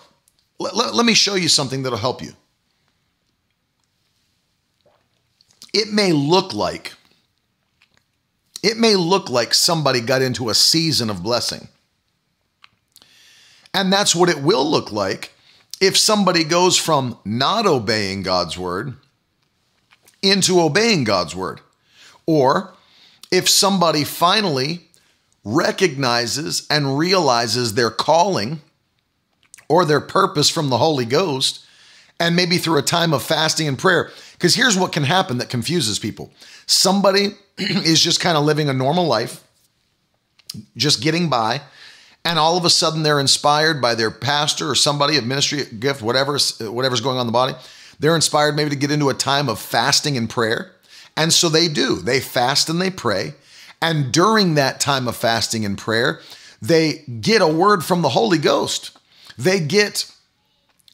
let, 0.61 0.77
let, 0.77 0.95
let, 0.95 1.07
me 1.07 1.15
show 1.15 1.35
you 1.35 1.49
something 1.49 1.83
that'll 1.83 1.99
help 1.99 2.23
you. 2.23 2.35
It 5.73 5.91
may 5.91 6.13
look 6.13 6.53
like, 6.53 6.93
it 8.63 8.77
may 8.77 8.95
look 8.95 9.31
like 9.31 9.55
somebody 9.55 10.01
got 10.01 10.21
into 10.21 10.51
a 10.51 10.55
season 10.55 11.09
of 11.09 11.23
blessing. 11.23 11.69
And 13.73 13.91
that's 13.91 14.15
what 14.15 14.29
it 14.29 14.43
will 14.43 14.69
look 14.69 14.93
like 14.93 15.33
if 15.81 15.97
somebody 15.97 16.45
goes 16.45 16.77
from 16.77 17.17
not 17.25 17.67
obeying 17.67 18.23
God's 18.23 18.59
word 18.59 18.95
into 20.21 20.61
obeying 20.61 21.05
God's 21.05 21.35
word. 21.35 21.63
Or 22.27 22.75
if 23.33 23.49
somebody 23.49 24.05
finally 24.05 24.83
recognizes 25.43 26.67
and 26.69 26.99
realizes 26.99 27.75
their 27.75 27.91
calling 27.91 28.61
or 29.71 29.85
their 29.85 30.01
purpose 30.01 30.51
from 30.51 30.69
the 30.69 30.79
Holy 30.79 31.05
Ghost, 31.05 31.65
and 32.19 32.35
maybe 32.35 32.59
through 32.59 32.77
a 32.77 32.83
time 32.83 33.15
of 33.15 33.23
fasting 33.23 33.69
and 33.69 33.79
prayer. 33.79 34.11
Because 34.33 34.57
here's 34.57 34.77
what 34.77 34.93
can 34.93 35.05
happen 35.05 35.39
that 35.39 35.49
confuses 35.49 35.99
people 35.99 36.33
somebody 36.67 37.29
is 37.59 38.03
just 38.03 38.21
kind 38.21 38.37
of 38.37 38.45
living 38.45 38.69
a 38.69 38.73
normal 38.73 39.07
life, 39.07 39.45
just 40.77 41.01
getting 41.01 41.31
by. 41.31 41.63
And 42.25 42.39
all 42.39 42.59
of 42.59 42.65
a 42.67 42.71
sudden, 42.71 43.03
they're 43.03 43.21
inspired 43.21 43.81
by 43.81 43.95
their 43.95 44.11
pastor 44.11 44.69
or 44.69 44.75
somebody, 44.75 45.17
a 45.17 45.23
ministry 45.23 45.63
gift, 45.79 46.03
whatever, 46.03 46.37
whatever's 46.61 47.01
going 47.01 47.17
on 47.17 47.23
in 47.23 47.27
the 47.29 47.33
body. 47.33 47.55
They're 47.99 48.17
inspired 48.17 48.57
maybe 48.57 48.71
to 48.71 48.77
get 48.77 48.91
into 48.91 49.09
a 49.09 49.15
time 49.15 49.49
of 49.49 49.59
fasting 49.59 50.19
and 50.19 50.29
prayer. 50.29 50.73
And 51.17 51.33
so 51.33 51.49
they 51.49 51.69
do. 51.69 51.97
They 51.97 52.21
fast 52.21 52.69
and 52.69 52.81
they 52.81 52.91
pray. 52.91 53.35
And 53.81 54.13
during 54.13 54.55
that 54.55 54.81
time 54.81 55.07
of 55.09 55.17
fasting 55.17 55.65
and 55.65 55.79
prayer, 55.79 56.21
they 56.61 57.05
get 57.21 57.41
a 57.41 57.49
word 57.49 57.85
from 57.85 58.03
the 58.03 58.11
Holy 58.11 58.37
Ghost. 58.37 58.99
They 59.41 59.59
get 59.59 60.13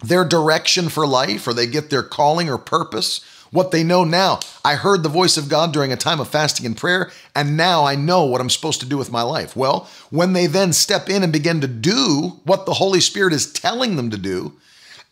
their 0.02 0.24
direction 0.24 0.88
for 0.88 1.04
life 1.04 1.48
or 1.48 1.52
they 1.52 1.66
get 1.66 1.90
their 1.90 2.04
calling 2.04 2.48
or 2.48 2.58
purpose. 2.58 3.24
What 3.50 3.72
they 3.72 3.82
know 3.82 4.04
now, 4.04 4.38
I 4.64 4.76
heard 4.76 5.02
the 5.02 5.08
voice 5.08 5.36
of 5.36 5.48
God 5.48 5.72
during 5.72 5.92
a 5.92 5.96
time 5.96 6.20
of 6.20 6.28
fasting 6.28 6.64
and 6.66 6.76
prayer, 6.76 7.10
and 7.34 7.56
now 7.56 7.84
I 7.84 7.96
know 7.96 8.24
what 8.24 8.40
I'm 8.40 8.50
supposed 8.50 8.80
to 8.80 8.86
do 8.86 8.98
with 8.98 9.10
my 9.10 9.22
life. 9.22 9.56
Well, 9.56 9.88
when 10.10 10.32
they 10.32 10.46
then 10.46 10.72
step 10.72 11.08
in 11.08 11.22
and 11.22 11.32
begin 11.32 11.60
to 11.60 11.66
do 11.66 12.40
what 12.44 12.66
the 12.66 12.74
Holy 12.74 13.00
Spirit 13.00 13.32
is 13.32 13.52
telling 13.52 13.96
them 13.96 14.10
to 14.10 14.18
do, 14.18 14.52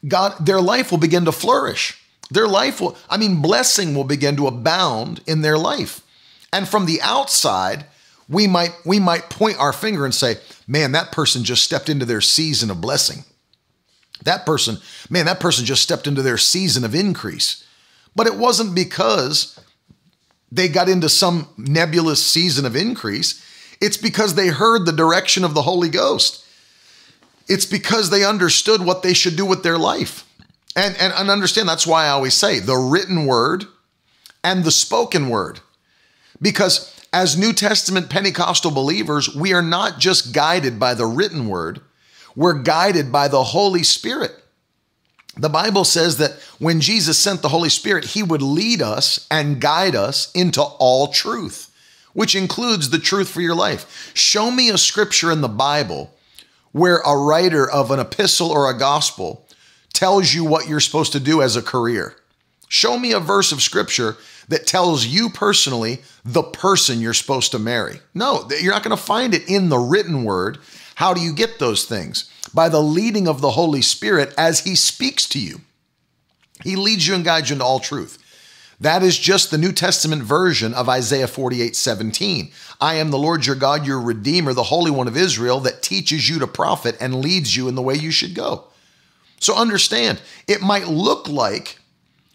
God, 0.07 0.47
their 0.47 0.61
life 0.61 0.91
will 0.91 0.99
begin 0.99 1.25
to 1.25 1.33
flourish. 1.33 2.01
Their 2.31 2.49
life 2.49 2.81
will, 2.81 2.97
I 3.09 3.17
mean, 3.17 3.43
blessing 3.43 3.95
will 3.95 4.05
begin 4.05 4.37
to 4.37 4.47
abound 4.47 5.23
in 5.27 5.41
their 5.41 5.59
life. 5.59 6.03
And 6.53 6.69
from 6.69 6.87
the 6.87 7.01
outside, 7.03 7.87
we 8.29 8.47
might 8.47 8.73
we 8.85 8.99
might 8.99 9.31
point 9.31 9.59
our 9.59 9.73
finger 9.73 10.05
and 10.05 10.15
say, 10.15 10.37
"Man, 10.67 10.93
that 10.93 11.13
person 11.13 11.45
just 11.45 11.65
stepped 11.65 11.89
into 11.89 12.07
their 12.07 12.21
season 12.21 12.71
of 12.71 12.81
blessing." 12.81 13.25
That 14.25 14.47
person, 14.47 14.79
man, 15.11 15.27
that 15.27 15.41
person 15.41 15.65
just 15.65 15.83
stepped 15.83 16.07
into 16.07 16.23
their 16.23 16.39
season 16.39 16.85
of 16.85 16.95
increase. 16.95 17.65
But 18.17 18.27
it 18.27 18.37
wasn't 18.37 18.75
because 18.75 19.59
they 20.51 20.69
got 20.69 20.89
into 20.89 21.09
some 21.09 21.49
nebulous 21.57 22.25
season 22.25 22.65
of 22.65 22.77
increase. 22.77 23.45
It's 23.81 23.97
because 23.97 24.35
they 24.35 24.49
heard 24.49 24.87
the 24.87 24.93
direction 24.93 25.45
of 25.45 25.53
the 25.53 25.63
Holy 25.63 25.89
Ghost. 25.89 26.45
It's 27.49 27.67
because 27.67 28.09
they 28.09 28.25
understood 28.25 28.85
what 28.85 29.03
they 29.03 29.15
should 29.15 29.37
do 29.37 29.45
with 29.45 29.63
their 29.63 29.79
life. 29.79 30.25
And, 30.77 30.97
and, 30.97 31.13
and 31.13 31.31
understand 31.31 31.69
that's 31.69 31.87
why 31.87 32.07
I 32.07 32.11
always 32.11 32.35
say 32.35 32.61
the 32.61 32.77
written 32.77 33.27
word 33.27 33.67
and 34.43 34.65
the 34.65 34.71
spoken 34.71 35.29
word. 35.29 35.61
Because 36.41 36.94
as 37.15 37.39
New 37.39 37.53
Testament 37.53 38.11
Pentecostal 38.11 38.73
believers, 38.73 39.33
we 39.37 39.53
are 39.53 39.63
not 39.63 40.01
just 40.01 40.35
guided 40.35 40.81
by 40.81 40.95
the 40.95 41.07
written 41.07 41.47
word, 41.47 41.81
we're 42.35 42.61
guided 42.61 43.13
by 43.13 43.29
the 43.29 43.45
Holy 43.45 43.85
Spirit. 43.85 44.33
The 45.37 45.49
Bible 45.49 45.85
says 45.85 46.17
that 46.19 46.33
when 46.59 46.81
Jesus 46.81 47.17
sent 47.17 47.41
the 47.41 47.51
Holy 47.51 47.69
Spirit, 47.69 48.05
he 48.05 48.25
would 48.25 48.43
lead 48.43 48.83
us 48.83 49.29
and 49.31 49.61
guide 49.61 49.95
us 49.95 50.33
into 50.33 50.61
all 50.61 51.07
truth, 51.07 51.73
which 52.15 52.35
includes 52.35 52.91
the 52.91 52.99
truth 52.99 53.29
for 53.29 53.41
your 53.41 53.55
life. 53.55 54.11
Show 54.15 54.51
me 54.51 54.69
a 54.69 54.77
scripture 54.77 55.31
in 55.31 55.41
the 55.41 55.49
Bible 55.49 56.13
where 56.73 56.99
a 56.99 57.17
writer 57.17 57.71
of 57.71 57.93
an 57.93 58.01
epistle 58.01 58.51
or 58.51 58.69
a 58.69 58.77
gospel 58.77 59.47
tells 59.93 60.35
you 60.35 60.45
what 60.45 60.67
you're 60.67 60.81
supposed 60.81 61.13
to 61.13 61.21
do 61.21 61.41
as 61.43 61.55
a 61.55 61.63
career. 61.63 62.17
Show 62.69 62.99
me 62.99 63.13
a 63.13 63.21
verse 63.21 63.53
of 63.53 63.63
scripture 63.63 64.17
that 64.49 64.67
tells 64.67 65.07
you 65.07 65.31
personally 65.31 66.01
the 66.25 66.43
person 66.43 67.01
you're 67.01 67.15
supposed 67.15 67.53
to 67.53 67.59
marry. 67.59 68.01
No, 68.15 68.49
you're 68.61 68.73
not 68.73 68.83
going 68.83 68.97
to 68.97 69.03
find 69.03 69.35
it 69.35 69.49
in 69.49 69.69
the 69.69 69.79
written 69.79 70.25
word. 70.25 70.59
How 70.97 71.15
do 71.15 71.21
you 71.21 71.33
get 71.33 71.59
those 71.59 71.85
things? 71.85 72.31
By 72.53 72.69
the 72.69 72.83
leading 72.83 73.27
of 73.27 73.41
the 73.41 73.51
Holy 73.51 73.83
Spirit 73.83 74.33
as 74.39 74.61
He 74.61 74.75
speaks 74.75 75.29
to 75.31 75.41
you. 75.41 75.61
He 76.63 76.77
leads 76.77 77.07
you 77.07 77.15
and 77.15 77.25
guides 77.25 77.51
you 77.51 77.55
into 77.55 77.65
all 77.65 77.81
truth. 77.81 78.19
That 78.81 79.03
is 79.03 79.19
just 79.19 79.51
the 79.51 79.59
New 79.59 79.73
Testament 79.73 80.23
version 80.23 80.75
of 80.75 80.89
Isaiah 80.89 81.29
48 81.29 81.77
17. 81.77 82.51
I 82.81 82.95
am 82.95 83.11
the 83.11 83.19
Lord 83.19 83.47
your 83.47 83.57
God, 83.57 83.87
your 83.87 84.01
Redeemer, 84.01 84.53
the 84.53 84.65
Holy 84.65 84.91
One 84.91 85.09
of 85.09 85.17
Israel, 85.17 85.61
that 85.61 85.83
teaches 85.83 86.29
you 86.29 86.39
to 86.41 86.47
profit 86.47 86.97
and 87.01 87.23
leads 87.23 87.57
you 87.57 87.69
in 87.69 87.77
the 87.77 87.83
way 87.83 87.95
you 87.95 88.11
should 88.11 88.35
go. 88.35 88.65
So 89.41 89.57
understand, 89.57 90.21
it 90.49 90.61
might 90.61 90.89
look 90.89 91.29
like, 91.29 91.79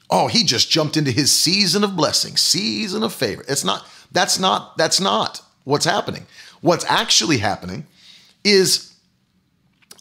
oh, 0.09 0.27
he 0.27 0.43
just 0.43 0.69
jumped 0.71 0.97
into 0.97 1.11
his 1.11 1.31
season 1.31 1.83
of 1.83 1.95
blessing, 1.95 2.35
season 2.37 3.03
of 3.03 3.13
favor. 3.13 3.43
It's 3.47 3.63
not, 3.63 3.85
that's 4.11 4.39
not, 4.39 4.77
that's 4.77 4.99
not 4.99 5.41
what's 5.63 5.85
happening. 5.85 6.25
What's 6.61 6.85
actually 6.85 7.37
happening 7.37 7.85
is 8.43 8.93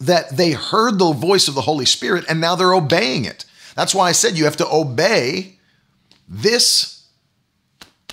that 0.00 0.36
they 0.36 0.52
heard 0.52 0.98
the 0.98 1.12
voice 1.12 1.48
of 1.48 1.54
the 1.54 1.60
Holy 1.60 1.84
Spirit 1.84 2.24
and 2.28 2.40
now 2.40 2.54
they're 2.54 2.74
obeying 2.74 3.24
it. 3.24 3.44
That's 3.74 3.94
why 3.94 4.08
I 4.08 4.12
said 4.12 4.38
you 4.38 4.44
have 4.44 4.56
to 4.58 4.68
obey 4.72 5.58
this 6.28 7.06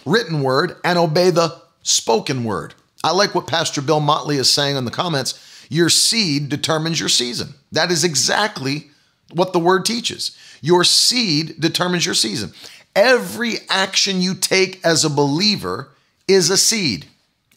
written 0.05 0.41
word 0.41 0.75
and 0.83 0.97
obey 0.97 1.29
the 1.29 1.61
spoken 1.81 2.43
word. 2.43 2.73
I 3.03 3.11
like 3.11 3.35
what 3.35 3.47
Pastor 3.47 3.81
Bill 3.81 3.99
Motley 3.99 4.37
is 4.37 4.51
saying 4.51 4.75
in 4.75 4.85
the 4.85 4.91
comments. 4.91 5.41
Your 5.69 5.89
seed 5.89 6.49
determines 6.49 6.99
your 6.99 7.09
season. 7.09 7.55
That 7.71 7.91
is 7.91 8.03
exactly 8.03 8.89
what 9.33 9.53
the 9.53 9.59
word 9.59 9.85
teaches. 9.85 10.37
Your 10.61 10.83
seed 10.83 11.59
determines 11.59 12.05
your 12.05 12.15
season. 12.15 12.51
Every 12.95 13.55
action 13.69 14.21
you 14.21 14.35
take 14.35 14.83
as 14.85 15.03
a 15.03 15.09
believer 15.09 15.89
is 16.27 16.49
a 16.49 16.57
seed. 16.57 17.05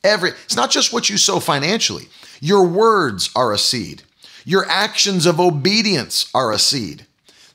Every 0.02 0.30
it's 0.30 0.56
not 0.56 0.70
just 0.70 0.92
what 0.92 1.10
you 1.10 1.16
sow 1.16 1.40
financially. 1.40 2.08
Your 2.40 2.66
words 2.66 3.30
are 3.34 3.52
a 3.52 3.58
seed. 3.58 4.02
Your 4.44 4.66
actions 4.68 5.26
of 5.26 5.40
obedience 5.40 6.30
are 6.34 6.52
a 6.52 6.58
seed. 6.58 7.06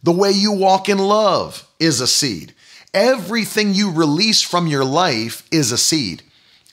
The 0.03 0.11
way 0.11 0.31
you 0.31 0.51
walk 0.51 0.89
in 0.89 0.97
love 0.97 1.67
is 1.79 2.01
a 2.01 2.07
seed. 2.07 2.53
Everything 2.93 3.73
you 3.73 3.91
release 3.91 4.41
from 4.41 4.67
your 4.67 4.85
life 4.85 5.47
is 5.51 5.71
a 5.71 5.77
seed. 5.77 6.21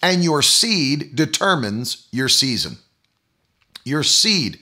And 0.02 0.22
your 0.24 0.42
seed 0.42 1.14
determines 1.14 2.06
your 2.10 2.28
season. 2.28 2.78
Your 3.84 4.02
seed 4.02 4.58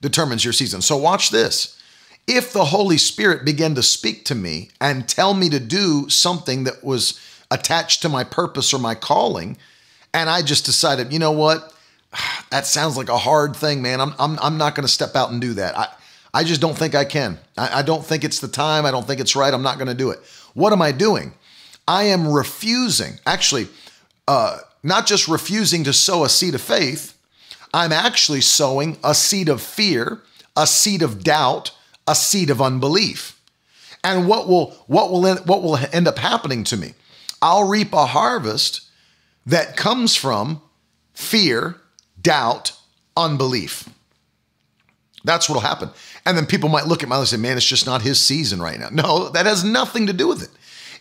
determines 0.00 0.44
your 0.44 0.52
season. 0.52 0.80
So 0.82 0.96
watch 0.96 1.30
this. 1.30 1.78
If 2.26 2.52
the 2.52 2.66
Holy 2.66 2.98
Spirit 2.98 3.44
began 3.44 3.74
to 3.74 3.82
speak 3.82 4.24
to 4.26 4.34
me 4.34 4.70
and 4.80 5.08
tell 5.08 5.34
me 5.34 5.48
to 5.50 5.58
do 5.58 6.08
something 6.08 6.64
that 6.64 6.84
was 6.84 7.20
attached 7.50 8.02
to 8.02 8.08
my 8.08 8.24
purpose 8.24 8.72
or 8.72 8.78
my 8.78 8.94
calling, 8.94 9.56
and 10.14 10.30
I 10.30 10.42
just 10.42 10.64
decided, 10.64 11.12
you 11.12 11.18
know 11.18 11.32
what? 11.32 11.72
That 12.50 12.66
sounds 12.66 12.98
like 12.98 13.08
a 13.08 13.16
hard 13.16 13.56
thing, 13.56 13.80
man. 13.80 13.98
I'm, 13.98 14.12
I'm, 14.18 14.38
I'm 14.40 14.58
not 14.58 14.74
going 14.74 14.86
to 14.86 14.92
step 14.92 15.16
out 15.16 15.30
and 15.30 15.40
do 15.40 15.54
that. 15.54 15.74
I, 15.74 15.88
I 16.34 16.44
just 16.44 16.60
don't 16.60 16.76
think 16.76 16.94
I 16.94 17.06
can. 17.06 17.38
I, 17.56 17.78
I 17.78 17.82
don't 17.82 18.04
think 18.04 18.24
it's 18.24 18.40
the 18.40 18.48
time. 18.48 18.84
I 18.84 18.90
don't 18.90 19.06
think 19.06 19.22
it's 19.22 19.34
right. 19.34 19.54
I'm 19.54 19.62
not 19.62 19.78
going 19.78 19.88
to 19.88 19.94
do 19.94 20.10
it. 20.10 20.18
What 20.52 20.74
am 20.74 20.82
I 20.82 20.92
doing? 20.92 21.32
I 21.88 22.04
am 22.04 22.30
refusing, 22.30 23.14
actually, 23.24 23.68
uh, 24.28 24.58
not 24.82 25.06
just 25.06 25.28
refusing 25.28 25.84
to 25.84 25.94
sow 25.94 26.24
a 26.24 26.28
seed 26.28 26.54
of 26.54 26.60
faith, 26.60 27.16
I'm 27.74 27.92
actually 27.92 28.42
sowing 28.42 28.98
a 29.02 29.14
seed 29.14 29.48
of 29.48 29.62
fear, 29.62 30.20
a 30.56 30.66
seed 30.66 31.02
of 31.02 31.24
doubt, 31.24 31.72
a 32.06 32.14
seed 32.14 32.50
of 32.50 32.60
unbelief. 32.60 33.38
And 34.04 34.26
what 34.26 34.48
will 34.48 34.72
what 34.86 35.10
will 35.10 35.36
what 35.36 35.62
will 35.62 35.78
end 35.92 36.08
up 36.08 36.18
happening 36.18 36.64
to 36.64 36.76
me? 36.76 36.94
I'll 37.40 37.68
reap 37.68 37.92
a 37.92 38.06
harvest 38.06 38.82
that 39.46 39.76
comes 39.76 40.16
from 40.16 40.62
fear, 41.14 41.76
doubt, 42.20 42.72
unbelief. 43.16 43.88
That's 45.24 45.48
what'll 45.48 45.62
happen. 45.62 45.90
And 46.26 46.36
then 46.36 46.46
people 46.46 46.68
might 46.68 46.86
look 46.86 47.02
at 47.02 47.08
my 47.08 47.16
life 47.16 47.22
and 47.22 47.28
say, 47.28 47.36
man, 47.36 47.56
it's 47.56 47.66
just 47.66 47.86
not 47.86 48.02
his 48.02 48.18
season 48.20 48.60
right 48.60 48.78
now. 48.78 48.88
No, 48.90 49.28
that 49.30 49.46
has 49.46 49.62
nothing 49.62 50.06
to 50.06 50.12
do 50.12 50.28
with 50.28 50.42
it. 50.42 50.50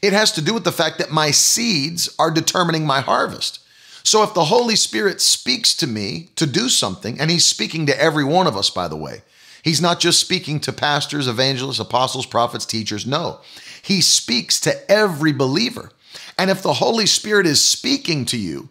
It 0.02 0.14
has 0.14 0.32
to 0.34 0.42
do 0.42 0.54
with 0.54 0.64
the 0.64 0.72
fact 0.72 0.98
that 0.98 1.12
my 1.12 1.32
seeds 1.32 2.14
are 2.18 2.32
determining 2.32 2.86
my 2.86 3.02
harvest. 3.02 3.60
So 4.04 4.24
if 4.24 4.34
the 4.34 4.46
Holy 4.46 4.76
Spirit 4.76 5.22
speaks 5.22 5.76
to 5.76 5.88
me 5.88 6.30
to 6.36 6.48
do 6.48 6.70
something, 6.70 7.20
and 7.20 7.30
He's 7.30 7.46
speaking 7.46 7.86
to 7.86 8.02
every 8.02 8.24
one 8.24 8.48
of 8.48 8.58
us, 8.58 8.70
by 8.70 8.88
the 8.88 8.96
way, 8.96 9.22
He's 9.64 9.82
not 9.82 10.00
just 10.00 10.20
speaking 10.20 10.60
to 10.62 10.74
pastors, 10.74 11.28
evangelists, 11.28 11.80
apostles, 11.80 12.26
prophets, 12.26 12.66
teachers. 12.66 13.06
No, 13.06 13.42
He 13.82 14.02
speaks 14.02 14.60
to 14.62 14.92
every 14.92 15.32
believer. 15.32 15.92
And 16.38 16.50
if 16.50 16.62
the 16.62 16.74
Holy 16.74 17.06
Spirit 17.06 17.46
is 17.46 17.62
speaking 17.62 18.26
to 18.26 18.38
you 18.38 18.70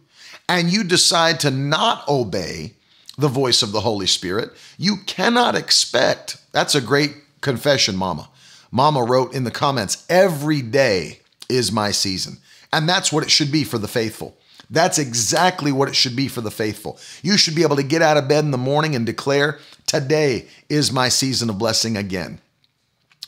and 0.48 0.70
you 0.70 0.84
decide 0.84 1.40
to 1.40 1.50
not 1.50 2.08
obey 2.08 2.74
the 3.16 3.28
voice 3.28 3.62
of 3.62 3.72
the 3.72 3.80
Holy 3.80 4.06
Spirit, 4.06 4.50
you 4.78 4.96
cannot 5.06 5.54
expect. 5.54 6.38
That's 6.52 6.74
a 6.74 6.80
great 6.80 7.14
confession, 7.40 7.96
Mama. 7.96 8.28
Mama 8.70 9.02
wrote 9.02 9.34
in 9.34 9.44
the 9.44 9.50
comments, 9.50 10.04
every 10.08 10.62
day 10.62 11.20
is 11.48 11.72
my 11.72 11.90
season. 11.90 12.38
And 12.72 12.88
that's 12.88 13.12
what 13.12 13.24
it 13.24 13.30
should 13.30 13.50
be 13.50 13.64
for 13.64 13.78
the 13.78 13.88
faithful. 13.88 14.36
That's 14.70 14.98
exactly 14.98 15.72
what 15.72 15.88
it 15.88 15.96
should 15.96 16.14
be 16.14 16.28
for 16.28 16.40
the 16.40 16.50
faithful. 16.50 16.98
You 17.22 17.36
should 17.36 17.56
be 17.56 17.62
able 17.62 17.76
to 17.76 17.82
get 17.82 18.02
out 18.02 18.16
of 18.16 18.28
bed 18.28 18.44
in 18.44 18.52
the 18.52 18.58
morning 18.58 18.94
and 18.94 19.04
declare, 19.04 19.58
Today 19.90 20.46
is 20.68 20.92
my 20.92 21.08
season 21.08 21.50
of 21.50 21.58
blessing 21.58 21.96
again. 21.96 22.38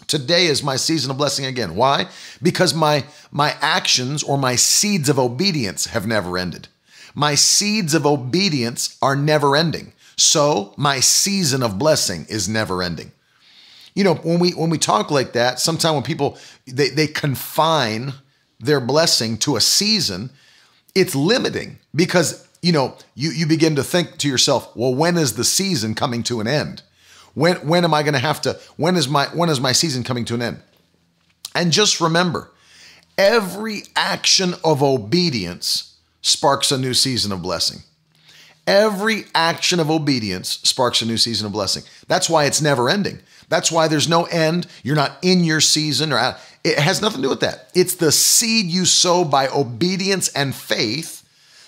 Today 0.06 0.46
is 0.46 0.62
my 0.62 0.76
season 0.76 1.10
of 1.10 1.18
blessing 1.18 1.44
again. 1.44 1.74
Why? 1.74 2.06
Because 2.40 2.72
my, 2.72 3.04
my 3.32 3.56
actions 3.60 4.22
or 4.22 4.38
my 4.38 4.54
seeds 4.54 5.08
of 5.08 5.18
obedience 5.18 5.86
have 5.86 6.06
never 6.06 6.38
ended. 6.38 6.68
My 7.16 7.34
seeds 7.34 7.94
of 7.94 8.06
obedience 8.06 8.96
are 9.02 9.16
never 9.16 9.56
ending. 9.56 9.92
So 10.16 10.72
my 10.76 11.00
season 11.00 11.64
of 11.64 11.80
blessing 11.80 12.26
is 12.28 12.48
never 12.48 12.80
ending. 12.80 13.10
You 13.96 14.04
know, 14.04 14.14
when 14.14 14.38
we 14.38 14.50
when 14.50 14.70
we 14.70 14.78
talk 14.78 15.10
like 15.10 15.32
that, 15.32 15.58
sometimes 15.58 15.94
when 15.94 16.04
people 16.04 16.38
they, 16.68 16.90
they 16.90 17.08
confine 17.08 18.12
their 18.60 18.80
blessing 18.80 19.36
to 19.38 19.56
a 19.56 19.60
season, 19.60 20.30
it's 20.94 21.16
limiting 21.16 21.80
because 21.92 22.46
you 22.62 22.72
know 22.72 22.96
you 23.14 23.30
you 23.30 23.46
begin 23.46 23.76
to 23.76 23.84
think 23.84 24.16
to 24.18 24.28
yourself 24.28 24.74
well 24.74 24.94
when 24.94 25.18
is 25.18 25.34
the 25.34 25.44
season 25.44 25.94
coming 25.94 26.22
to 26.24 26.40
an 26.40 26.46
end? 26.46 26.82
When 27.34 27.56
when 27.66 27.84
am 27.84 27.92
i 27.92 28.02
going 28.02 28.14
to 28.14 28.20
have 28.20 28.40
to 28.42 28.58
when 28.76 28.96
is 28.96 29.08
my 29.08 29.26
when 29.26 29.50
is 29.50 29.60
my 29.60 29.72
season 29.72 30.04
coming 30.04 30.24
to 30.26 30.34
an 30.34 30.42
end? 30.42 30.62
And 31.54 31.72
just 31.72 32.00
remember 32.00 32.50
every 33.18 33.82
action 33.94 34.54
of 34.64 34.82
obedience 34.82 35.96
sparks 36.22 36.70
a 36.70 36.78
new 36.78 36.94
season 36.94 37.32
of 37.32 37.42
blessing. 37.42 37.80
Every 38.66 39.24
action 39.34 39.80
of 39.80 39.90
obedience 39.90 40.60
sparks 40.62 41.02
a 41.02 41.06
new 41.06 41.16
season 41.16 41.46
of 41.46 41.52
blessing. 41.52 41.82
That's 42.06 42.30
why 42.30 42.44
it's 42.44 42.62
never 42.62 42.88
ending. 42.88 43.18
That's 43.48 43.72
why 43.72 43.88
there's 43.88 44.08
no 44.08 44.24
end. 44.24 44.68
You're 44.84 44.96
not 44.96 45.18
in 45.20 45.42
your 45.42 45.60
season 45.60 46.12
or 46.12 46.18
out. 46.18 46.36
It 46.62 46.78
has 46.78 47.02
nothing 47.02 47.18
to 47.18 47.22
do 47.22 47.28
with 47.28 47.40
that. 47.40 47.70
It's 47.74 47.96
the 47.96 48.12
seed 48.12 48.66
you 48.66 48.84
sow 48.84 49.24
by 49.24 49.48
obedience 49.48 50.28
and 50.28 50.54
faith 50.54 51.21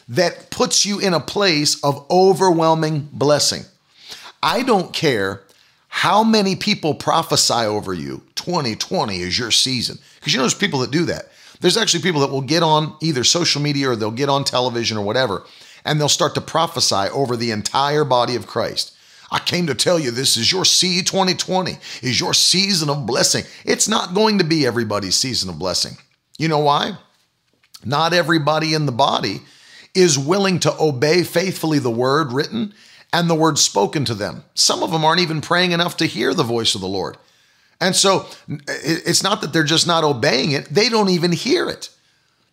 that 0.08 0.50
puts 0.50 0.84
you 0.84 1.00
in 1.00 1.14
a 1.14 1.20
place 1.20 1.82
of 1.82 2.06
overwhelming 2.10 3.08
blessing. 3.12 3.62
I 4.42 4.62
don't 4.62 4.92
care 4.92 5.42
how 5.88 6.24
many 6.24 6.56
people 6.56 6.94
prophesy 6.94 7.54
over 7.54 7.94
you 7.94 8.22
2020 8.34 9.20
is 9.20 9.38
your 9.38 9.50
season. 9.50 9.98
Because 10.16 10.32
you 10.32 10.38
know, 10.38 10.42
there's 10.42 10.54
people 10.54 10.80
that 10.80 10.90
do 10.90 11.04
that. 11.06 11.28
There's 11.60 11.76
actually 11.76 12.02
people 12.02 12.20
that 12.20 12.30
will 12.30 12.42
get 12.42 12.62
on 12.62 12.96
either 13.00 13.24
social 13.24 13.62
media 13.62 13.90
or 13.90 13.96
they'll 13.96 14.10
get 14.10 14.28
on 14.28 14.44
television 14.44 14.98
or 14.98 15.04
whatever, 15.04 15.44
and 15.84 15.98
they'll 15.98 16.08
start 16.08 16.34
to 16.34 16.40
prophesy 16.40 17.08
over 17.12 17.36
the 17.36 17.52
entire 17.52 18.04
body 18.04 18.36
of 18.36 18.46
Christ. 18.46 18.94
I 19.30 19.38
came 19.38 19.66
to 19.68 19.74
tell 19.74 19.98
you 19.98 20.10
this 20.10 20.36
is 20.36 20.52
your 20.52 20.64
C 20.64 21.00
2020, 21.02 21.78
is 22.02 22.20
your 22.20 22.34
season 22.34 22.90
of 22.90 23.06
blessing. 23.06 23.44
It's 23.64 23.88
not 23.88 24.14
going 24.14 24.38
to 24.38 24.44
be 24.44 24.66
everybody's 24.66 25.16
season 25.16 25.48
of 25.48 25.58
blessing. 25.58 25.96
You 26.38 26.48
know 26.48 26.58
why? 26.58 26.98
Not 27.84 28.12
everybody 28.12 28.74
in 28.74 28.86
the 28.86 28.92
body 28.92 29.40
is 29.94 30.18
willing 30.18 30.58
to 30.60 30.74
obey 30.80 31.22
faithfully 31.22 31.78
the 31.78 31.90
word 31.90 32.32
written 32.32 32.74
and 33.12 33.30
the 33.30 33.34
word 33.34 33.58
spoken 33.58 34.04
to 34.04 34.14
them. 34.14 34.44
Some 34.54 34.82
of 34.82 34.90
them 34.90 35.04
aren't 35.04 35.20
even 35.20 35.40
praying 35.40 35.72
enough 35.72 35.96
to 35.98 36.06
hear 36.06 36.34
the 36.34 36.42
voice 36.42 36.74
of 36.74 36.80
the 36.80 36.88
Lord. 36.88 37.16
And 37.80 37.94
so 37.94 38.26
it's 38.48 39.22
not 39.22 39.40
that 39.40 39.52
they're 39.52 39.64
just 39.64 39.86
not 39.86 40.04
obeying 40.04 40.52
it, 40.52 40.66
they 40.66 40.88
don't 40.88 41.10
even 41.10 41.32
hear 41.32 41.68
it. 41.68 41.90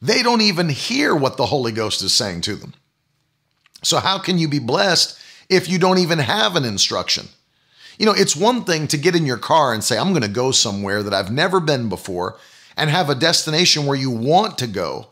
They 0.01 0.23
don't 0.23 0.41
even 0.41 0.69
hear 0.69 1.15
what 1.15 1.37
the 1.37 1.45
Holy 1.45 1.71
Ghost 1.71 2.01
is 2.01 2.13
saying 2.13 2.41
to 2.41 2.55
them. 2.55 2.73
So, 3.83 3.99
how 3.99 4.17
can 4.17 4.39
you 4.39 4.47
be 4.47 4.57
blessed 4.57 5.21
if 5.51 5.67
you 5.67 5.77
don't 5.77 5.97
even 5.99 6.17
have 6.17 6.55
an 6.55 6.63
instruction. 6.63 7.27
You 7.99 8.05
know, 8.05 8.13
it's 8.13 8.35
one 8.35 8.63
thing 8.63 8.87
to 8.87 8.97
get 8.97 9.15
in 9.15 9.25
your 9.25 9.37
car 9.37 9.73
and 9.73 9.83
say, 9.83 9.97
I'm 9.97 10.11
going 10.11 10.21
to 10.23 10.29
go 10.29 10.51
somewhere 10.51 11.03
that 11.03 11.13
I've 11.13 11.29
never 11.29 11.59
been 11.59 11.89
before 11.89 12.37
and 12.77 12.89
have 12.89 13.09
a 13.09 13.15
destination 13.15 13.85
where 13.85 13.97
you 13.97 14.09
want 14.09 14.57
to 14.59 14.67
go. 14.67 15.09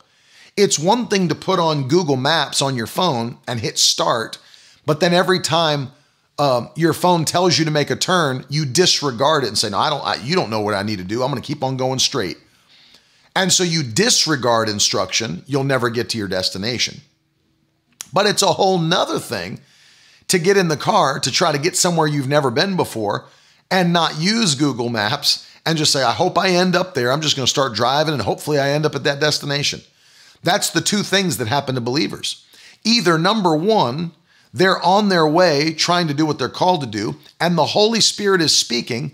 It's 0.59 0.77
one 0.77 1.07
thing 1.07 1.29
to 1.29 1.35
put 1.35 1.59
on 1.59 1.87
Google 1.87 2.17
Maps 2.17 2.61
on 2.61 2.75
your 2.75 2.87
phone 2.87 3.37
and 3.47 3.59
hit 3.59 3.77
start, 3.77 4.37
but 4.85 4.99
then 4.99 5.13
every 5.13 5.39
time 5.39 5.91
um, 6.37 6.69
your 6.75 6.93
phone 6.93 7.25
tells 7.25 7.57
you 7.57 7.65
to 7.65 7.71
make 7.71 7.89
a 7.89 7.95
turn, 7.95 8.45
you 8.49 8.65
disregard 8.65 9.43
it 9.43 9.47
and 9.47 9.57
say, 9.57 9.69
"No, 9.69 9.77
I 9.77 9.89
don't. 9.89 10.05
I, 10.05 10.15
you 10.15 10.35
don't 10.35 10.49
know 10.49 10.61
what 10.61 10.73
I 10.73 10.83
need 10.83 10.99
to 10.99 11.03
do. 11.03 11.23
I'm 11.23 11.31
going 11.31 11.41
to 11.41 11.47
keep 11.47 11.63
on 11.63 11.77
going 11.77 11.99
straight." 11.99 12.37
And 13.35 13.53
so 13.53 13.63
you 13.63 13.83
disregard 13.83 14.69
instruction. 14.69 15.43
You'll 15.45 15.63
never 15.63 15.89
get 15.89 16.09
to 16.09 16.17
your 16.17 16.27
destination. 16.27 17.01
But 18.11 18.25
it's 18.25 18.41
a 18.41 18.47
whole 18.47 18.79
nother 18.79 19.19
thing 19.19 19.59
to 20.27 20.39
get 20.39 20.57
in 20.57 20.67
the 20.67 20.77
car 20.77 21.19
to 21.19 21.31
try 21.31 21.51
to 21.51 21.57
get 21.57 21.77
somewhere 21.77 22.07
you've 22.07 22.27
never 22.27 22.51
been 22.51 22.75
before 22.75 23.25
and 23.69 23.93
not 23.93 24.19
use 24.19 24.55
Google 24.55 24.89
Maps 24.89 25.47
and 25.65 25.77
just 25.77 25.91
say, 25.91 26.03
I 26.03 26.11
hope 26.11 26.37
I 26.37 26.49
end 26.49 26.75
up 26.75 26.93
there. 26.93 27.11
I'm 27.11 27.21
just 27.21 27.35
going 27.35 27.45
to 27.45 27.49
start 27.49 27.75
driving 27.75 28.13
and 28.13 28.23
hopefully 28.23 28.59
I 28.59 28.71
end 28.71 28.85
up 28.85 28.95
at 28.95 29.03
that 29.03 29.19
destination. 29.19 29.81
That's 30.43 30.69
the 30.69 30.81
two 30.81 31.03
things 31.03 31.37
that 31.37 31.47
happen 31.47 31.75
to 31.75 31.81
believers. 31.81 32.45
Either 32.83 33.17
number 33.17 33.55
one, 33.55 34.11
they're 34.53 34.81
on 34.81 35.09
their 35.09 35.27
way 35.27 35.73
trying 35.73 36.07
to 36.07 36.13
do 36.13 36.25
what 36.25 36.39
they're 36.39 36.49
called 36.49 36.81
to 36.81 36.87
do, 36.87 37.15
and 37.39 37.57
the 37.57 37.67
Holy 37.67 38.01
Spirit 38.01 38.41
is 38.41 38.55
speaking, 38.55 39.11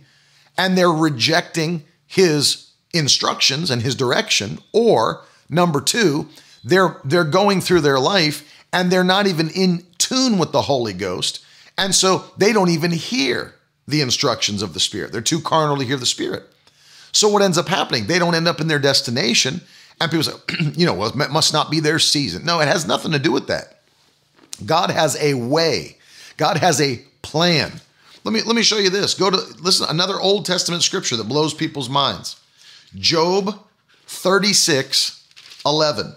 and 0.58 0.78
they're 0.78 0.90
rejecting 0.90 1.84
his 2.06 2.72
instructions 2.94 3.70
and 3.70 3.82
his 3.82 3.96
direction. 3.96 4.60
Or 4.72 5.22
number 5.50 5.82
two, 5.82 6.30
they're 6.64 6.98
they're 7.04 7.24
going 7.24 7.62
through 7.62 7.82
their 7.82 8.00
life 8.00 8.52
and 8.72 8.92
they're 8.92 9.04
not 9.04 9.28
even 9.28 9.50
in 9.50 9.86
tune 9.98 10.38
with 10.38 10.52
the 10.52 10.64
Holy 10.64 10.94
Ghost. 10.94 11.44
And 11.78 11.94
so 11.94 12.26
they 12.38 12.52
don't 12.52 12.70
even 12.70 12.92
hear 12.92 13.54
the 13.88 14.02
instructions 14.02 14.62
of 14.62 14.74
the 14.74 14.80
Spirit. 14.80 15.12
They're 15.12 15.22
too 15.22 15.40
carnal 15.40 15.78
to 15.78 15.86
hear 15.86 15.98
the 15.98 16.06
Spirit. 16.06 16.44
So 17.12 17.30
what 17.30 17.42
ends 17.42 17.58
up 17.58 17.68
happening? 17.68 18.08
They 18.08 18.20
don't 18.20 18.36
end 18.36 18.48
up 18.48 18.60
in 18.60 18.68
their 18.68 18.80
destination. 18.80 19.62
And 20.00 20.12
people 20.12 20.24
say, 20.24 20.38
you 20.76 20.86
know, 20.86 20.94
well, 20.94 21.10
it 21.10 21.32
must 21.32 21.54
not 21.54 21.72
be 21.72 21.80
their 21.80 22.00
season. 22.00 22.46
No, 22.46 22.60
it 22.60 22.68
has 22.68 22.88
nothing 22.88 23.12
to 23.12 23.20
do 23.20 23.32
with 23.32 23.48
that. 23.48 23.82
God 24.66 24.90
has 24.90 25.16
a 25.22 25.34
way. 25.34 25.98
God 26.38 26.58
has 26.58 26.80
a 26.82 27.02
plan. 27.22 27.72
Let 28.24 28.34
me 28.34 28.42
let 28.42 28.56
me 28.56 28.64
show 28.64 28.78
you 28.78 28.90
this. 28.90 29.14
Go 29.14 29.30
to 29.30 29.38
listen 29.62 29.88
another 29.90 30.20
Old 30.20 30.46
Testament 30.46 30.84
scripture 30.84 31.16
that 31.16 31.26
blows 31.26 31.54
people's 31.54 31.90
minds. 31.90 32.38
Job 32.96 33.60
36 34.08 35.24
11. 35.66 36.16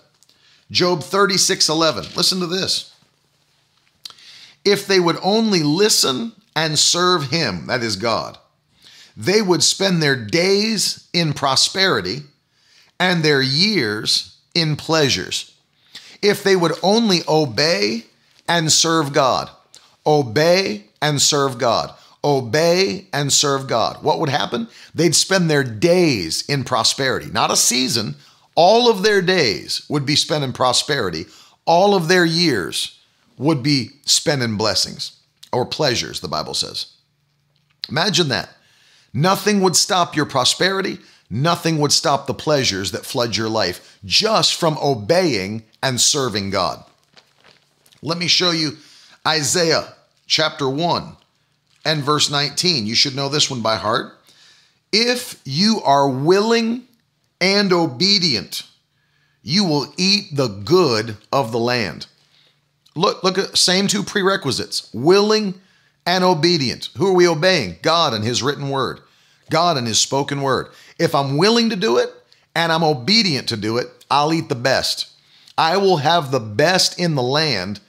Job 0.70 1.02
36 1.02 1.68
11. 1.68 2.04
Listen 2.16 2.40
to 2.40 2.46
this. 2.46 2.94
If 4.64 4.86
they 4.86 5.00
would 5.00 5.18
only 5.22 5.62
listen 5.62 6.32
and 6.54 6.78
serve 6.78 7.30
him, 7.30 7.66
that 7.66 7.82
is 7.82 7.96
God, 7.96 8.38
they 9.16 9.42
would 9.42 9.62
spend 9.62 10.02
their 10.02 10.16
days 10.16 11.08
in 11.12 11.32
prosperity 11.32 12.22
and 13.00 13.22
their 13.22 13.42
years 13.42 14.36
in 14.54 14.76
pleasures. 14.76 15.54
If 16.22 16.42
they 16.42 16.56
would 16.56 16.72
only 16.82 17.20
obey 17.28 18.04
and 18.48 18.72
serve 18.72 19.12
God, 19.12 19.50
obey 20.06 20.84
and 21.00 21.20
serve 21.20 21.58
God, 21.58 21.94
obey 22.24 23.06
and 23.12 23.32
serve 23.32 23.68
God, 23.68 24.02
what 24.02 24.18
would 24.18 24.28
happen? 24.28 24.68
They'd 24.94 25.14
spend 25.14 25.48
their 25.48 25.62
days 25.62 26.42
in 26.48 26.64
prosperity, 26.64 27.30
not 27.30 27.52
a 27.52 27.56
season, 27.56 28.16
all 28.54 28.90
of 28.90 29.02
their 29.02 29.22
days 29.22 29.84
would 29.88 30.04
be 30.04 30.16
spent 30.16 30.42
in 30.42 30.52
prosperity, 30.52 31.26
all 31.64 31.94
of 31.94 32.08
their 32.08 32.24
years 32.24 32.98
would 33.36 33.62
be 33.62 33.90
spent 34.04 34.42
in 34.42 34.56
blessings 34.56 35.12
or 35.52 35.64
pleasures, 35.64 36.20
the 36.20 36.28
Bible 36.28 36.54
says. 36.54 36.94
Imagine 37.88 38.28
that. 38.28 38.50
Nothing 39.14 39.60
would 39.60 39.76
stop 39.76 40.16
your 40.16 40.26
prosperity, 40.26 40.98
nothing 41.30 41.78
would 41.78 41.92
stop 41.92 42.26
the 42.26 42.34
pleasures 42.34 42.92
that 42.92 43.06
flood 43.06 43.36
your 43.36 43.48
life 43.48 43.98
just 44.04 44.54
from 44.54 44.78
obeying 44.82 45.64
and 45.82 46.00
serving 46.00 46.50
God. 46.50 46.84
Let 48.02 48.18
me 48.18 48.28
show 48.28 48.50
you 48.50 48.76
Isaiah 49.26 49.94
chapter 50.26 50.68
1 50.68 51.16
and 51.84 52.02
verse 52.02 52.30
19. 52.30 52.86
You 52.86 52.94
should 52.94 53.16
know 53.16 53.28
this 53.28 53.50
one 53.50 53.62
by 53.62 53.76
heart. 53.76 54.12
If 54.92 55.40
you 55.44 55.80
are 55.84 56.08
willing 56.08 56.84
and 57.40 57.72
obedient, 57.72 58.62
you 59.42 59.64
will 59.64 59.92
eat 59.96 60.34
the 60.36 60.48
good 60.48 61.16
of 61.32 61.52
the 61.52 61.58
land. 61.58 62.06
Look, 62.94 63.22
look 63.22 63.38
at 63.38 63.56
same 63.56 63.86
two 63.86 64.02
prerequisites 64.02 64.92
willing 64.92 65.60
and 66.04 66.24
obedient. 66.24 66.88
Who 66.96 67.06
are 67.06 67.14
we 67.14 67.28
obeying? 67.28 67.76
God 67.82 68.14
and 68.14 68.24
His 68.24 68.42
written 68.42 68.70
word, 68.70 69.00
God 69.50 69.76
and 69.76 69.86
His 69.86 70.00
spoken 70.00 70.42
word. 70.42 70.68
If 70.98 71.14
I'm 71.14 71.36
willing 71.36 71.70
to 71.70 71.76
do 71.76 71.98
it 71.98 72.10
and 72.54 72.72
I'm 72.72 72.84
obedient 72.84 73.48
to 73.48 73.56
do 73.56 73.78
it, 73.78 73.88
I'll 74.10 74.32
eat 74.32 74.48
the 74.48 74.54
best. 74.54 75.12
I 75.56 75.76
will 75.76 75.98
have 75.98 76.30
the 76.30 76.40
best 76.40 76.98
in 76.98 77.14
the 77.14 77.22
land 77.22 77.80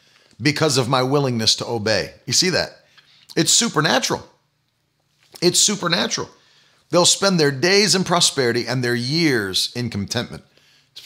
because 0.41 0.77
of 0.77 0.89
my 0.89 1.03
willingness 1.03 1.55
to 1.57 1.67
obey. 1.67 2.13
You 2.25 2.33
see 2.33 2.49
that? 2.49 2.71
It's 3.35 3.53
supernatural. 3.53 4.25
It's 5.41 5.59
supernatural. 5.59 6.29
They'll 6.89 7.05
spend 7.05 7.39
their 7.39 7.51
days 7.51 7.95
in 7.95 8.03
prosperity 8.03 8.65
and 8.65 8.83
their 8.83 8.95
years 8.95 9.71
in 9.75 9.89
contentment. 9.89 10.43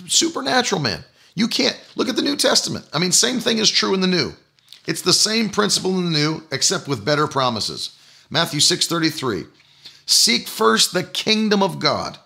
Supernatural, 0.07 0.81
man. 0.81 1.03
You 1.35 1.47
can't 1.47 1.79
look 1.95 2.09
at 2.09 2.15
the 2.15 2.21
New 2.21 2.37
Testament. 2.37 2.87
I 2.93 2.99
mean, 2.99 3.11
same 3.11 3.39
thing 3.39 3.57
is 3.57 3.69
true 3.69 3.93
in 3.93 4.01
the 4.01 4.07
New. 4.07 4.33
It's 4.85 5.01
the 5.01 5.13
same 5.13 5.49
principle 5.49 5.97
in 5.97 6.05
the 6.05 6.17
New, 6.17 6.43
except 6.51 6.87
with 6.87 7.05
better 7.05 7.27
promises. 7.27 7.97
Matthew 8.29 8.59
6:33. 8.59 9.47
Seek 10.05 10.47
first 10.47 10.93
the 10.93 11.03
kingdom 11.03 11.63
of 11.63 11.79
God 11.79 12.17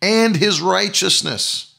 and 0.00 0.36
his 0.36 0.60
righteousness, 0.60 1.74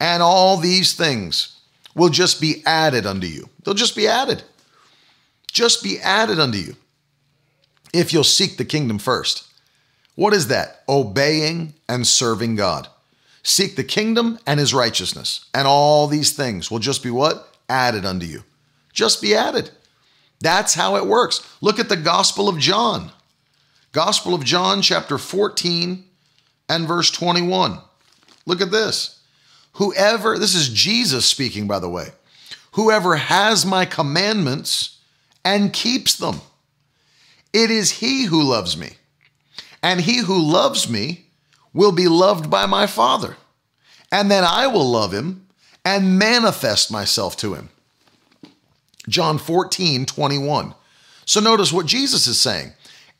and 0.00 0.22
all 0.22 0.56
these 0.56 0.94
things 0.94 1.58
will 1.94 2.08
just 2.08 2.40
be 2.40 2.62
added 2.66 3.06
unto 3.06 3.26
you. 3.26 3.48
They'll 3.62 3.74
just 3.74 3.96
be 3.96 4.08
added. 4.08 4.42
Just 5.50 5.82
be 5.82 5.98
added 6.00 6.40
unto 6.40 6.58
you 6.58 6.76
if 7.92 8.12
you'll 8.12 8.24
seek 8.24 8.56
the 8.56 8.64
kingdom 8.64 8.98
first. 8.98 9.46
What 10.16 10.34
is 10.34 10.48
that? 10.48 10.82
Obeying 10.88 11.74
and 11.88 12.06
serving 12.06 12.56
God. 12.56 12.88
Seek 13.42 13.76
the 13.76 13.84
kingdom 13.84 14.38
and 14.46 14.58
his 14.58 14.74
righteousness, 14.74 15.44
and 15.54 15.66
all 15.68 16.06
these 16.06 16.32
things 16.32 16.70
will 16.70 16.78
just 16.78 17.02
be 17.02 17.10
what? 17.10 17.54
Added 17.68 18.04
unto 18.04 18.26
you. 18.26 18.42
Just 18.92 19.22
be 19.22 19.34
added. 19.34 19.70
That's 20.40 20.74
how 20.74 20.96
it 20.96 21.06
works. 21.06 21.46
Look 21.60 21.78
at 21.78 21.88
the 21.88 21.96
Gospel 21.96 22.48
of 22.48 22.58
John. 22.58 23.12
Gospel 23.94 24.34
of 24.34 24.42
John, 24.42 24.82
chapter 24.82 25.18
14 25.18 26.04
and 26.68 26.88
verse 26.88 27.12
21. 27.12 27.78
Look 28.44 28.60
at 28.60 28.72
this. 28.72 29.20
Whoever, 29.74 30.36
this 30.36 30.56
is 30.56 30.68
Jesus 30.68 31.24
speaking, 31.26 31.68
by 31.68 31.78
the 31.78 31.88
way, 31.88 32.08
whoever 32.72 33.14
has 33.14 33.64
my 33.64 33.84
commandments 33.84 34.98
and 35.44 35.72
keeps 35.72 36.16
them, 36.16 36.40
it 37.52 37.70
is 37.70 37.92
he 37.92 38.24
who 38.24 38.42
loves 38.42 38.76
me. 38.76 38.94
And 39.80 40.00
he 40.00 40.18
who 40.18 40.42
loves 40.42 40.90
me 40.90 41.26
will 41.72 41.92
be 41.92 42.08
loved 42.08 42.50
by 42.50 42.66
my 42.66 42.88
Father. 42.88 43.36
And 44.10 44.28
then 44.28 44.42
I 44.42 44.66
will 44.66 44.90
love 44.90 45.14
him 45.14 45.46
and 45.84 46.18
manifest 46.18 46.90
myself 46.90 47.36
to 47.36 47.54
him. 47.54 47.68
John 49.08 49.38
14, 49.38 50.04
21. 50.04 50.74
So 51.26 51.38
notice 51.38 51.72
what 51.72 51.86
Jesus 51.86 52.26
is 52.26 52.40
saying. 52.40 52.72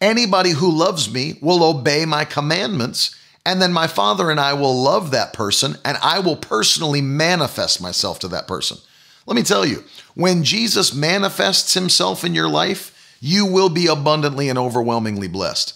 Anybody 0.04 0.50
who 0.50 0.70
loves 0.70 1.10
me 1.10 1.38
will 1.40 1.64
obey 1.64 2.04
my 2.04 2.26
commandments, 2.26 3.16
and 3.46 3.62
then 3.62 3.72
my 3.72 3.86
Father 3.86 4.30
and 4.30 4.38
I 4.38 4.52
will 4.52 4.82
love 4.82 5.10
that 5.10 5.32
person, 5.32 5.78
and 5.82 5.96
I 6.02 6.18
will 6.18 6.36
personally 6.36 7.00
manifest 7.00 7.80
myself 7.80 8.18
to 8.18 8.28
that 8.28 8.46
person. 8.46 8.76
Let 9.24 9.34
me 9.34 9.42
tell 9.42 9.64
you, 9.64 9.82
when 10.14 10.44
Jesus 10.44 10.92
manifests 10.92 11.72
himself 11.72 12.22
in 12.22 12.34
your 12.34 12.50
life, 12.50 13.16
you 13.18 13.46
will 13.46 13.70
be 13.70 13.86
abundantly 13.86 14.50
and 14.50 14.58
overwhelmingly 14.58 15.26
blessed. 15.26 15.72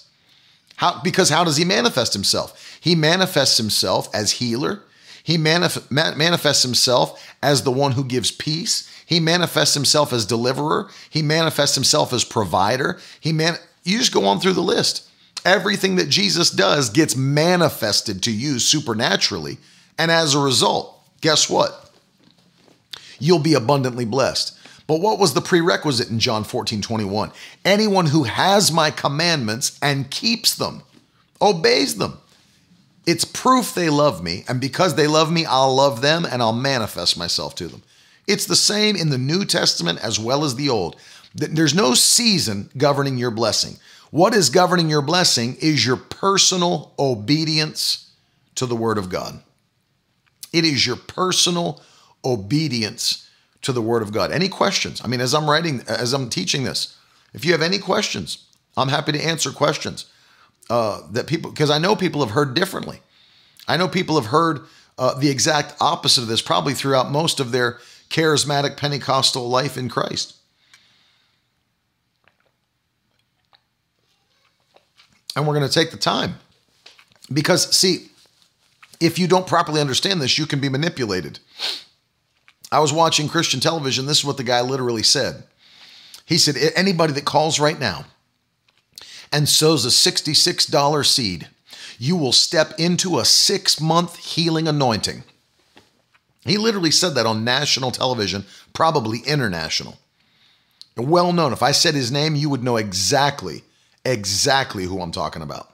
How, 0.77 1.01
because 1.03 1.31
how 1.31 1.43
does 1.43 1.57
he 1.57 1.65
manifest 1.65 2.13
himself? 2.13 2.79
He 2.83 2.95
manifests 2.95 3.57
himself 3.57 4.15
as 4.15 4.33
healer. 4.33 4.83
He 5.23 5.39
manif- 5.39 5.91
manifests 5.91 6.63
himself 6.63 7.35
as 7.43 7.63
the 7.63 7.73
one 7.73 7.93
who 7.93 8.05
gives 8.05 8.31
peace. 8.31 8.87
He 9.07 9.21
manifests 9.21 9.73
himself 9.73 10.13
as 10.13 10.27
deliverer. 10.27 10.91
He 11.09 11.23
manifests 11.23 11.75
himself 11.75 12.13
as 12.13 12.25
provider. 12.25 12.99
He 13.21 13.33
man 13.33 13.57
you 13.89 13.99
just 13.99 14.13
go 14.13 14.27
on 14.27 14.41
through 14.41 14.53
the 14.53 14.61
list. 14.61 15.09
Everything 15.45 15.97
that 15.97 16.09
Jesus 16.09 16.51
does 16.51 16.91
gets 16.91 17.17
manifested 17.17 18.23
to 18.25 18.33
you 18.33 18.59
supernaturally. 18.59 19.59
And 19.99 20.11
as 20.11 20.35
a 20.35 20.41
result, 20.41 21.01
guess 21.21 21.49
what? 21.49 21.91
You'll 23.19 23.39
be 23.39 23.55
abundantly 23.55 24.05
blessed. 24.05 24.57
But 24.87 25.01
what 25.01 25.19
was 25.19 25.35
the 25.35 25.41
prerequisite 25.41 26.09
in 26.09 26.19
John 26.19 26.45
14, 26.45 26.81
21? 26.81 27.31
Anyone 27.65 28.07
who 28.07 28.25
has 28.25 28.73
my 28.73 28.91
commandments 28.91 29.79
and 29.83 30.11
keeps 30.11 30.55
them, 30.55 30.83
obeys 31.41 31.97
them. 31.97 32.19
It's 33.07 33.25
proof 33.25 33.75
they 33.75 33.91
love 33.91 34.23
me. 34.23 34.45
And 34.49 34.61
because 34.61 34.95
they 34.95 35.07
love 35.07 35.33
me, 35.33 35.47
I'll 35.47 35.75
love 35.75 36.01
them 36.01 36.27
and 36.27 36.43
I'll 36.43 36.53
manifest 36.53 37.19
myself 37.19 37.55
to 37.57 37.69
them. 37.69 37.83
It's 38.27 38.45
the 38.45 38.57
same 38.57 38.97
in 38.97 39.09
the 39.09 39.19
New 39.19 39.47
Testament 39.47 39.99
as 40.03 40.19
well 40.19 40.45
as 40.45 40.55
the 40.55 40.69
Old. 40.69 40.97
There's 41.39 41.75
no 41.75 41.95
season 41.95 42.71
governing 42.77 43.17
your 43.17 43.31
blessing. 43.31 43.77
What 44.11 44.35
is 44.35 44.51
governing 44.51 44.89
your 44.89 45.03
blessing 45.03 45.57
is 45.61 45.87
your 45.87 45.97
personal 45.97 46.95
obedience 46.99 48.11
to 48.57 48.67
the 48.67 48.75
Word 48.75 48.99
of 48.99 49.09
God. 49.09 49.41
It 50.53 50.65
is 50.65 50.87
your 50.87 50.97
personal 50.97 51.81
obedience 52.25 53.29
to 53.63 53.73
the 53.73 53.83
Word 53.83 54.03
of 54.03 54.13
God. 54.13 54.33
Any 54.33 54.49
questions? 54.49 55.01
I 55.05 55.09
mean, 55.09 55.21
as 55.21 55.35
I'm 55.35 55.49
writing, 55.49 55.83
as 55.87 56.13
I'm 56.13 56.31
teaching 56.31 56.65
this, 56.65 56.97
if 57.35 57.45
you 57.45 57.53
have 57.53 57.63
any 57.63 57.79
questions, 57.79 58.47
I'm 58.77 58.89
happy 58.89 59.13
to 59.13 59.23
answer 59.23 59.51
questions 59.51 60.07
uh, 60.71 61.03
that 61.13 61.27
people, 61.27 61.51
because 61.51 61.71
I 61.71 61.79
know 61.79 61.95
people 61.95 62.21
have 62.21 62.31
heard 62.31 62.55
differently. 62.55 63.01
I 63.67 63.77
know 63.77 63.89
people 63.89 64.17
have 64.17 64.31
heard 64.31 64.61
uh, 64.97 65.19
the 65.19 65.31
exact 65.31 65.75
opposite 65.81 66.23
of 66.23 66.29
this 66.29 66.43
probably 66.43 66.75
throughout 66.75 67.11
most 67.11 67.39
of 67.39 67.53
their 67.53 67.79
charismatic 68.09 68.77
Pentecostal 68.77 69.49
life 69.49 69.77
in 69.77 69.89
Christ. 69.89 70.35
And 75.39 75.47
we're 75.47 75.55
going 75.55 75.69
to 75.69 75.73
take 75.73 75.93
the 75.93 75.97
time 75.97 76.35
because, 77.33 77.71
see, 77.71 78.09
if 78.99 79.21
you 79.21 79.29
don't 79.29 79.47
properly 79.47 79.81
understand 79.81 80.21
this, 80.21 80.37
you 80.37 80.47
can 80.47 80.59
be 80.59 80.69
manipulated. 80.69 81.39
I 82.73 82.81
was 82.81 82.93
watching 82.93 83.29
Christian 83.29 83.61
television. 83.61 84.07
This 84.07 84.19
is 84.19 84.25
what 84.25 84.37
the 84.37 84.43
guy 84.43 84.63
literally 84.63 85.05
said. 85.05 85.45
He 86.27 86.39
said, 86.39 86.57
Anybody 86.75 87.13
that 87.13 87.25
calls 87.25 87.61
right 87.61 87.79
now 87.79 88.07
and 89.31 89.49
sows 89.49 89.87
a 89.87 89.91
$66 89.91 91.07
seed, 91.07 91.47
you 92.01 92.17
will 92.17 92.33
step 92.33 92.73
into 92.77 93.21
a 93.21 93.25
six 93.25 93.81
month 93.81 94.17
healing 94.17 94.67
anointing. 94.67 95.23
He 96.45 96.59
literally 96.59 96.91
said 96.91 97.15
that 97.15 97.27
on 97.27 97.45
national 97.45 97.93
television, 97.93 98.45
probably 98.73 99.21
international. 99.21 99.99
Well 100.97 101.33
known. 101.33 101.53
If 101.53 101.63
I 101.63 101.71
said 101.71 101.95
his 101.95 102.11
name, 102.11 102.35
you 102.35 102.51
would 102.51 102.65
know 102.65 102.77
exactly, 102.77 103.63
exactly 104.05 104.85
who 104.85 105.01
I'm 105.01 105.13
talking 105.13 105.43
about. 105.43 105.73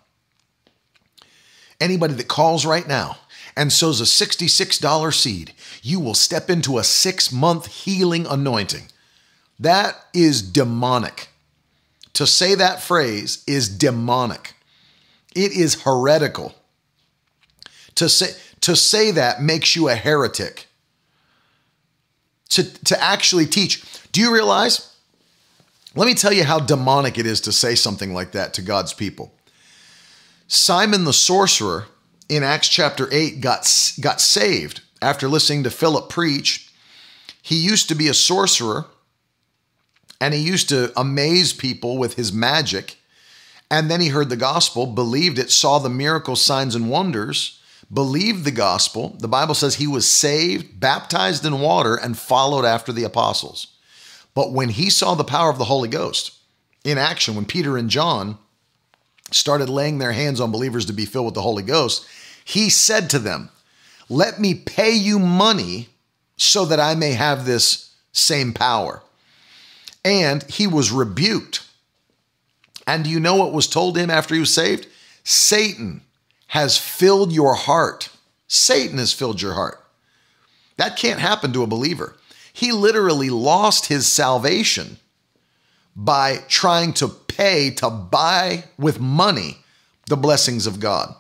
Anybody 1.81 2.15
that 2.15 2.29
calls 2.29 2.65
right 2.65 2.87
now 2.87 3.19
and 3.57 3.73
sows 3.73 4.01
a 4.01 4.05
$66 4.05 5.15
seed, 5.15 5.53
you 5.83 6.01
will 6.01 6.15
step 6.15 6.51
into 6.51 6.79
a 6.79 6.85
six 6.85 7.33
month 7.33 7.67
healing 7.67 8.27
anointing. 8.27 8.89
That 9.59 9.97
is 10.13 10.43
demonic. 10.43 11.29
To 12.15 12.27
say 12.27 12.55
that 12.55 12.81
phrase 12.81 13.43
is 13.47 13.69
demonic. 13.69 14.55
It 15.35 15.53
is 15.53 15.83
heretical. 15.83 16.55
To 17.97 18.09
say, 18.09 18.39
to 18.61 18.77
say 18.77 19.11
that 19.11 19.43
makes 19.43 19.77
you 19.77 19.89
a 19.89 19.95
heretic. 19.95 20.67
To, 22.51 22.65
to 22.85 23.03
actually 23.03 23.47
teach. 23.47 23.85
Do 24.13 24.21
you 24.21 24.33
realize? 24.33 24.94
Let 25.97 26.07
me 26.07 26.15
tell 26.15 26.33
you 26.33 26.45
how 26.45 26.59
demonic 26.59 27.19
it 27.19 27.27
is 27.27 27.41
to 27.43 27.53
say 27.53 27.75
something 27.77 28.13
like 28.13 28.33
that 28.33 28.53
to 28.55 28.63
God's 28.63 28.93
people. 28.93 29.33
Simon 30.49 31.05
the 31.05 31.13
sorcerer 31.13 31.87
in 32.29 32.43
Acts 32.43 32.69
chapter 32.69 33.09
8 33.13 33.41
got, 33.41 33.71
got 34.01 34.21
saved 34.21 34.83
after 35.01 35.29
listening 35.29 35.63
to 35.65 35.71
Philip 35.71 36.09
preach. 36.09 36.71
He 37.43 37.57
used 37.57 37.89
to 37.89 37.95
be 37.95 38.09
a 38.09 38.15
sorcerer 38.15 38.87
and 40.21 40.35
he 40.35 40.41
used 40.41 40.69
to 40.71 40.93
amaze 40.99 41.53
people 41.53 41.97
with 41.97 42.15
his 42.15 42.33
magic. 42.33 42.97
And 43.71 43.91
then 43.91 44.01
he 44.01 44.09
heard 44.09 44.31
the 44.31 44.37
gospel, 44.37 44.87
believed 44.87 45.39
it, 45.39 45.51
saw 45.51 45.79
the 45.79 45.89
miracle 45.89 46.37
signs, 46.37 46.75
and 46.75 46.91
wonders 46.91 47.61
believed 47.93 48.45
the 48.45 48.51
gospel. 48.51 49.17
The 49.19 49.29
Bible 49.29 49.55
says 49.55 49.75
he 49.75 49.87
was 49.87 50.09
saved, 50.09 50.79
baptized 50.81 51.45
in 51.45 51.61
water, 51.61 51.97
and 51.97 52.17
followed 52.17 52.65
after 52.65 52.93
the 52.93 53.05
apostles. 53.05 53.74
But 54.35 54.53
when 54.53 54.71
he 54.71 54.91
saw 54.91 55.15
the 55.15 55.25
power 55.25 55.51
of 55.51 55.59
the 55.59 55.65
Holy 55.65 55.89
Ghost 55.89 56.33
in 56.85 56.99
action, 56.99 57.35
when 57.35 57.47
Peter 57.47 57.77
and 57.77 57.89
John 57.89 58.39
started 59.31 59.69
laying 59.69 59.99
their 59.99 60.13
hands 60.13 60.41
on 60.41 60.53
believers 60.53 60.87
to 60.87 60.93
be 60.93 61.07
filled 61.07 61.27
with 61.27 61.35
the 61.35 61.43
Holy 61.43 61.63
Ghost, 61.63 62.07
he 62.45 62.69
said 62.69 63.09
to 63.11 63.19
them, 63.19 63.51
Let 64.09 64.41
me 64.41 64.55
pay 64.55 64.93
you 64.93 65.19
money 65.19 65.89
so 66.37 66.65
that 66.67 66.81
I 66.81 66.95
may 66.95 67.13
have 67.13 67.45
this 67.45 67.95
same 68.13 68.53
power. 68.53 69.03
And 70.05 70.43
he 70.45 70.67
was 70.67 70.93
rebuked. 70.93 71.67
And 72.87 73.05
do 73.05 73.11
you 73.11 73.21
know 73.21 73.37
what 73.37 73.53
was 73.53 73.67
told 73.67 73.97
him 73.97 74.11
after 74.11 74.35
he 74.35 74.41
was 74.41 74.53
saved? 74.53 74.87
Satan 75.23 76.03
has 76.49 76.77
filled 76.77 77.33
your 77.33 77.55
heart. 77.55 78.11
Satan 78.47 78.99
has 78.99 79.13
filled 79.13 79.41
your 79.41 79.55
heart. 79.55 79.83
That 80.77 80.97
can't 80.97 81.21
happen 81.21 81.53
to 81.53 81.63
a 81.63 81.69
believer. 81.69 82.17
He 82.55 82.71
literally 82.71 83.31
lost 83.31 83.87
his 83.87 84.07
salvation 84.07 84.99
by 85.97 86.37
trying 86.49 86.93
to 86.95 87.09
pay 87.09 87.71
to 87.73 87.91
buy 87.91 88.65
with 88.79 89.01
money 89.01 89.59
the 90.07 90.17
blessings 90.17 90.65
of 90.69 90.79
God. 90.79 91.13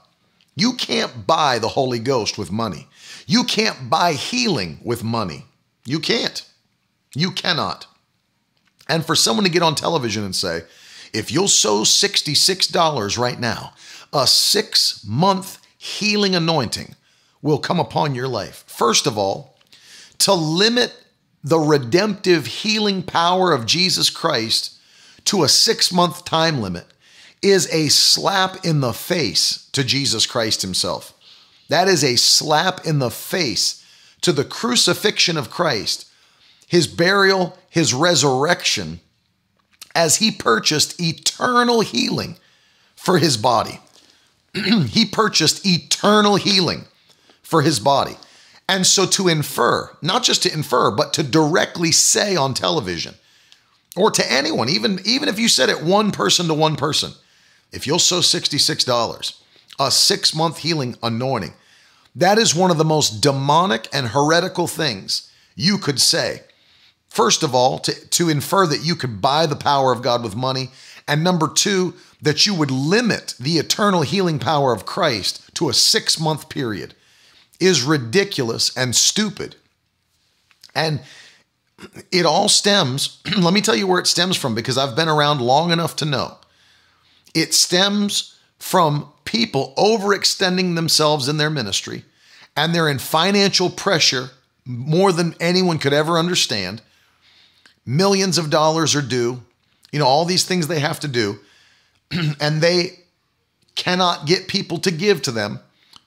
You 0.54 0.74
can't 0.74 1.26
buy 1.26 1.58
the 1.58 1.70
Holy 1.70 1.98
Ghost 1.98 2.38
with 2.38 2.52
money. 2.52 2.86
You 3.26 3.42
can't 3.42 3.90
buy 3.90 4.12
healing 4.12 4.78
with 4.84 5.02
money. 5.02 5.46
You 5.84 5.98
can't. 5.98 6.48
You 7.16 7.32
cannot. 7.32 7.88
And 8.88 9.04
for 9.04 9.16
someone 9.16 9.44
to 9.44 9.50
get 9.50 9.62
on 9.62 9.74
television 9.74 10.22
and 10.22 10.36
say, 10.36 10.62
if 11.12 11.32
you'll 11.32 11.48
sow 11.48 11.80
$66 11.80 13.18
right 13.18 13.40
now, 13.40 13.72
a 14.12 14.28
six 14.28 15.04
month 15.04 15.60
healing 15.76 16.36
anointing 16.36 16.94
will 17.42 17.58
come 17.58 17.80
upon 17.80 18.14
your 18.14 18.28
life. 18.28 18.62
First 18.68 19.08
of 19.08 19.18
all, 19.18 19.58
to 20.18 20.32
limit 20.32 20.94
the 21.44 21.58
redemptive 21.58 22.46
healing 22.46 23.02
power 23.02 23.52
of 23.52 23.66
Jesus 23.66 24.08
Christ 24.08 24.78
to 25.26 25.44
a 25.44 25.48
six 25.48 25.92
month 25.92 26.24
time 26.24 26.60
limit 26.60 26.86
is 27.42 27.70
a 27.70 27.88
slap 27.88 28.64
in 28.64 28.80
the 28.80 28.94
face 28.94 29.68
to 29.72 29.84
Jesus 29.84 30.24
Christ 30.24 30.62
himself. 30.62 31.12
That 31.68 31.86
is 31.86 32.02
a 32.02 32.16
slap 32.16 32.86
in 32.86 32.98
the 32.98 33.10
face 33.10 33.84
to 34.22 34.32
the 34.32 34.44
crucifixion 34.44 35.36
of 35.36 35.50
Christ, 35.50 36.08
his 36.66 36.86
burial, 36.86 37.58
his 37.68 37.92
resurrection, 37.92 39.00
as 39.94 40.16
he 40.16 40.30
purchased 40.30 40.98
eternal 40.98 41.82
healing 41.82 42.36
for 42.96 43.18
his 43.18 43.36
body. 43.36 43.80
he 44.54 45.04
purchased 45.04 45.66
eternal 45.66 46.36
healing 46.36 46.86
for 47.42 47.60
his 47.60 47.78
body. 47.78 48.16
And 48.68 48.86
so 48.86 49.06
to 49.06 49.28
infer, 49.28 49.90
not 50.00 50.22
just 50.22 50.42
to 50.44 50.52
infer, 50.52 50.90
but 50.90 51.12
to 51.14 51.22
directly 51.22 51.92
say 51.92 52.34
on 52.34 52.54
television 52.54 53.14
or 53.96 54.10
to 54.10 54.32
anyone, 54.32 54.68
even, 54.68 55.00
even 55.04 55.28
if 55.28 55.38
you 55.38 55.48
said 55.48 55.68
it 55.68 55.82
one 55.82 56.10
person 56.10 56.46
to 56.48 56.54
one 56.54 56.76
person, 56.76 57.12
if 57.72 57.86
you'll 57.86 57.98
sow 57.98 58.20
$66, 58.20 59.40
a 59.78 59.90
six 59.90 60.34
month 60.34 60.58
healing 60.58 60.96
anointing, 61.02 61.52
that 62.16 62.38
is 62.38 62.54
one 62.54 62.70
of 62.70 62.78
the 62.78 62.84
most 62.84 63.20
demonic 63.20 63.88
and 63.92 64.08
heretical 64.08 64.66
things 64.66 65.30
you 65.56 65.78
could 65.78 66.00
say. 66.00 66.42
First 67.08 67.42
of 67.42 67.54
all, 67.54 67.78
to, 67.80 68.08
to 68.10 68.28
infer 68.28 68.66
that 68.66 68.84
you 68.84 68.94
could 68.96 69.20
buy 69.20 69.46
the 69.46 69.56
power 69.56 69.92
of 69.92 70.02
God 70.02 70.22
with 70.22 70.34
money. 70.34 70.70
And 71.06 71.22
number 71.22 71.48
two, 71.48 71.94
that 72.22 72.46
you 72.46 72.54
would 72.54 72.70
limit 72.70 73.34
the 73.38 73.58
eternal 73.58 74.02
healing 74.02 74.38
power 74.38 74.72
of 74.72 74.86
Christ 74.86 75.54
to 75.54 75.68
a 75.68 75.74
six 75.74 76.18
month 76.18 76.48
period 76.48 76.94
is 77.60 77.82
ridiculous 77.82 78.76
and 78.76 78.94
stupid. 78.94 79.56
And 80.74 81.00
it 82.10 82.26
all 82.26 82.48
stems, 82.48 83.20
let 83.38 83.54
me 83.54 83.60
tell 83.60 83.76
you 83.76 83.86
where 83.86 84.00
it 84.00 84.06
stems 84.06 84.36
from 84.36 84.54
because 84.54 84.78
I've 84.78 84.96
been 84.96 85.08
around 85.08 85.40
long 85.40 85.70
enough 85.70 85.96
to 85.96 86.04
know. 86.04 86.38
It 87.34 87.54
stems 87.54 88.38
from 88.58 89.12
people 89.24 89.74
overextending 89.76 90.74
themselves 90.74 91.28
in 91.28 91.36
their 91.36 91.50
ministry 91.50 92.04
and 92.56 92.74
they're 92.74 92.88
in 92.88 92.98
financial 92.98 93.70
pressure 93.70 94.30
more 94.64 95.12
than 95.12 95.34
anyone 95.40 95.78
could 95.78 95.92
ever 95.92 96.18
understand. 96.18 96.80
Millions 97.84 98.38
of 98.38 98.50
dollars 98.50 98.94
are 98.94 99.02
due, 99.02 99.42
you 99.92 99.98
know, 99.98 100.06
all 100.06 100.24
these 100.24 100.44
things 100.44 100.66
they 100.66 100.80
have 100.80 101.00
to 101.00 101.08
do, 101.08 101.38
and 102.40 102.60
they 102.60 102.98
cannot 103.74 104.26
get 104.26 104.48
people 104.48 104.78
to 104.78 104.90
give 104.90 105.20
to 105.22 105.32
them. 105.32 105.60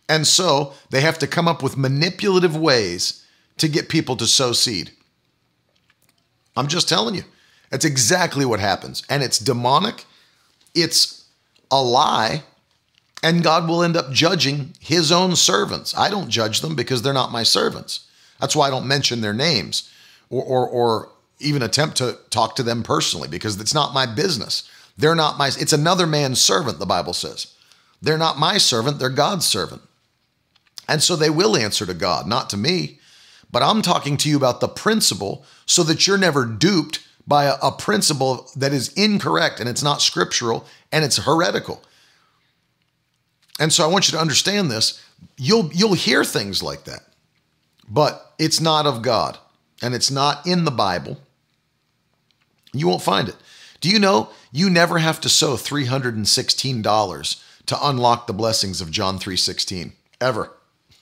And 0.10 0.26
so 0.26 0.74
they 0.90 1.02
have 1.02 1.20
to 1.20 1.28
come 1.28 1.48
up 1.48 1.62
with 1.62 1.78
manipulative 1.78 2.56
ways 2.56 3.26
to 3.58 3.68
get 3.68 3.90
people 3.90 4.16
to 4.18 4.28
sow 4.28 4.54
seed. 4.54 4.92
I'm 6.56 6.68
just 6.68 6.90
telling 6.90 7.16
you, 7.16 7.24
that's 7.70 7.86
exactly 7.86 8.46
what 8.46 8.60
happens. 8.60 9.04
And 9.10 9.22
it's 9.22 9.40
demonic, 9.40 10.06
it's 10.74 11.26
a 11.70 11.82
lie, 11.82 12.44
and 13.24 13.44
God 13.44 13.68
will 13.68 13.84
end 13.84 13.98
up 13.98 14.12
judging 14.12 14.74
his 14.80 15.12
own 15.12 15.36
servants. 15.36 15.96
I 15.98 16.10
don't 16.10 16.30
judge 16.30 16.62
them 16.62 16.76
because 16.76 17.02
they're 17.02 17.14
not 17.14 17.32
my 17.32 17.44
servants. 17.44 18.08
That's 18.40 18.56
why 18.56 18.68
I 18.68 18.70
don't 18.70 18.88
mention 18.88 19.22
their 19.22 19.34
names 19.34 19.92
or, 20.30 20.44
or, 20.44 20.68
or 20.68 21.10
even 21.40 21.62
attempt 21.62 21.98
to 21.98 22.18
talk 22.30 22.56
to 22.56 22.64
them 22.64 22.84
personally 22.84 23.28
because 23.28 23.60
it's 23.60 23.74
not 23.74 23.94
my 23.94 24.06
business. 24.06 24.70
They're 24.98 25.16
not 25.16 25.38
my, 25.38 25.48
it's 25.48 25.74
another 25.74 26.08
man's 26.08 26.42
servant, 26.42 26.80
the 26.80 26.86
Bible 26.86 27.14
says. 27.14 27.54
They're 28.02 28.18
not 28.18 28.40
my 28.40 28.58
servant, 28.58 29.00
they're 29.00 29.10
God's 29.10 29.46
servant. 29.46 29.82
And 30.88 31.04
so 31.04 31.16
they 31.16 31.30
will 31.30 31.58
answer 31.58 31.86
to 31.86 31.94
God, 31.94 32.28
not 32.28 32.50
to 32.52 32.58
me. 32.58 33.00
But 33.52 33.64
I'm 33.64 33.82
talking 33.82 34.18
to 34.18 34.30
you 34.30 34.38
about 34.38 34.62
the 34.62 34.68
principle 34.68 35.46
so 35.66 35.84
that 35.84 36.08
you're 36.08 36.18
never 36.18 36.46
duped 36.46 37.06
by 37.26 37.46
a, 37.46 37.56
a 37.62 37.72
principle 37.72 38.50
that 38.56 38.74
is 38.74 38.94
incorrect 38.94 39.60
and 39.60 39.68
it's 39.70 39.84
not 39.84 40.02
scriptural 40.02 40.66
and 40.92 41.04
it's 41.04 41.18
heretical. 41.18 41.82
And 43.60 43.74
so 43.74 43.84
I 43.84 43.88
want 43.88 44.08
you 44.08 44.14
to 44.14 44.22
understand 44.22 44.70
this. 44.70 45.04
You'll 45.36 45.72
you'll 45.74 45.94
hear 45.94 46.24
things 46.24 46.62
like 46.62 46.84
that. 46.84 47.02
But 47.90 48.34
it's 48.38 48.62
not 48.62 48.86
of 48.86 49.02
God 49.02 49.38
and 49.82 49.94
it's 49.94 50.12
not 50.12 50.46
in 50.46 50.66
the 50.66 50.72
Bible. 50.72 51.20
You 52.74 52.88
won't 52.88 53.02
find 53.02 53.30
it. 53.30 53.36
Do 53.80 53.90
you 53.90 54.00
know 54.00 54.30
you 54.52 54.70
never 54.70 55.00
have 55.00 55.22
to 55.22 55.30
sow 55.30 55.56
$316 55.56 57.44
to 57.68 57.88
unlock 57.88 58.28
the 58.28 58.34
blessings 58.34 58.82
of 58.82 58.92
John 58.92 59.20
3:16 59.20 59.94
ever. 60.20 60.57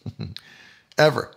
ever. 0.97 1.31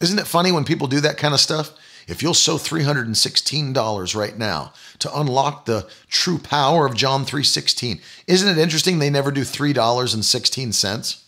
Isn't 0.00 0.18
it 0.18 0.26
funny 0.26 0.50
when 0.52 0.64
people 0.64 0.86
do 0.86 1.00
that 1.00 1.18
kind 1.18 1.34
of 1.34 1.40
stuff? 1.40 1.72
If 2.08 2.22
you'll 2.22 2.32
sow 2.34 2.56
$316 2.56 4.16
right 4.16 4.36
now 4.36 4.72
to 4.98 5.18
unlock 5.18 5.66
the 5.66 5.88
true 6.08 6.38
power 6.38 6.86
of 6.86 6.96
John 6.96 7.24
3:16, 7.24 8.00
isn't 8.26 8.48
it 8.48 8.58
interesting 8.58 8.98
they 8.98 9.10
never 9.10 9.30
do 9.30 9.42
$3.16? 9.42 11.22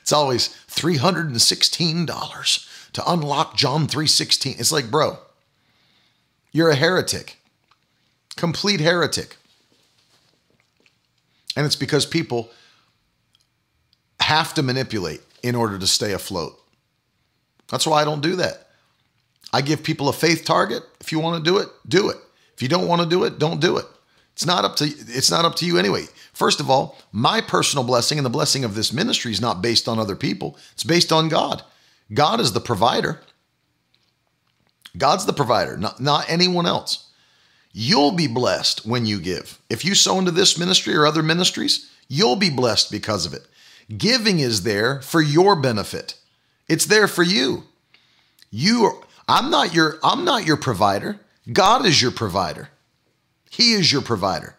it's 0.00 0.12
always 0.12 0.48
$316 0.68 2.92
to 2.92 3.10
unlock 3.10 3.56
John 3.56 3.86
3:16. 3.86 4.60
It's 4.60 4.72
like, 4.72 4.90
bro, 4.90 5.18
you're 6.52 6.70
a 6.70 6.76
heretic. 6.76 7.38
Complete 8.36 8.80
heretic. 8.80 9.36
And 11.54 11.66
it's 11.66 11.76
because 11.76 12.06
people 12.06 12.50
have 14.22 14.54
to 14.54 14.62
manipulate 14.62 15.20
in 15.42 15.54
order 15.54 15.78
to 15.78 15.86
stay 15.86 16.12
afloat. 16.12 16.58
That's 17.68 17.86
why 17.86 18.00
I 18.00 18.04
don't 18.04 18.22
do 18.22 18.36
that. 18.36 18.68
I 19.52 19.60
give 19.60 19.82
people 19.82 20.08
a 20.08 20.12
faith 20.12 20.44
target. 20.44 20.82
If 21.00 21.12
you 21.12 21.18
want 21.18 21.44
to 21.44 21.50
do 21.50 21.58
it, 21.58 21.68
do 21.86 22.08
it. 22.08 22.16
If 22.54 22.62
you 22.62 22.68
don't 22.68 22.88
want 22.88 23.02
to 23.02 23.08
do 23.08 23.24
it, 23.24 23.38
don't 23.38 23.60
do 23.60 23.76
it. 23.76 23.86
It's 24.32 24.46
not 24.46 24.64
up 24.64 24.76
to 24.76 24.84
it's 24.84 25.30
not 25.30 25.44
up 25.44 25.56
to 25.56 25.66
you 25.66 25.78
anyway. 25.78 26.06
First 26.32 26.60
of 26.60 26.70
all, 26.70 26.96
my 27.12 27.40
personal 27.40 27.84
blessing 27.84 28.18
and 28.18 28.24
the 28.24 28.30
blessing 28.30 28.64
of 28.64 28.74
this 28.74 28.92
ministry 28.92 29.30
is 29.30 29.40
not 29.40 29.60
based 29.60 29.88
on 29.88 29.98
other 29.98 30.16
people. 30.16 30.56
It's 30.72 30.84
based 30.84 31.12
on 31.12 31.28
God. 31.28 31.62
God 32.12 32.40
is 32.40 32.52
the 32.52 32.60
provider. 32.60 33.20
God's 34.96 35.26
the 35.26 35.32
provider, 35.32 35.76
not, 35.76 36.00
not 36.00 36.28
anyone 36.28 36.66
else. 36.66 37.10
You'll 37.72 38.12
be 38.12 38.26
blessed 38.26 38.84
when 38.84 39.06
you 39.06 39.20
give. 39.20 39.58
If 39.70 39.84
you 39.84 39.94
sow 39.94 40.18
into 40.18 40.30
this 40.30 40.58
ministry 40.58 40.94
or 40.94 41.06
other 41.06 41.22
ministries, 41.22 41.90
you'll 42.08 42.36
be 42.36 42.50
blessed 42.50 42.90
because 42.90 43.24
of 43.24 43.32
it. 43.32 43.46
Giving 43.96 44.38
is 44.38 44.62
there 44.62 45.00
for 45.02 45.20
your 45.20 45.56
benefit. 45.56 46.16
It's 46.68 46.86
there 46.86 47.08
for 47.08 47.22
you. 47.22 47.64
You 48.50 48.84
are, 48.84 48.94
I'm 49.28 49.50
not 49.50 49.74
your 49.74 49.98
I'm 50.02 50.24
not 50.24 50.46
your 50.46 50.56
provider. 50.56 51.20
God 51.52 51.84
is 51.84 52.00
your 52.00 52.12
provider. 52.12 52.68
He 53.50 53.72
is 53.72 53.92
your 53.92 54.02
provider. 54.02 54.56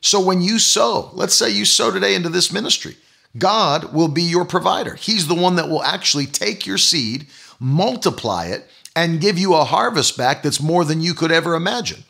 So 0.00 0.20
when 0.20 0.42
you 0.42 0.58
sow, 0.58 1.10
let's 1.14 1.34
say 1.34 1.48
you 1.50 1.64
sow 1.64 1.90
today 1.90 2.14
into 2.14 2.28
this 2.28 2.52
ministry, 2.52 2.96
God 3.38 3.94
will 3.94 4.08
be 4.08 4.22
your 4.22 4.44
provider. 4.44 4.96
He's 4.96 5.28
the 5.28 5.34
one 5.34 5.56
that 5.56 5.68
will 5.68 5.82
actually 5.82 6.26
take 6.26 6.66
your 6.66 6.78
seed, 6.78 7.26
multiply 7.58 8.46
it, 8.46 8.68
and 8.94 9.20
give 9.20 9.38
you 9.38 9.54
a 9.54 9.64
harvest 9.64 10.16
back 10.16 10.42
that's 10.42 10.60
more 10.60 10.84
than 10.84 11.00
you 11.00 11.14
could 11.14 11.32
ever 11.32 11.54
imagine 11.54 12.04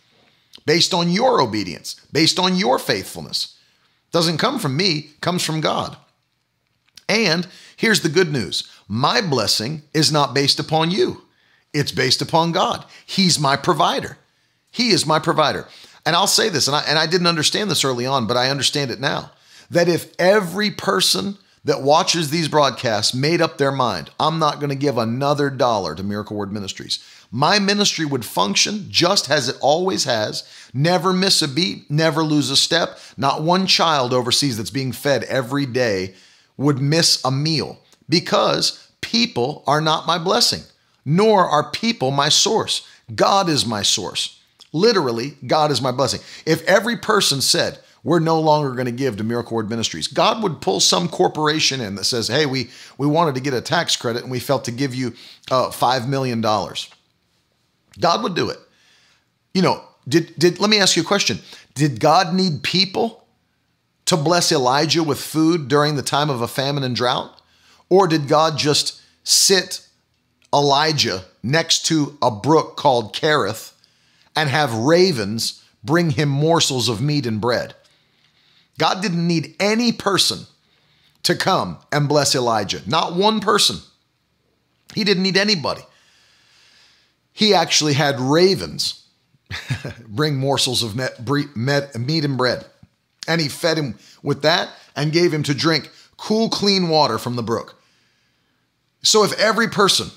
based 0.67 0.93
on 0.93 1.11
your 1.11 1.41
obedience, 1.41 2.01
based 2.13 2.39
on 2.39 2.57
your 2.57 2.79
faithfulness. 2.79 3.57
Doesn't 4.13 4.39
come 4.39 4.59
from 4.59 4.77
me, 4.77 5.11
comes 5.21 5.45
from 5.45 5.61
God. 5.61 5.97
And 7.09 7.47
here's 7.77 8.01
the 8.01 8.09
good 8.09 8.33
news 8.33 8.71
my 8.89 9.21
blessing 9.21 9.83
is 9.93 10.13
not 10.13 10.35
based 10.35 10.59
upon 10.59 10.91
you, 10.91 11.23
it's 11.73 11.93
based 11.93 12.23
upon 12.23 12.53
God. 12.53 12.85
He's 13.07 13.39
my 13.39 13.57
provider. 13.57 14.19
He 14.71 14.91
is 14.91 15.07
my 15.07 15.21
provider. 15.21 15.69
And 16.07 16.17
I'll 16.17 16.27
say 16.27 16.49
this, 16.49 16.67
and 16.67 16.77
I, 16.77 16.83
and 16.87 16.99
I 16.99 17.07
didn't 17.07 17.29
understand 17.29 17.71
this 17.71 17.85
early 17.85 18.07
on, 18.07 18.27
but 18.27 18.37
I 18.37 18.51
understand 18.51 18.91
it 18.91 19.01
now 19.01 19.31
that 19.71 19.89
if 19.89 20.13
every 20.19 20.71
person 20.71 21.39
that 21.65 21.81
watches 21.81 22.31
these 22.31 22.49
broadcasts 22.49 23.15
made 23.15 23.41
up 23.41 23.57
their 23.57 23.73
mind, 23.73 24.11
I'm 24.21 24.39
not 24.39 24.57
going 24.57 24.69
to 24.69 24.75
give 24.75 24.99
another 24.99 25.49
dollar 25.49 25.95
to 25.95 26.03
Miracle 26.03 26.37
Word 26.37 26.53
Ministries, 26.53 27.03
my 27.31 27.59
ministry 27.59 28.05
would 28.05 28.25
function 28.25 28.87
just 28.91 29.31
as 29.31 29.49
it 29.49 29.57
always 29.61 30.05
has, 30.05 30.45
never 30.75 31.13
miss 31.13 31.41
a 31.41 31.49
beat, 31.49 31.91
never 31.91 32.23
lose 32.23 32.51
a 32.51 32.57
step. 32.57 32.99
Not 33.17 33.43
one 33.43 33.67
child 33.67 34.13
overseas 34.13 34.57
that's 34.57 34.71
being 34.71 34.93
fed 34.93 35.25
every 35.25 35.67
day 35.67 36.15
would 36.57 36.79
miss 36.81 37.25
a 37.25 37.31
meal 37.31 37.81
because 38.09 38.89
people 39.01 39.65
are 39.67 39.81
not 39.81 40.07
my 40.07 40.19
blessing, 40.19 40.63
nor 41.05 41.49
are 41.49 41.71
people 41.71 42.11
my 42.11 42.29
source. 42.29 42.87
God 43.15 43.49
is 43.49 43.67
my 43.67 43.83
source. 43.83 44.41
Literally, 44.73 45.35
God 45.47 45.71
is 45.71 45.81
my 45.81 45.93
blessing. 45.93 46.21
If 46.47 46.65
every 46.65 46.97
person 46.97 47.41
said, 47.41 47.79
we're 48.05 48.21
no 48.21 48.39
longer 48.39 48.73
going 48.73 48.85
to 48.85 48.93
give 48.93 49.17
to 49.17 49.25
Miracle 49.25 49.57
Word 49.57 49.71
Ministries. 49.71 50.09
God 50.09 50.43
would 50.43 50.61
pull 50.61 50.79
some 50.79 51.09
corporation 51.09 51.81
in 51.81 51.95
that 51.95 52.05
says, 52.05 52.29
"Hey, 52.29 52.45
we 52.45 52.69
we 52.99 53.07
wanted 53.07 53.35
to 53.35 53.41
get 53.41 53.55
a 53.55 53.63
tax 53.63 53.97
credit 53.97 54.23
and 54.23 54.31
we 54.31 54.41
felt 54.41 54.67
to 54.67 54.71
give 54.71 54.95
you 54.95 55.15
uh, 55.51 55.71
five 55.71 56.07
million 56.07 56.43
dollars." 56.43 56.91
God 57.99 58.23
would 58.23 58.35
do 58.35 58.51
it. 58.51 58.59
You 59.55 59.63
know, 59.63 59.83
did 60.07 60.35
did 60.39 60.61
let 60.61 60.69
me 60.69 60.79
ask 60.79 60.97
you 60.97 61.03
a 61.03 61.07
question? 61.07 61.39
Did 61.75 61.99
God 61.99 62.35
need 62.35 62.63
people 62.63 63.24
to 64.07 64.17
bless 64.17 64.53
Elijah 64.53 65.03
with 65.03 65.21
food 65.21 65.69
during 65.69 65.97
the 65.97 66.03
time 66.03 66.31
of 66.31 66.41
a 66.41 66.49
famine 66.49 66.85
and 66.85 66.95
drought, 66.95 67.41
or 67.89 68.07
did 68.07 68.29
God 68.29 68.59
just 68.59 69.01
sit 69.23 69.87
Elijah 70.53 71.25
next 71.43 71.87
to 71.87 72.17
a 72.23 72.31
brook 72.31 72.77
called 72.77 73.15
Kerith 73.15 73.73
and 74.37 74.49
have 74.49 74.75
ravens 74.75 75.63
bring 75.83 76.11
him 76.11 76.29
morsels 76.29 76.89
of 76.89 77.01
meat 77.01 77.27
and 77.27 77.41
bread? 77.41 77.75
God 78.79 79.01
didn't 79.03 79.27
need 79.27 79.55
any 79.61 79.93
person 79.93 80.47
to 81.23 81.35
come 81.35 81.79
and 81.93 82.09
bless 82.09 82.35
Elijah, 82.35 82.83
not 82.87 83.15
one 83.15 83.41
person. 83.41 83.79
He 84.95 85.05
didn't 85.05 85.23
need 85.23 85.37
anybody. 85.37 85.83
He 87.33 87.55
actually 87.55 87.95
had 87.95 88.21
ravens 88.21 89.07
bring 90.07 90.37
morsels 90.37 90.83
of 90.83 90.95
meat 90.97 92.25
and 92.25 92.37
bread. 92.39 92.67
And 93.27 93.41
he 93.41 93.49
fed 93.49 93.79
him 93.79 93.99
with 94.23 94.43
that 94.43 94.71
and 94.97 95.13
gave 95.13 95.33
him 95.33 95.43
to 95.45 95.55
drink 95.55 95.91
cool, 96.17 96.49
clean 96.49 96.89
water 96.89 97.19
from 97.19 97.37
the 97.37 97.43
brook. 97.43 97.81
So 99.03 99.25
if 99.25 99.39
every 99.39 99.69
person, 99.69 100.09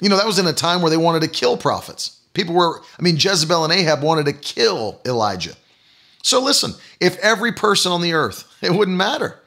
you 0.00 0.08
know, 0.08 0.16
that 0.16 0.26
was 0.26 0.38
in 0.38 0.46
a 0.46 0.52
time 0.52 0.82
where 0.82 0.90
they 0.90 0.96
wanted 0.96 1.22
to 1.22 1.28
kill 1.28 1.56
prophets. 1.56 2.20
People 2.34 2.54
were, 2.54 2.80
I 2.98 3.02
mean, 3.02 3.16
Jezebel 3.16 3.64
and 3.64 3.72
Ahab 3.72 4.02
wanted 4.02 4.26
to 4.26 4.32
kill 4.32 5.00
Elijah. 5.04 5.54
So 6.22 6.42
listen, 6.42 6.72
if 7.00 7.18
every 7.18 7.52
person 7.52 7.92
on 7.92 8.02
the 8.02 8.12
earth, 8.12 8.44
it 8.62 8.72
wouldn't 8.72 8.96
matter. 8.96 9.38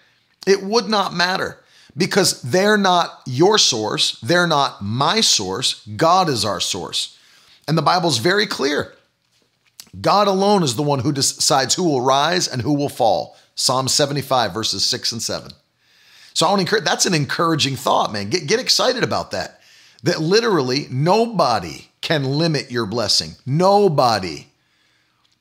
It 0.47 0.63
would 0.63 0.87
not 0.87 1.13
matter 1.13 1.59
because 1.97 2.41
they're 2.41 2.77
not 2.77 3.21
your 3.25 3.57
source. 3.57 4.19
They're 4.21 4.47
not 4.47 4.83
my 4.83 5.21
source. 5.21 5.85
God 5.95 6.29
is 6.29 6.45
our 6.45 6.59
source. 6.59 7.17
And 7.67 7.77
the 7.77 7.81
Bible's 7.81 8.17
very 8.17 8.45
clear. 8.45 8.94
God 10.01 10.27
alone 10.27 10.63
is 10.63 10.75
the 10.75 10.83
one 10.83 10.99
who 10.99 11.11
decides 11.11 11.75
who 11.75 11.83
will 11.83 12.01
rise 12.01 12.47
and 12.47 12.61
who 12.61 12.73
will 12.73 12.89
fall. 12.89 13.37
Psalm 13.55 13.87
75, 13.87 14.53
verses 14.53 14.85
6 14.85 15.13
and 15.13 15.21
7. 15.21 15.51
So 16.33 16.45
I 16.45 16.49
want 16.49 16.59
to 16.59 16.63
encourage, 16.63 16.83
that's 16.83 17.05
an 17.05 17.13
encouraging 17.13 17.77
thought, 17.77 18.11
man. 18.11 18.29
Get, 18.29 18.47
get 18.47 18.59
excited 18.59 19.03
about 19.03 19.31
that. 19.31 19.61
That 20.03 20.19
literally 20.19 20.87
nobody 20.91 21.87
can 22.01 22.25
limit 22.25 22.69
your 22.69 22.85
blessing. 22.85 23.31
Nobody. 23.45 24.47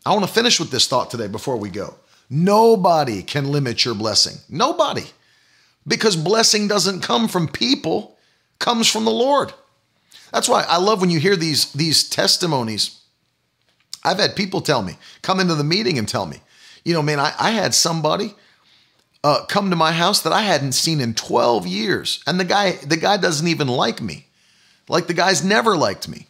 I 0.06 0.12
want 0.12 0.24
to 0.24 0.32
finish 0.32 0.60
with 0.60 0.70
this 0.70 0.86
thought 0.86 1.10
today 1.10 1.26
before 1.26 1.56
we 1.56 1.70
go. 1.70 1.96
Nobody 2.30 3.22
can 3.22 3.50
limit 3.50 3.84
your 3.84 3.94
blessing. 3.94 4.36
Nobody. 4.48 5.04
Because 5.86 6.16
blessing 6.16 6.68
doesn't 6.68 7.00
come 7.00 7.28
from 7.28 7.48
people, 7.48 8.16
comes 8.58 8.88
from 8.90 9.04
the 9.04 9.10
Lord. 9.10 9.52
That's 10.32 10.48
why 10.48 10.64
I 10.66 10.78
love 10.78 11.00
when 11.00 11.10
you 11.10 11.20
hear 11.20 11.36
these 11.36 11.72
these 11.72 12.08
testimonies. 12.08 13.00
I've 14.04 14.18
had 14.18 14.36
people 14.36 14.60
tell 14.60 14.82
me, 14.82 14.96
come 15.22 15.40
into 15.40 15.54
the 15.54 15.64
meeting 15.64 15.98
and 15.98 16.08
tell 16.08 16.26
me, 16.26 16.38
you 16.84 16.92
know, 16.92 17.02
man, 17.02 17.18
I, 17.18 17.32
I 17.38 17.50
had 17.50 17.74
somebody 17.74 18.34
uh, 19.24 19.44
come 19.46 19.70
to 19.70 19.76
my 19.76 19.92
house 19.92 20.20
that 20.22 20.32
I 20.32 20.42
hadn't 20.42 20.72
seen 20.72 21.00
in 21.00 21.14
12 21.14 21.66
years. 21.66 22.22
And 22.26 22.38
the 22.38 22.44
guy, 22.44 22.72
the 22.72 22.98
guy 22.98 23.16
doesn't 23.16 23.48
even 23.48 23.68
like 23.68 24.02
me. 24.02 24.26
Like 24.88 25.06
the 25.06 25.14
guy's 25.14 25.42
never 25.42 25.76
liked 25.76 26.08
me. 26.08 26.26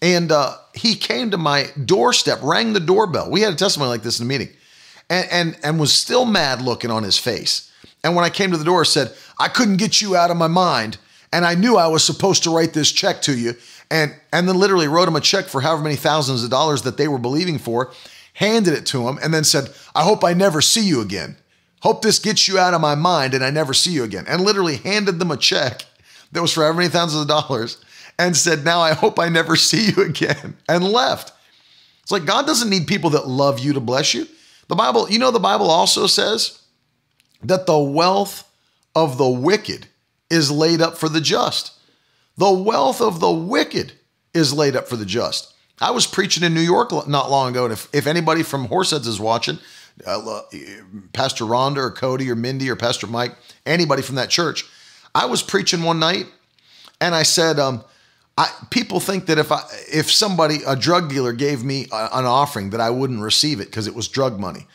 And 0.00 0.32
uh, 0.32 0.56
he 0.74 0.94
came 0.94 1.30
to 1.32 1.38
my 1.38 1.66
doorstep, 1.84 2.38
rang 2.42 2.72
the 2.72 2.80
doorbell. 2.80 3.30
We 3.30 3.42
had 3.42 3.52
a 3.52 3.56
testimony 3.56 3.90
like 3.90 4.02
this 4.02 4.18
in 4.18 4.24
a 4.24 4.28
meeting, 4.28 4.48
and, 5.10 5.28
and, 5.30 5.58
and 5.62 5.78
was 5.78 5.92
still 5.92 6.24
mad 6.24 6.62
looking 6.62 6.90
on 6.90 7.02
his 7.02 7.18
face. 7.18 7.70
And 8.02 8.16
when 8.16 8.24
I 8.24 8.30
came 8.30 8.50
to 8.52 8.56
the 8.56 8.64
door, 8.64 8.86
said, 8.86 9.12
I 9.38 9.48
couldn't 9.48 9.76
get 9.76 10.00
you 10.00 10.16
out 10.16 10.30
of 10.30 10.38
my 10.38 10.46
mind. 10.46 10.96
And 11.32 11.44
I 11.44 11.54
knew 11.54 11.76
I 11.76 11.88
was 11.88 12.02
supposed 12.02 12.42
to 12.44 12.50
write 12.50 12.72
this 12.72 12.90
check 12.90 13.20
to 13.22 13.36
you. 13.36 13.54
And, 13.90 14.14
and 14.32 14.48
then 14.48 14.56
literally 14.56 14.86
wrote 14.86 15.08
him 15.08 15.16
a 15.16 15.20
check 15.20 15.46
for 15.46 15.60
however 15.60 15.82
many 15.82 15.96
thousands 15.96 16.44
of 16.44 16.50
dollars 16.50 16.82
that 16.82 16.96
they 16.96 17.08
were 17.08 17.18
believing 17.18 17.58
for, 17.58 17.92
handed 18.34 18.74
it 18.74 18.86
to 18.86 19.08
him, 19.08 19.18
and 19.20 19.34
then 19.34 19.42
said, 19.42 19.70
I 19.94 20.04
hope 20.04 20.22
I 20.22 20.32
never 20.32 20.60
see 20.60 20.86
you 20.86 21.00
again. 21.00 21.36
Hope 21.80 22.02
this 22.02 22.18
gets 22.18 22.46
you 22.46 22.58
out 22.58 22.74
of 22.74 22.80
my 22.80 22.94
mind 22.94 23.34
and 23.34 23.44
I 23.44 23.50
never 23.50 23.74
see 23.74 23.92
you 23.92 24.04
again. 24.04 24.24
And 24.28 24.42
literally 24.42 24.76
handed 24.76 25.18
them 25.18 25.30
a 25.30 25.36
check 25.36 25.84
that 26.32 26.42
was 26.42 26.52
for 26.52 26.62
however 26.62 26.78
many 26.78 26.90
thousands 26.90 27.22
of 27.22 27.28
dollars 27.28 27.82
and 28.18 28.36
said, 28.36 28.64
Now 28.64 28.80
I 28.80 28.92
hope 28.92 29.18
I 29.18 29.28
never 29.28 29.56
see 29.56 29.90
you 29.90 30.04
again, 30.04 30.56
and 30.68 30.84
left. 30.84 31.32
It's 32.02 32.12
like 32.12 32.26
God 32.26 32.46
doesn't 32.46 32.70
need 32.70 32.86
people 32.86 33.10
that 33.10 33.28
love 33.28 33.58
you 33.58 33.72
to 33.72 33.80
bless 33.80 34.14
you. 34.14 34.26
The 34.68 34.76
Bible, 34.76 35.10
you 35.10 35.18
know, 35.18 35.30
the 35.30 35.40
Bible 35.40 35.70
also 35.70 36.06
says 36.06 36.62
that 37.42 37.66
the 37.66 37.78
wealth 37.78 38.48
of 38.94 39.18
the 39.18 39.28
wicked 39.28 39.86
is 40.28 40.50
laid 40.50 40.80
up 40.80 40.96
for 40.96 41.08
the 41.08 41.20
just. 41.20 41.72
The 42.36 42.50
wealth 42.50 43.00
of 43.00 43.20
the 43.20 43.30
wicked 43.30 43.92
is 44.32 44.52
laid 44.52 44.76
up 44.76 44.88
for 44.88 44.96
the 44.96 45.06
just. 45.06 45.54
I 45.80 45.90
was 45.92 46.06
preaching 46.06 46.44
in 46.44 46.54
New 46.54 46.60
York 46.60 46.90
not 47.08 47.30
long 47.30 47.50
ago, 47.50 47.64
and 47.64 47.72
if, 47.72 47.88
if 47.92 48.06
anybody 48.06 48.42
from 48.42 48.68
Horseheads 48.68 49.06
is 49.06 49.18
watching, 49.18 49.58
uh, 50.06 50.42
Pastor 51.12 51.44
Rhonda 51.44 51.78
or 51.78 51.90
Cody 51.90 52.30
or 52.30 52.36
Mindy 52.36 52.68
or 52.70 52.76
Pastor 52.76 53.06
Mike, 53.06 53.34
anybody 53.64 54.02
from 54.02 54.16
that 54.16 54.30
church, 54.30 54.64
I 55.14 55.26
was 55.26 55.42
preaching 55.42 55.82
one 55.82 55.98
night, 55.98 56.26
and 57.00 57.14
I 57.14 57.22
said, 57.22 57.58
um, 57.58 57.82
I, 58.36 58.50
people 58.70 59.00
think 59.00 59.26
that 59.26 59.38
if 59.38 59.50
I, 59.50 59.62
if 59.92 60.10
somebody, 60.10 60.58
a 60.66 60.76
drug 60.76 61.08
dealer, 61.08 61.32
gave 61.32 61.64
me 61.64 61.88
a, 61.92 62.08
an 62.12 62.26
offering, 62.26 62.70
that 62.70 62.80
I 62.80 62.90
wouldn't 62.90 63.20
receive 63.20 63.60
it 63.60 63.66
because 63.66 63.86
it 63.86 63.94
was 63.94 64.06
drug 64.06 64.38
money. 64.38 64.66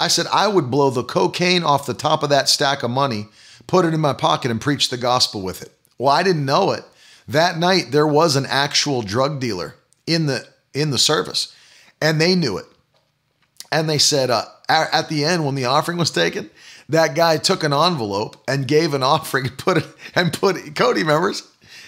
I 0.00 0.08
said 0.08 0.26
I 0.32 0.48
would 0.48 0.70
blow 0.70 0.90
the 0.90 1.04
cocaine 1.04 1.62
off 1.62 1.86
the 1.86 1.94
top 1.94 2.22
of 2.22 2.30
that 2.30 2.48
stack 2.48 2.82
of 2.82 2.90
money, 2.90 3.28
put 3.66 3.84
it 3.84 3.94
in 3.94 4.00
my 4.00 4.12
pocket, 4.12 4.50
and 4.50 4.60
preach 4.60 4.90
the 4.90 4.96
gospel 4.96 5.42
with 5.42 5.62
it. 5.62 5.72
Well, 5.98 6.12
I 6.12 6.22
didn't 6.22 6.44
know 6.44 6.72
it. 6.72 6.84
That 7.26 7.58
night 7.58 7.90
there 7.90 8.06
was 8.06 8.36
an 8.36 8.46
actual 8.46 9.02
drug 9.02 9.40
dealer 9.40 9.76
in 10.06 10.26
the 10.26 10.46
in 10.72 10.90
the 10.90 10.98
service, 10.98 11.54
and 12.00 12.20
they 12.20 12.34
knew 12.34 12.58
it. 12.58 12.66
And 13.72 13.88
they 13.88 13.98
said 13.98 14.30
uh, 14.30 14.44
at 14.68 15.08
the 15.08 15.24
end 15.24 15.44
when 15.44 15.54
the 15.54 15.64
offering 15.64 15.98
was 15.98 16.10
taken, 16.10 16.50
that 16.88 17.14
guy 17.14 17.38
took 17.38 17.64
an 17.64 17.72
envelope 17.72 18.36
and 18.46 18.68
gave 18.68 18.94
an 18.94 19.02
offering, 19.14 19.48
put 19.50 19.78
it 19.78 19.86
and 20.14 20.32
put 20.32 20.56
it, 20.56 20.74
Cody 20.74 21.02
remembers 21.02 21.42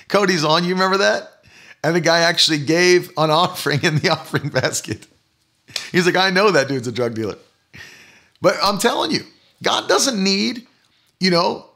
Cody's 0.09 0.45
on. 0.45 0.65
You 0.65 0.75
remember 0.75 0.99
that? 0.99 1.45
And 1.83 1.95
the 1.95 2.01
guy 2.01 2.21
actually 2.21 2.59
gave 2.59 3.11
an 3.17 3.31
offering 3.31 3.83
in 3.83 3.99
the 3.99 4.11
offering 4.11 4.49
basket. 4.49 5.07
He's 5.93 6.07
like, 6.07 6.17
I 6.17 6.31
know 6.31 6.51
that 6.51 6.69
dude's 6.69 6.87
a 6.87 6.93
drug 6.93 7.15
dealer. 7.15 7.37
But 8.41 8.57
I'm 8.63 8.79
telling 8.79 9.11
you, 9.11 9.23
God 9.63 9.89
doesn't 9.89 10.23
need, 10.23 10.67
you 11.21 11.31
know, 11.31 11.67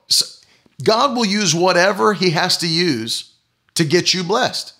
God 0.82 1.16
will 1.16 1.24
use 1.24 1.54
whatever 1.54 2.14
he 2.14 2.30
has 2.30 2.56
to 2.58 2.68
use 2.68 3.29
to 3.74 3.84
get 3.84 4.14
you 4.14 4.24
blessed. 4.24 4.74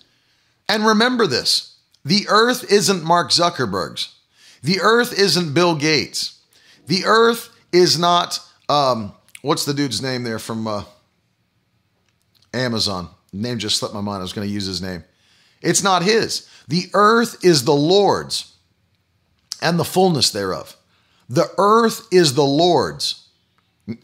And 0.67 0.85
remember 0.85 1.27
this 1.27 1.77
the 2.03 2.25
earth 2.29 2.71
isn't 2.71 3.03
Mark 3.03 3.31
Zuckerberg's, 3.31 4.15
the 4.63 4.81
earth 4.81 5.17
isn't 5.17 5.53
Bill 5.53 5.75
Gates, 5.75 6.39
the 6.87 7.05
earth 7.05 7.49
is 7.71 7.97
not, 7.97 8.39
um, 8.69 9.13
what's 9.41 9.65
the 9.65 9.73
dude's 9.73 10.01
name 10.01 10.23
there 10.23 10.39
from 10.39 10.67
uh, 10.67 10.83
Amazon? 12.53 13.09
Name 13.33 13.59
just 13.59 13.77
slipped 13.77 13.93
my 13.93 14.01
mind. 14.01 14.19
I 14.19 14.23
was 14.23 14.33
going 14.33 14.47
to 14.47 14.53
use 14.53 14.65
his 14.65 14.81
name. 14.81 15.03
It's 15.61 15.83
not 15.83 16.03
his. 16.03 16.49
The 16.67 16.89
earth 16.93 17.45
is 17.45 17.63
the 17.63 17.75
Lord's 17.75 18.55
and 19.61 19.79
the 19.79 19.85
fullness 19.85 20.31
thereof. 20.31 20.75
The 21.29 21.49
earth 21.57 22.07
is 22.11 22.33
the 22.33 22.43
Lord's 22.43 23.27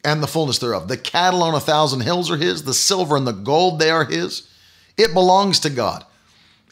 and 0.04 0.24
the 0.24 0.28
fullness 0.28 0.60
thereof. 0.60 0.88
The 0.88 0.98
cattle 0.98 1.44
on 1.44 1.56
a 1.56 1.60
thousand 1.60 2.02
hills 2.02 2.32
are 2.32 2.38
his, 2.38 2.64
the 2.64 2.74
silver 2.74 3.18
and 3.18 3.28
the 3.28 3.32
gold, 3.32 3.80
they 3.80 3.90
are 3.90 4.06
his. 4.06 4.50
It 4.98 5.14
belongs 5.14 5.60
to 5.62 5.70
God. 5.70 6.06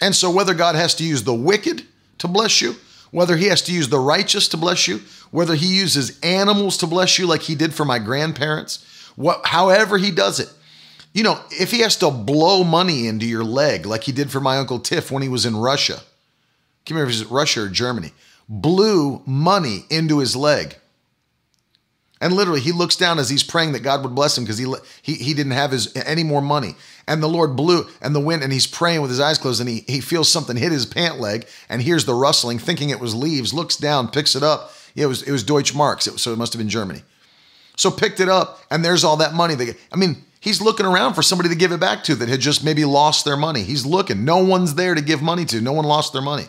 And 0.01 0.15
so, 0.15 0.29
whether 0.29 0.53
God 0.53 0.75
has 0.75 0.95
to 0.95 1.03
use 1.03 1.23
the 1.23 1.33
wicked 1.33 1.83
to 2.17 2.27
bless 2.27 2.61
you, 2.61 2.75
whether 3.11 3.37
he 3.37 3.45
has 3.45 3.61
to 3.63 3.71
use 3.71 3.87
the 3.87 3.99
righteous 3.99 4.47
to 4.49 4.57
bless 4.57 4.87
you, 4.87 5.01
whether 5.31 5.55
he 5.55 5.67
uses 5.77 6.19
animals 6.21 6.77
to 6.77 6.87
bless 6.87 7.17
you 7.17 7.27
like 7.27 7.43
he 7.43 7.55
did 7.55 7.73
for 7.73 7.85
my 7.85 7.99
grandparents, 7.99 8.83
what, 9.15 9.45
however 9.45 9.97
he 9.97 10.11
does 10.11 10.39
it, 10.39 10.49
you 11.13 11.23
know, 11.23 11.39
if 11.49 11.71
he 11.71 11.79
has 11.79 11.95
to 11.97 12.11
blow 12.11 12.65
money 12.65 13.07
into 13.07 13.25
your 13.25 13.45
leg 13.45 13.85
like 13.85 14.03
he 14.03 14.11
did 14.11 14.29
for 14.29 14.41
my 14.41 14.57
Uncle 14.57 14.79
Tiff 14.79 15.11
when 15.11 15.23
he 15.23 15.29
was 15.29 15.45
in 15.45 15.55
Russia, 15.55 16.01
can't 16.83 16.97
remember 16.97 17.09
if 17.09 17.15
it 17.15 17.21
was 17.21 17.31
Russia 17.31 17.63
or 17.63 17.69
Germany, 17.69 18.11
blew 18.49 19.21
money 19.25 19.85
into 19.89 20.19
his 20.19 20.35
leg. 20.35 20.75
And 22.25 22.33
literally, 22.33 22.59
he 22.59 22.71
looks 22.71 22.95
down 22.95 23.19
as 23.19 23.29
he's 23.29 23.43
praying 23.43 23.73
that 23.73 23.81
God 23.81 24.01
would 24.01 24.15
bless 24.15 24.35
him 24.35 24.45
because 24.45 24.57
he, 24.57 24.65
he 25.03 25.13
he 25.13 25.35
didn't 25.35 25.51
have 25.51 25.69
his 25.69 25.95
any 25.95 26.23
more 26.23 26.41
money. 26.41 26.73
And 27.07 27.21
the 27.21 27.29
Lord 27.29 27.55
blew 27.55 27.85
and 28.01 28.15
the 28.15 28.19
wind, 28.19 28.41
and 28.41 28.51
he's 28.51 28.65
praying 28.65 29.01
with 29.01 29.11
his 29.11 29.19
eyes 29.19 29.37
closed, 29.37 29.59
and 29.59 29.69
he 29.69 29.83
he 29.85 30.01
feels 30.01 30.27
something 30.27 30.57
hit 30.57 30.71
his 30.71 30.87
pant 30.87 31.19
leg, 31.19 31.45
and 31.69 31.83
hears 31.83 32.05
the 32.05 32.15
rustling, 32.15 32.57
thinking 32.57 32.89
it 32.89 32.99
was 32.99 33.13
leaves. 33.13 33.53
Looks 33.53 33.77
down, 33.77 34.07
picks 34.07 34.35
it 34.35 34.41
up. 34.41 34.71
Yeah, 34.95 35.03
it 35.03 35.07
was 35.07 35.21
it 35.21 35.31
was 35.31 35.43
Deutsche 35.43 35.75
Marks, 35.75 36.05
so 36.19 36.33
it 36.33 36.37
must 36.39 36.51
have 36.53 36.57
been 36.57 36.67
Germany. 36.67 37.03
So 37.77 37.91
picked 37.91 38.19
it 38.19 38.27
up, 38.27 38.59
and 38.71 38.83
there's 38.83 39.03
all 39.03 39.17
that 39.17 39.35
money. 39.35 39.53
That 39.53 39.77
I 39.93 39.95
mean, 39.95 40.23
he's 40.39 40.59
looking 40.59 40.87
around 40.87 41.13
for 41.13 41.21
somebody 41.21 41.49
to 41.49 41.55
give 41.55 41.73
it 41.73 41.79
back 41.79 42.03
to 42.05 42.15
that 42.15 42.27
had 42.27 42.39
just 42.39 42.63
maybe 42.63 42.85
lost 42.85 43.23
their 43.25 43.37
money. 43.37 43.61
He's 43.61 43.85
looking. 43.85 44.25
No 44.25 44.43
one's 44.43 44.73
there 44.73 44.95
to 44.95 45.01
give 45.01 45.21
money 45.21 45.45
to. 45.45 45.61
No 45.61 45.73
one 45.73 45.85
lost 45.85 46.11
their 46.11 46.23
money. 46.23 46.45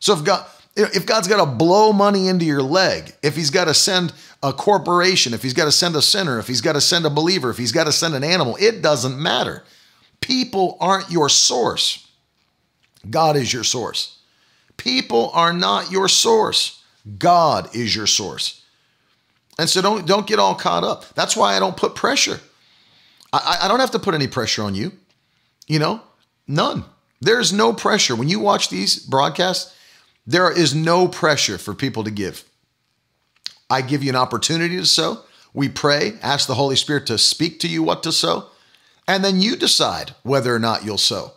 So 0.00 0.12
if 0.12 0.22
God 0.22 0.44
if 0.78 1.06
God's 1.06 1.28
got 1.28 1.44
to 1.44 1.50
blow 1.50 1.92
money 1.92 2.28
into 2.28 2.44
your 2.44 2.62
leg, 2.62 3.14
if 3.22 3.36
He's 3.36 3.50
got 3.50 3.64
to 3.64 3.74
send 3.74 4.12
a 4.42 4.52
corporation, 4.52 5.34
if 5.34 5.42
He's 5.42 5.54
got 5.54 5.64
to 5.64 5.72
send 5.72 5.96
a 5.96 6.02
sinner, 6.02 6.38
if 6.38 6.46
He's 6.46 6.60
got 6.60 6.74
to 6.74 6.80
send 6.80 7.04
a 7.04 7.10
believer, 7.10 7.50
if 7.50 7.58
He's 7.58 7.72
got 7.72 7.84
to 7.84 7.92
send 7.92 8.14
an 8.14 8.24
animal, 8.24 8.56
it 8.60 8.82
doesn't 8.82 9.20
matter. 9.20 9.64
People 10.20 10.76
aren't 10.80 11.10
your 11.10 11.28
source. 11.28 12.06
God 13.08 13.36
is 13.36 13.52
your 13.52 13.64
source. 13.64 14.18
People 14.76 15.30
are 15.34 15.52
not 15.52 15.90
your 15.90 16.08
source. 16.08 16.82
God 17.18 17.74
is 17.74 17.94
your 17.94 18.06
source. 18.06 18.62
And 19.58 19.68
so 19.68 19.82
don't 19.82 20.06
don't 20.06 20.26
get 20.26 20.38
all 20.38 20.54
caught 20.54 20.84
up. 20.84 21.04
That's 21.14 21.36
why 21.36 21.56
I 21.56 21.58
don't 21.58 21.76
put 21.76 21.94
pressure. 21.94 22.40
I, 23.32 23.60
I 23.62 23.68
don't 23.68 23.80
have 23.80 23.90
to 23.92 23.98
put 23.98 24.14
any 24.14 24.28
pressure 24.28 24.62
on 24.62 24.74
you. 24.74 24.92
You 25.66 25.78
know, 25.78 26.00
none. 26.46 26.84
There's 27.20 27.52
no 27.52 27.72
pressure. 27.72 28.14
When 28.14 28.28
you 28.28 28.38
watch 28.38 28.70
these 28.70 28.98
broadcasts, 28.98 29.74
there 30.28 30.52
is 30.52 30.74
no 30.74 31.08
pressure 31.08 31.56
for 31.56 31.72
people 31.72 32.04
to 32.04 32.10
give. 32.10 32.44
I 33.70 33.80
give 33.80 34.04
you 34.04 34.10
an 34.10 34.16
opportunity 34.16 34.76
to 34.76 34.84
sow. 34.84 35.22
We 35.54 35.70
pray, 35.70 36.18
ask 36.22 36.46
the 36.46 36.54
Holy 36.54 36.76
Spirit 36.76 37.06
to 37.06 37.16
speak 37.16 37.60
to 37.60 37.68
you 37.68 37.82
what 37.82 38.02
to 38.02 38.12
sow, 38.12 38.50
and 39.08 39.24
then 39.24 39.40
you 39.40 39.56
decide 39.56 40.12
whether 40.24 40.54
or 40.54 40.58
not 40.58 40.84
you'll 40.84 40.98
sow. 40.98 41.32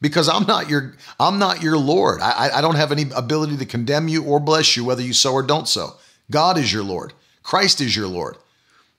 Because 0.00 0.28
I'm 0.28 0.46
not 0.46 0.70
your 0.70 0.94
I'm 1.18 1.40
not 1.40 1.60
your 1.60 1.76
Lord. 1.76 2.20
I, 2.20 2.50
I 2.54 2.60
don't 2.60 2.76
have 2.76 2.92
any 2.92 3.06
ability 3.16 3.56
to 3.56 3.66
condemn 3.66 4.06
you 4.06 4.22
or 4.22 4.38
bless 4.38 4.76
you 4.76 4.84
whether 4.84 5.02
you 5.02 5.12
sow 5.12 5.32
or 5.32 5.42
don't 5.42 5.66
sow. 5.66 5.96
God 6.30 6.56
is 6.56 6.72
your 6.72 6.84
Lord. 6.84 7.14
Christ 7.42 7.80
is 7.80 7.96
your 7.96 8.06
Lord. 8.06 8.36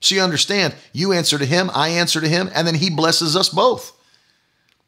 So 0.00 0.14
you 0.14 0.20
understand, 0.20 0.74
you 0.92 1.12
answer 1.12 1.38
to 1.38 1.46
him, 1.46 1.70
I 1.74 1.88
answer 1.88 2.20
to 2.20 2.28
him, 2.28 2.50
and 2.54 2.66
then 2.66 2.74
he 2.74 2.90
blesses 2.90 3.34
us 3.34 3.48
both. 3.48 3.92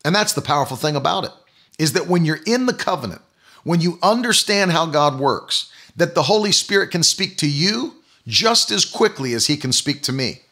And 0.04 0.14
that's 0.14 0.34
the 0.34 0.42
powerful 0.42 0.76
thing 0.76 0.96
about 0.96 1.24
it, 1.24 1.32
is 1.78 1.94
that 1.94 2.08
when 2.08 2.26
you're 2.26 2.40
in 2.44 2.66
the 2.66 2.74
covenant, 2.74 3.22
when 3.64 3.80
you 3.80 3.98
understand 4.02 4.72
how 4.72 4.86
God 4.86 5.18
works, 5.18 5.70
that 5.96 6.14
the 6.14 6.24
Holy 6.24 6.52
Spirit 6.52 6.90
can 6.90 7.02
speak 7.02 7.36
to 7.38 7.48
you 7.48 7.94
just 8.26 8.70
as 8.70 8.84
quickly 8.84 9.34
as 9.34 9.46
He 9.46 9.56
can 9.56 9.72
speak 9.72 10.02
to 10.02 10.12
me. 10.12 10.42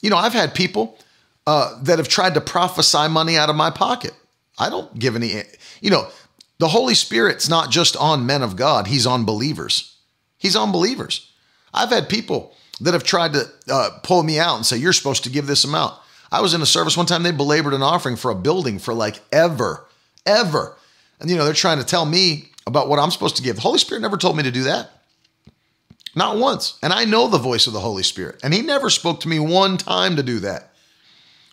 You 0.00 0.10
know, 0.10 0.16
I've 0.16 0.32
had 0.32 0.54
people 0.54 0.98
uh, 1.46 1.80
that 1.82 1.98
have 1.98 2.08
tried 2.08 2.34
to 2.34 2.40
prophesy 2.40 3.08
money 3.08 3.36
out 3.36 3.50
of 3.50 3.56
my 3.56 3.70
pocket. 3.70 4.12
I 4.58 4.68
don't 4.68 4.98
give 4.98 5.16
any, 5.16 5.42
you 5.80 5.90
know, 5.90 6.08
the 6.58 6.68
Holy 6.68 6.94
Spirit's 6.94 7.48
not 7.48 7.70
just 7.70 7.96
on 7.96 8.26
men 8.26 8.42
of 8.42 8.56
God, 8.56 8.86
He's 8.86 9.06
on 9.06 9.24
believers. 9.24 9.96
He's 10.38 10.56
on 10.56 10.72
believers. 10.72 11.30
I've 11.72 11.90
had 11.90 12.08
people 12.08 12.54
that 12.80 12.94
have 12.94 13.04
tried 13.04 13.32
to 13.32 13.44
uh, 13.68 13.90
pull 14.02 14.22
me 14.22 14.38
out 14.38 14.56
and 14.56 14.66
say, 14.66 14.76
You're 14.76 14.92
supposed 14.92 15.24
to 15.24 15.30
give 15.30 15.46
this 15.46 15.64
amount. 15.64 15.94
I 16.30 16.40
was 16.40 16.54
in 16.54 16.62
a 16.62 16.66
service 16.66 16.96
one 16.96 17.06
time, 17.06 17.22
they 17.22 17.30
belabored 17.30 17.74
an 17.74 17.82
offering 17.82 18.16
for 18.16 18.30
a 18.30 18.34
building 18.34 18.78
for 18.78 18.94
like 18.94 19.20
ever, 19.30 19.84
ever. 20.24 20.76
And, 21.22 21.30
you 21.30 21.36
know, 21.36 21.44
they're 21.44 21.54
trying 21.54 21.78
to 21.78 21.84
tell 21.84 22.04
me 22.04 22.50
about 22.66 22.88
what 22.88 22.98
I'm 22.98 23.12
supposed 23.12 23.36
to 23.36 23.42
give. 23.42 23.56
The 23.56 23.62
Holy 23.62 23.78
Spirit 23.78 24.00
never 24.00 24.16
told 24.16 24.36
me 24.36 24.42
to 24.42 24.50
do 24.50 24.64
that. 24.64 24.90
Not 26.14 26.36
once. 26.36 26.78
And 26.82 26.92
I 26.92 27.04
know 27.04 27.28
the 27.28 27.38
voice 27.38 27.66
of 27.66 27.72
the 27.72 27.80
Holy 27.80 28.02
Spirit. 28.02 28.40
And 28.42 28.52
He 28.52 28.60
never 28.60 28.90
spoke 28.90 29.20
to 29.20 29.28
me 29.28 29.38
one 29.38 29.78
time 29.78 30.16
to 30.16 30.22
do 30.22 30.40
that. 30.40 30.72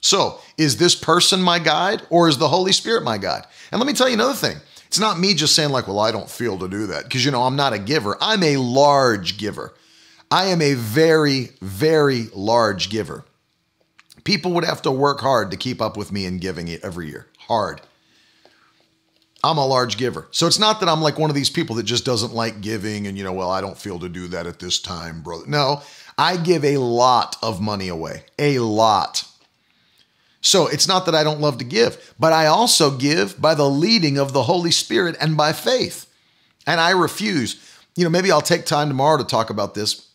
So, 0.02 0.40
is 0.58 0.78
this 0.78 0.96
person 0.96 1.42
my 1.42 1.60
guide 1.60 2.02
or 2.10 2.28
is 2.28 2.38
the 2.38 2.48
Holy 2.48 2.72
Spirit 2.72 3.04
my 3.04 3.18
guide? 3.18 3.46
And 3.72 3.80
let 3.80 3.88
me 3.88 3.94
tell 3.94 4.08
you 4.08 4.16
another 4.16 4.34
thing. 4.34 4.58
It's 4.88 5.00
not 5.00 5.20
me 5.20 5.36
just 5.36 5.56
saying, 5.56 5.70
like, 5.70 5.88
well, 5.88 6.00
I 6.00 6.12
don't 6.12 6.30
feel 6.30 6.58
to 6.58 6.68
do 6.68 6.88
that. 6.88 7.04
Because, 7.04 7.24
you 7.24 7.32
know, 7.32 7.44
I'm 7.44 7.56
not 7.56 7.74
a 7.74 7.80
giver. 7.80 8.18
I'm 8.20 8.42
a 8.42 8.58
large 8.58 9.38
giver. 9.38 9.76
I 10.32 10.46
am 10.46 10.62
a 10.62 10.74
very, 10.74 11.50
very 11.62 12.28
large 12.34 12.90
giver. 12.90 13.24
People 14.24 14.52
would 14.54 14.64
have 14.64 14.82
to 14.84 14.92
work 14.92 15.20
hard 15.20 15.52
to 15.52 15.58
keep 15.58 15.80
up 15.80 15.96
with 15.96 16.12
me 16.12 16.26
in 16.26 16.40
giving 16.40 16.68
it 16.68 16.84
every 16.84 17.08
year. 17.08 17.28
Hard. 17.48 17.82
I'm 19.44 19.58
a 19.58 19.66
large 19.66 19.98
giver. 19.98 20.28
So 20.32 20.48
it's 20.48 20.60
not 20.60 20.80
that 20.80 20.90
I'm 20.90 21.02
like 21.02 21.18
one 21.18 21.30
of 21.30 21.36
these 21.36 21.50
people 21.50 21.78
that 21.78 21.84
just 21.84 22.06
doesn't 22.06 22.34
like 22.34 22.62
giving 22.62 23.08
and, 23.08 23.18
you 23.18 23.24
know, 23.24 23.32
well, 23.32 23.50
I 23.50 23.62
don't 23.62 23.78
feel 23.78 24.00
to 24.00 24.10
do 24.10 24.28
that 24.30 24.48
at 24.48 24.60
this 24.60 24.80
time, 24.80 25.22
brother. 25.22 25.46
No, 25.48 25.82
I 26.18 26.36
give 26.36 26.66
a 26.66 26.78
lot 26.78 27.38
of 27.42 27.62
money 27.62 27.88
away, 27.88 28.24
a 28.38 28.60
lot. 28.60 29.26
So 30.42 30.68
it's 30.68 30.88
not 30.88 31.06
that 31.06 31.16
I 31.16 31.24
don't 31.24 31.42
love 31.42 31.58
to 31.60 31.66
give, 31.66 32.14
but 32.20 32.34
I 32.34 32.48
also 32.48 32.96
give 32.96 33.40
by 33.40 33.56
the 33.56 33.70
leading 33.70 34.18
of 34.18 34.34
the 34.34 34.44
Holy 34.44 34.72
Spirit 34.72 35.16
and 35.20 35.38
by 35.38 35.54
faith. 35.54 36.06
And 36.68 36.80
I 36.80 36.92
refuse, 36.92 37.78
you 37.96 38.04
know, 38.04 38.10
maybe 38.10 38.32
I'll 38.32 38.42
take 38.42 38.66
time 38.66 38.90
tomorrow 38.90 39.18
to 39.18 39.24
talk 39.24 39.50
about 39.50 39.74
this, 39.74 40.08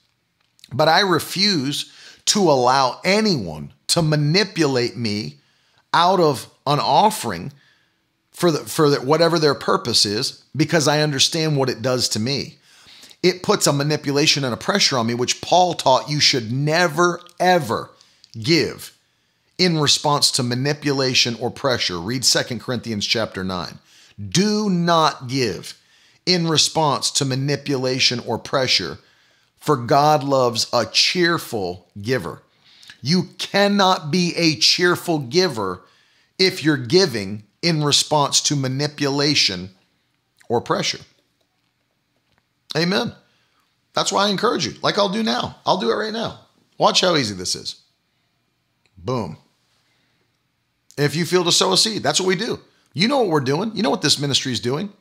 but 0.72 0.89
I 0.89 1.01
refuse 1.01 1.93
to 2.27 2.41
allow 2.41 3.01
anyone 3.05 3.72
to 3.89 4.03
manipulate 4.03 4.97
me 4.97 5.37
out 5.93 6.20
of 6.20 6.51
an 6.66 6.81
offering 6.81 7.53
for 8.35 8.51
the, 8.51 8.59
for 8.59 8.91
the, 8.91 9.01
whatever 9.01 9.39
their 9.39 9.55
purpose 9.55 10.05
is 10.05 10.43
because 10.55 10.87
I 10.87 11.01
understand 11.01 11.57
what 11.57 11.70
it 11.70 11.80
does 11.80 12.09
to 12.11 12.20
me. 12.20 12.57
It 13.22 13.43
puts 13.43 13.66
a 13.66 13.72
manipulation 13.72 14.45
and 14.45 14.53
a 14.53 14.59
pressure 14.59 14.99
on 14.99 15.07
me, 15.07 15.14
which 15.14 15.41
Paul 15.41 15.74
taught 15.74 16.11
you 16.11 16.20
should 16.20 16.53
never, 16.53 17.20
ever 17.41 17.91
give 18.39 18.95
in 19.57 19.78
response 19.78 20.30
to 20.32 20.43
manipulation 20.43 21.37
or 21.41 21.51
pressure. 21.51 21.99
Read 21.99 22.24
2 22.24 22.59
Corinthians 22.59 23.07
chapter 23.07 23.43
9. 23.45 23.78
Do 24.28 24.68
not 24.68 25.28
give 25.28 25.80
in 26.26 26.49
response 26.49 27.11
to 27.12 27.24
manipulation 27.24 28.20
or 28.20 28.39
pressure, 28.39 28.99
for 29.59 29.76
God 29.76 30.24
loves 30.24 30.68
a 30.72 30.85
cheerful 30.87 31.87
giver. 32.01 32.43
You 33.01 33.28
cannot 33.39 34.11
be 34.11 34.35
a 34.37 34.57
cheerful 34.57 35.18
giver 35.18 35.82
if 36.39 36.64
you're 36.64 36.76
giving 36.76 37.45
in 37.65 37.83
response 37.83 38.41
to 38.43 38.55
manipulation 38.55 39.71
or 40.49 40.61
pressure. 40.61 41.01
Amen. 42.77 43.15
That's 43.95 44.12
why 44.12 44.27
I 44.27 44.29
encourage 44.29 44.67
you, 44.67 44.75
like 44.83 44.99
I'll 44.99 45.09
do 45.09 45.23
now. 45.23 45.57
I'll 45.65 45.79
do 45.79 45.91
it 45.91 45.95
right 45.95 46.12
now. 46.12 46.41
Watch 46.77 47.01
how 47.01 47.17
easy 47.17 47.35
this 47.35 47.55
is. 47.55 47.81
Boom. 48.99 49.39
If 50.99 51.17
you 51.17 51.25
feel 51.25 51.45
to 51.45 51.53
sow 51.53 51.73
a 51.73 51.77
seed, 51.77 52.03
that's 52.03 52.21
what 52.21 52.27
we 52.27 52.37
do. 52.37 52.61
You 52.93 53.09
know 53.09 53.19
what 53.19 53.29
we're 53.29 53.41
doing. 53.41 53.75
You 53.75 53.83
know 53.83 53.91
what 53.91 54.03
this 54.03 54.19
ministry 54.19 54.53
is 54.53 54.61
doing. 54.61 54.93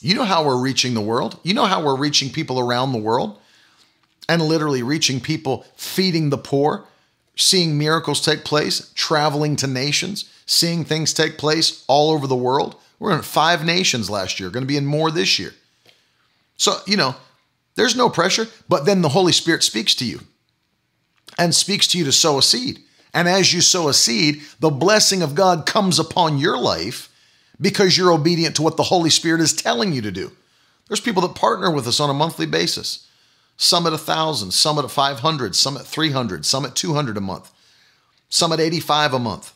You 0.00 0.14
know 0.14 0.24
how 0.24 0.44
we're 0.44 0.60
reaching 0.60 0.94
the 0.94 1.00
world. 1.00 1.38
You 1.42 1.54
know 1.54 1.66
how 1.66 1.82
we're 1.84 1.96
reaching 1.96 2.30
people 2.30 2.60
around 2.60 2.92
the 2.92 2.98
world 2.98 3.38
and 4.28 4.40
literally 4.40 4.82
reaching 4.82 5.20
people, 5.20 5.66
feeding 5.76 6.30
the 6.30 6.38
poor, 6.38 6.84
seeing 7.36 7.76
miracles 7.76 8.24
take 8.24 8.44
place, 8.44 8.92
traveling 8.94 9.56
to 9.56 9.66
nations, 9.66 10.31
seeing 10.46 10.84
things 10.84 11.12
take 11.12 11.38
place 11.38 11.84
all 11.88 12.10
over 12.10 12.26
the 12.26 12.36
world. 12.36 12.76
We're 12.98 13.14
in 13.14 13.22
five 13.22 13.64
nations 13.64 14.10
last 14.10 14.38
year, 14.38 14.50
going 14.50 14.62
to 14.62 14.68
be 14.68 14.76
in 14.76 14.86
more 14.86 15.10
this 15.10 15.38
year. 15.38 15.52
So, 16.56 16.76
you 16.86 16.96
know, 16.96 17.16
there's 17.74 17.96
no 17.96 18.08
pressure, 18.08 18.46
but 18.68 18.84
then 18.84 19.02
the 19.02 19.08
Holy 19.08 19.32
Spirit 19.32 19.62
speaks 19.62 19.94
to 19.96 20.04
you 20.04 20.20
and 21.38 21.54
speaks 21.54 21.86
to 21.88 21.98
you 21.98 22.04
to 22.04 22.12
sow 22.12 22.38
a 22.38 22.42
seed. 22.42 22.80
And 23.14 23.28
as 23.28 23.52
you 23.52 23.60
sow 23.60 23.88
a 23.88 23.94
seed, 23.94 24.42
the 24.60 24.70
blessing 24.70 25.22
of 25.22 25.34
God 25.34 25.66
comes 25.66 25.98
upon 25.98 26.38
your 26.38 26.58
life 26.58 27.08
because 27.60 27.96
you're 27.96 28.12
obedient 28.12 28.56
to 28.56 28.62
what 28.62 28.76
the 28.76 28.82
Holy 28.84 29.10
Spirit 29.10 29.40
is 29.40 29.52
telling 29.52 29.92
you 29.92 30.02
to 30.02 30.10
do. 30.10 30.32
There's 30.88 31.00
people 31.00 31.22
that 31.22 31.34
partner 31.34 31.70
with 31.70 31.86
us 31.86 32.00
on 32.00 32.10
a 32.10 32.14
monthly 32.14 32.46
basis. 32.46 33.06
Some 33.56 33.86
at 33.86 33.92
1,000, 33.92 34.50
some 34.50 34.78
at 34.78 34.90
500, 34.90 35.54
some 35.54 35.76
at 35.76 35.86
300, 35.86 36.44
some 36.44 36.64
at 36.64 36.74
200 36.74 37.16
a 37.16 37.20
month, 37.20 37.50
some 38.28 38.52
at 38.52 38.60
85 38.60 39.14
a 39.14 39.18
month. 39.18 39.54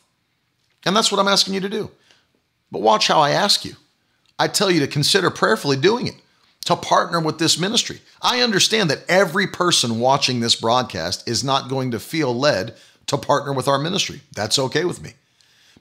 And 0.87 0.95
that's 0.95 1.11
what 1.11 1.19
I'm 1.19 1.27
asking 1.27 1.53
you 1.53 1.59
to 1.59 1.69
do. 1.69 1.91
But 2.71 2.81
watch 2.81 3.07
how 3.09 3.19
I 3.19 3.31
ask 3.31 3.65
you. 3.65 3.75
I 4.39 4.47
tell 4.47 4.71
you 4.71 4.79
to 4.79 4.87
consider 4.87 5.29
prayerfully 5.29 5.75
doing 5.75 6.07
it, 6.07 6.15
to 6.65 6.77
partner 6.77 7.19
with 7.19 7.39
this 7.39 7.59
ministry. 7.59 7.99
I 8.21 8.41
understand 8.41 8.89
that 8.89 9.03
every 9.09 9.47
person 9.47 9.99
watching 9.99 10.39
this 10.39 10.55
broadcast 10.55 11.27
is 11.27 11.43
not 11.43 11.69
going 11.69 11.91
to 11.91 11.99
feel 11.99 12.33
led 12.33 12.75
to 13.07 13.17
partner 13.17 13.51
with 13.51 13.67
our 13.67 13.77
ministry. 13.77 14.21
That's 14.33 14.57
okay 14.57 14.85
with 14.85 15.03
me 15.03 15.11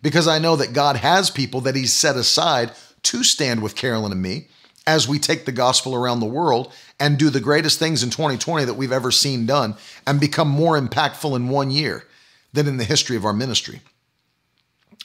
because 0.03 0.27
I 0.27 0.41
know 0.41 0.57
that 0.57 0.73
God 0.73 0.97
has 0.97 1.31
people 1.31 1.61
that 1.63 1.77
He's 1.77 1.93
set 1.93 2.17
aside 2.17 2.73
to 3.05 3.23
stand 3.23 3.63
with 3.63 3.77
Carolyn 3.77 4.11
and 4.11 4.21
me 4.21 4.49
as 4.89 5.07
we 5.07 5.21
take 5.21 5.45
the 5.45 5.53
gospel 5.53 5.95
around 5.95 6.19
the 6.19 6.27
world 6.27 6.73
and 6.99 7.17
do 7.17 7.31
the 7.31 7.41
greatest 7.41 7.79
things 7.79 8.03
in 8.03 8.11
2020 8.11 8.65
that 8.65 8.75
we've 8.75 8.91
ever 8.91 9.13
seen 9.13 9.47
done 9.47 9.77
and 10.05 10.19
become 10.19 10.49
more 10.49 10.81
impactful 10.81 11.37
in 11.37 11.49
one 11.49 11.71
year 11.71 12.05
than 12.53 12.67
in 12.67 12.77
the 12.77 12.85
history 12.85 13.17
of 13.17 13.25
our 13.25 13.33
ministry. 13.33 13.81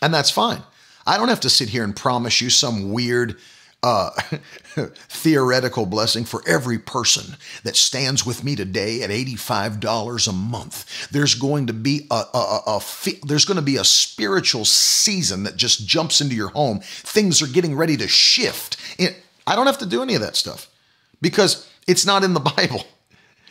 And 0.02 0.14
that's 0.14 0.32
fine. 0.32 0.64
I 1.06 1.18
don't 1.18 1.30
have 1.30 1.40
to 1.42 1.50
sit 1.50 1.70
here 1.70 1.84
and 1.84 1.96
promise 1.96 2.42
you 2.42 2.50
some 2.50 2.92
weird 2.92 3.38
uh, 3.84 4.12
theoretical 5.10 5.86
blessing 5.86 6.24
for 6.24 6.44
every 6.48 6.78
person 6.78 7.36
that 7.64 7.76
stands 7.76 8.26
with 8.26 8.44
me 8.44 8.56
today 8.56 9.02
at 9.02 9.10
$85 9.10 10.28
a 10.28 10.32
month. 10.32 11.10
There's 11.10 11.34
going 11.34 11.68
to 11.68 11.74
be 11.74 12.08
a, 12.12 12.24
a, 12.34 12.38
a, 12.38 12.78
a 12.78 12.82
there's 13.26 13.46
going 13.46 13.56
to 13.56 13.64
be 13.64 13.78
a 13.78 13.84
spiritual 13.84 14.66
season 14.66 15.44
that 15.44 15.56
just 15.58 15.88
jumps 15.88 16.22
into 16.22 16.36
your 16.36 16.50
home. 16.50 16.80
Things 16.82 17.42
are 17.42 17.48
getting 17.48 17.76
ready 17.76 17.98
to 17.98 18.08
shift. 18.08 18.78
I 19.48 19.56
don't 19.56 19.66
have 19.66 19.80
to 19.80 19.88
do 19.88 20.04
any 20.04 20.14
of 20.16 20.22
that 20.22 20.36
stuff 20.36 20.70
because 21.22 21.70
it's 21.88 22.06
not 22.06 22.24
in 22.24 22.34
the 22.34 22.40
Bible. 22.58 22.86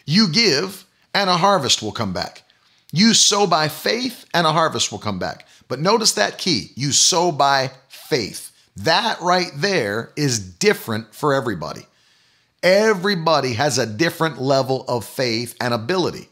You 0.07 0.28
give 0.28 0.86
and 1.12 1.28
a 1.28 1.36
harvest 1.36 1.82
will 1.82 1.92
come 1.92 2.12
back. 2.12 2.44
You 2.92 3.14
sow 3.14 3.46
by 3.46 3.68
faith 3.68 4.24
and 4.32 4.46
a 4.46 4.53
harvest 4.53 4.90
will 4.92 4.98
come 4.98 5.18
back. 5.18 5.46
But 5.70 5.80
notice 5.80 6.12
that 6.12 6.36
key 6.36 6.72
you 6.74 6.90
sow 6.90 7.30
by 7.30 7.70
faith. 7.88 8.50
That 8.76 9.20
right 9.20 9.52
there 9.54 10.12
is 10.16 10.38
different 10.40 11.14
for 11.14 11.32
everybody. 11.32 11.86
Everybody 12.62 13.54
has 13.54 13.78
a 13.78 13.86
different 13.86 14.40
level 14.40 14.84
of 14.88 15.04
faith 15.04 15.54
and 15.60 15.72
ability. 15.72 16.28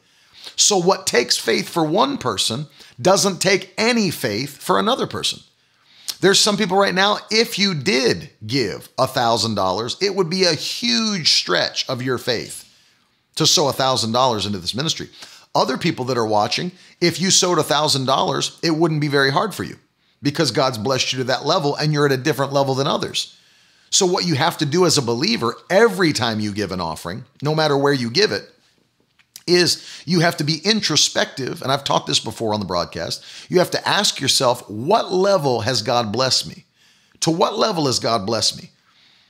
So, 0.56 0.76
what 0.76 1.06
takes 1.06 1.38
faith 1.38 1.68
for 1.68 1.84
one 1.84 2.18
person 2.18 2.66
doesn't 3.00 3.38
take 3.38 3.72
any 3.78 4.10
faith 4.10 4.58
for 4.58 4.78
another 4.78 5.06
person. 5.06 5.40
There's 6.20 6.40
some 6.40 6.56
people 6.56 6.76
right 6.76 6.94
now, 6.94 7.18
if 7.30 7.60
you 7.60 7.74
did 7.74 8.30
give 8.44 8.94
$1,000, 8.96 10.02
it 10.02 10.16
would 10.16 10.28
be 10.28 10.44
a 10.44 10.54
huge 10.54 11.32
stretch 11.34 11.88
of 11.88 12.02
your 12.02 12.18
faith 12.18 12.64
to 13.36 13.46
sow 13.46 13.70
$1,000 13.70 14.46
into 14.46 14.58
this 14.58 14.74
ministry. 14.74 15.10
Other 15.54 15.78
people 15.78 16.04
that 16.06 16.18
are 16.18 16.26
watching, 16.26 16.72
if 17.00 17.20
you 17.20 17.30
sowed 17.30 17.58
$1,000, 17.58 18.58
it 18.62 18.70
wouldn't 18.70 19.00
be 19.00 19.08
very 19.08 19.30
hard 19.30 19.54
for 19.54 19.64
you 19.64 19.76
because 20.22 20.50
God's 20.50 20.78
blessed 20.78 21.12
you 21.12 21.18
to 21.18 21.24
that 21.24 21.46
level 21.46 21.74
and 21.76 21.92
you're 21.92 22.06
at 22.06 22.12
a 22.12 22.16
different 22.16 22.52
level 22.52 22.74
than 22.74 22.86
others. 22.86 23.36
So, 23.90 24.04
what 24.04 24.26
you 24.26 24.34
have 24.34 24.58
to 24.58 24.66
do 24.66 24.84
as 24.84 24.98
a 24.98 25.02
believer 25.02 25.54
every 25.70 26.12
time 26.12 26.40
you 26.40 26.52
give 26.52 26.72
an 26.72 26.80
offering, 26.80 27.24
no 27.42 27.54
matter 27.54 27.76
where 27.76 27.92
you 27.92 28.10
give 28.10 28.32
it, 28.32 28.50
is 29.46 30.02
you 30.04 30.20
have 30.20 30.36
to 30.36 30.44
be 30.44 30.60
introspective. 30.62 31.62
And 31.62 31.72
I've 31.72 31.84
taught 31.84 32.06
this 32.06 32.20
before 32.20 32.52
on 32.52 32.60
the 32.60 32.66
broadcast. 32.66 33.24
You 33.48 33.58
have 33.60 33.70
to 33.70 33.88
ask 33.88 34.20
yourself, 34.20 34.68
what 34.68 35.10
level 35.10 35.62
has 35.62 35.80
God 35.80 36.12
blessed 36.12 36.46
me? 36.46 36.64
To 37.20 37.30
what 37.30 37.58
level 37.58 37.86
has 37.86 37.98
God 37.98 38.26
blessed 38.26 38.60
me? 38.60 38.70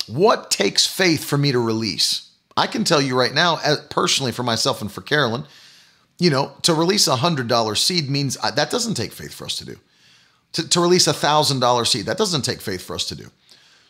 What 0.09 0.51
takes 0.51 0.87
faith 0.87 1.25
for 1.25 1.39
me 1.39 1.53
to 1.53 1.59
release? 1.59 2.31
I 2.57 2.66
can 2.66 2.83
tell 2.83 3.01
you 3.01 3.16
right 3.16 3.33
now, 3.33 3.59
personally 3.91 4.33
for 4.33 4.43
myself 4.43 4.83
and 4.83 4.91
for 4.91 5.03
Carolyn, 5.03 5.45
you 6.19 6.31
know, 6.31 6.53
to 6.62 6.75
release 6.75 7.07
a 7.07 7.16
$100 7.16 7.77
seed 7.77 8.11
means 8.11 8.37
uh, 8.43 8.51
that 8.53 8.71
doesn't 8.71 8.95
take 8.95 9.12
faith 9.12 9.33
for 9.33 9.45
us 9.45 9.57
to 9.59 9.64
do 9.64 9.77
to, 10.53 10.69
to 10.69 10.81
release 10.81 11.07
a 11.07 11.12
$1,000 11.12 11.87
seed. 11.87 12.07
That 12.07 12.19
doesn't 12.19 12.43
take 12.43 12.61
faith 12.61 12.83
for 12.83 12.95
us 12.95 13.05
to 13.07 13.14
do. 13.14 13.31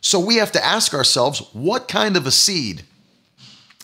So 0.01 0.20
we 0.20 0.37
have 0.37 0.53
to 0.53 0.64
ask 0.64 0.95
ourselves 0.95 1.41
what 1.53 1.89
kind 1.89 2.16
of 2.16 2.26
a 2.26 2.31
seed 2.31 2.83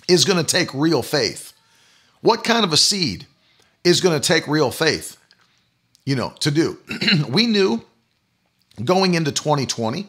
is 0.08 0.24
going 0.24 0.44
to 0.44 0.50
take 0.50 0.72
real 0.74 1.02
faith? 1.02 1.52
What 2.20 2.44
kind 2.44 2.64
of 2.64 2.72
a 2.72 2.76
seed 2.76 3.26
is 3.82 4.00
going 4.00 4.18
to 4.18 4.26
take 4.26 4.46
real 4.46 4.70
faith, 4.70 5.16
you 6.04 6.14
know, 6.14 6.32
to 6.40 6.50
do? 6.50 6.78
we 7.28 7.46
knew 7.46 7.82
going 8.84 9.14
into 9.14 9.32
2020 9.32 10.08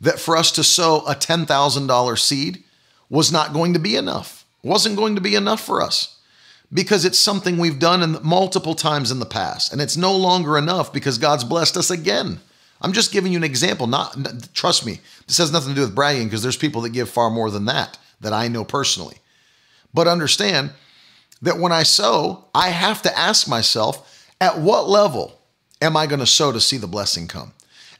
that 0.00 0.18
for 0.18 0.36
us 0.36 0.52
to 0.52 0.64
sow 0.64 1.00
a 1.06 1.14
$10,000 1.14 2.18
seed 2.18 2.64
was 3.08 3.32
not 3.32 3.52
going 3.52 3.72
to 3.72 3.78
be 3.78 3.96
enough. 3.96 4.44
Wasn't 4.62 4.96
going 4.96 5.14
to 5.14 5.20
be 5.20 5.34
enough 5.34 5.60
for 5.60 5.80
us 5.80 6.15
because 6.72 7.04
it's 7.04 7.18
something 7.18 7.58
we've 7.58 7.78
done 7.78 8.02
in 8.02 8.18
multiple 8.22 8.74
times 8.74 9.10
in 9.10 9.20
the 9.20 9.26
past 9.26 9.72
and 9.72 9.80
it's 9.80 9.96
no 9.96 10.16
longer 10.16 10.58
enough 10.58 10.92
because 10.92 11.18
God's 11.18 11.44
blessed 11.44 11.76
us 11.76 11.90
again. 11.90 12.40
I'm 12.80 12.92
just 12.92 13.12
giving 13.12 13.32
you 13.32 13.38
an 13.38 13.44
example. 13.44 13.86
Not 13.86 14.16
trust 14.52 14.84
me, 14.84 15.00
this 15.26 15.38
has 15.38 15.52
nothing 15.52 15.70
to 15.70 15.74
do 15.74 15.80
with 15.82 15.94
bragging 15.94 16.26
because 16.26 16.42
there's 16.42 16.56
people 16.56 16.82
that 16.82 16.90
give 16.90 17.08
far 17.08 17.30
more 17.30 17.50
than 17.50 17.64
that 17.66 17.98
that 18.20 18.32
I 18.32 18.48
know 18.48 18.64
personally. 18.64 19.18
But 19.94 20.08
understand 20.08 20.70
that 21.42 21.58
when 21.58 21.72
I 21.72 21.82
sow, 21.82 22.46
I 22.54 22.68
have 22.68 23.02
to 23.02 23.18
ask 23.18 23.48
myself, 23.48 24.12
at 24.40 24.58
what 24.58 24.88
level 24.88 25.40
am 25.80 25.96
I 25.96 26.06
going 26.06 26.20
to 26.20 26.26
sow 26.26 26.52
to 26.52 26.60
see 26.60 26.76
the 26.76 26.86
blessing 26.86 27.28
come? 27.28 27.52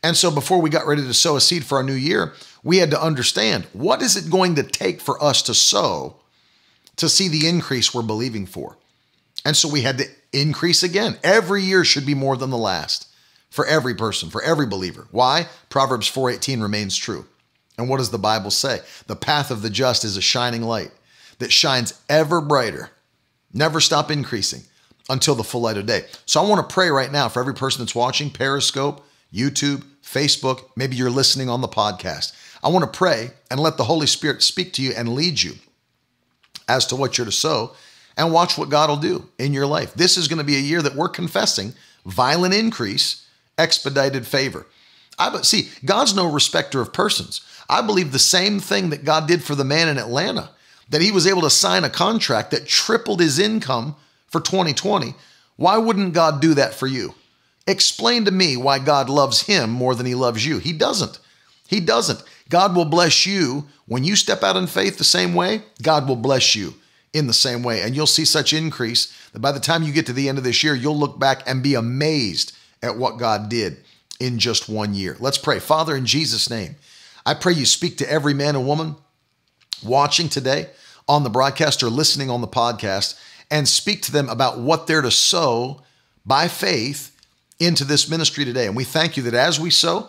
And 0.03 0.17
so 0.17 0.31
before 0.31 0.61
we 0.61 0.71
got 0.71 0.87
ready 0.87 1.03
to 1.03 1.15
sow 1.15 1.37
a 1.37 1.41
seed 1.41 1.65
for 1.65 1.79
our 1.79 1.85
new 1.85 1.95
year, 1.95 2.35
we 2.63 2.79
had 2.79 2.91
to 2.91 3.03
understand 3.03 3.67
what 3.73 4.03
is 4.03 4.17
it 4.17 4.31
going 4.31 4.55
to 4.57 4.63
take 4.63 5.01
for 5.01 5.23
us 5.23 5.43
to 5.43 5.55
sow 5.55 6.17
to 6.97 7.09
see 7.09 7.29
the 7.29 7.47
increase 7.47 7.95
we're 7.95 8.03
believing 8.03 8.47
for. 8.47 8.77
And 9.45 9.57
so 9.57 9.69
we 9.69 9.83
had 9.83 9.99
to 9.99 10.07
increase 10.33 10.83
again. 10.83 11.19
Every 11.23 11.63
year 11.63 11.85
should 11.85 12.07
be 12.07 12.15
more 12.15 12.37
than 12.37 12.51
the 12.51 12.59
last 12.59 13.09
for 13.51 13.67
every 13.67 13.95
person, 13.95 14.29
for 14.29 14.43
every 14.43 14.67
believer. 14.67 15.07
Why? 15.11 15.49
Proverbs 15.69 16.09
4:18 16.09 16.61
remains 16.61 16.97
true. 16.97 17.27
And 17.79 17.89
what 17.89 17.99
does 17.99 18.11
the 18.11 18.19
Bible 18.19 18.51
say? 18.51 18.81
The 19.07 19.17
path 19.17 19.51
of 19.51 19.63
the 19.63 19.71
just 19.71 20.05
is 20.05 20.17
a 20.17 20.23
shining 20.23 20.63
light 20.63 20.91
that 21.39 21.53
shines 21.53 21.95
ever 22.09 22.41
brighter. 22.41 22.91
Never 23.53 23.81
stop 23.81 24.11
increasing 24.11 24.63
until 25.09 25.35
the 25.35 25.45
full 25.45 25.61
light 25.61 25.77
of 25.77 25.87
day. 25.87 26.05
So 26.25 26.43
I 26.43 26.49
want 26.49 26.69
to 26.69 26.75
pray 26.75 26.89
right 26.89 27.13
now 27.13 27.29
for 27.29 27.41
every 27.41 27.55
person 27.55 27.83
that's 27.83 27.95
watching 27.95 28.31
Periscope, 28.31 29.07
YouTube, 29.33 29.85
Facebook, 30.03 30.71
maybe 30.75 30.97
you're 30.97 31.11
listening 31.11 31.49
on 31.49 31.61
the 31.61 31.69
podcast. 31.69 32.33
I 32.63 32.69
want 32.69 32.91
to 32.91 32.99
pray 32.99 33.31
and 33.51 33.61
let 33.61 33.77
the 33.77 33.85
Holy 33.85 34.07
Spirit 34.07 34.43
speak 34.43 34.73
to 34.75 34.83
you 34.83 34.93
and 34.97 35.15
lead 35.15 35.43
you 35.43 35.57
as 36.69 36.87
to 36.87 36.97
what 36.97 37.17
you're 37.17 37.25
to 37.25 37.33
sow 37.33 37.75
and 38.17 38.33
watch 38.33 38.57
what 38.57 38.71
God 38.71 38.89
will 38.89 38.97
do 38.97 39.29
in 39.39 39.53
your 39.53 39.67
life. 39.67 39.95
This 39.95 40.17
is 40.17 40.29
going 40.29 40.39
to 40.39 40.45
be 40.45 40.57
a 40.57 40.61
year 40.61 40.83
that 40.83 40.95
we're 40.95 41.09
confessing 41.09 41.75
violent 42.05 42.55
increase, 42.55 43.27
expedited 43.59 44.27
favor. 44.27 44.67
I 45.19 45.31
but 45.31 45.47
see, 45.47 45.71
God's 45.85 46.15
no 46.15 46.31
respecter 46.31 46.81
of 46.81 46.93
persons. 46.93 47.41
I 47.69 47.83
believe 47.83 48.13
the 48.13 48.19
same 48.19 48.61
thing 48.61 48.91
that 48.91 49.05
God 49.05 49.27
did 49.27 49.43
for 49.43 49.55
the 49.55 49.65
man 49.65 49.89
in 49.89 49.99
Atlanta, 49.99 50.51
that 50.89 51.03
he 51.03 51.11
was 51.11 51.27
able 51.27 51.43
to 51.43 51.51
sign 51.51 51.85
a 51.85 51.91
contract 51.91 52.53
that 52.53 52.67
tripled 52.67 53.21
his 53.21 53.39
income 53.39 53.97
for 54.29 54.41
2020. 54.41 55.15
Why 55.57 55.79
wouldn't 55.79 56.15
God 56.15 56.41
do 56.41 56.55
that 56.55 56.75
for 56.75 56.87
you? 56.87 57.15
Explain 57.67 58.27
to 58.27 58.31
me 58.31 58.57
why 58.57 58.79
God 58.79 59.09
loves 59.09 59.43
him 59.43 59.71
more 59.71 59.95
than 59.95 60.07
he 60.07 60.15
loves 60.15 60.47
you. 60.47 60.59
He 60.59 60.73
doesn't. 60.73 61.19
He 61.67 61.81
doesn't. 61.81 62.23
God 62.49 62.77
will 62.77 62.85
bless 62.85 63.27
you 63.27 63.67
when 63.87 64.05
you 64.05 64.17
step 64.17 64.43
out 64.43 64.57
in 64.57 64.67
faith 64.67 64.99
the 64.99 65.05
same 65.05 65.35
way. 65.35 65.63
God 65.83 66.09
will 66.09 66.17
bless 66.17 66.55
you 66.55 66.75
in 67.13 67.27
the 67.27 67.33
same 67.33 67.63
way. 67.63 67.83
And 67.83 67.97
you'll 67.97 68.07
see 68.07 68.25
such 68.25 68.53
increase 68.53 69.13
that 69.33 69.41
by 69.41 69.53
the 69.53 69.61
time 69.61 69.83
you 69.83 69.93
get 69.93 70.07
to 70.07 70.13
the 70.13 70.29
end 70.29 70.39
of 70.39 70.45
this 70.45 70.63
year, 70.63 70.75
you'll 70.75 70.99
look 70.99 71.19
back 71.19 71.43
and 71.47 71.63
be 71.63 71.75
amazed 71.75 72.57
at 72.83 72.97
what 72.97 73.19
God 73.19 73.49
did 73.49 73.79
in 74.21 74.39
just 74.39 74.69
one 74.69 74.95
year. 74.95 75.17
Let's 75.19 75.39
pray. 75.39 75.59
Father, 75.59 75.97
in 75.97 76.07
Jesus' 76.07 76.51
name, 76.51 76.77
I 77.25 77.35
pray 77.35 77.55
you 77.55 77.67
speak 77.67 77.99
to 77.99 78.11
every 78.11 78.35
man 78.35 78.55
and 78.55 78.67
woman 78.67 78.97
watching 79.85 80.29
today 80.29 80.69
on 81.09 81.25
the 81.25 81.31
broadcast 81.31 81.83
or 81.83 81.91
listening 81.91 82.31
on 82.31 82.41
the 82.41 82.49
podcast 82.49 83.19
and 83.51 83.69
speak 83.69 84.03
to 84.03 84.13
them 84.13 84.29
about 84.29 84.59
what 84.59 84.87
they're 84.87 85.03
to 85.03 85.11
sow 85.11 85.83
by 86.25 86.49
faith 86.49 87.17
into 87.59 87.85
this 87.85 88.09
ministry 88.09 88.45
today. 88.45 88.67
And 88.67 88.77
we 88.77 88.85
thank 88.85 89.17
you 89.17 89.23
that 89.25 89.35
as 89.35 89.59
we 89.59 89.71
sow, 89.71 90.09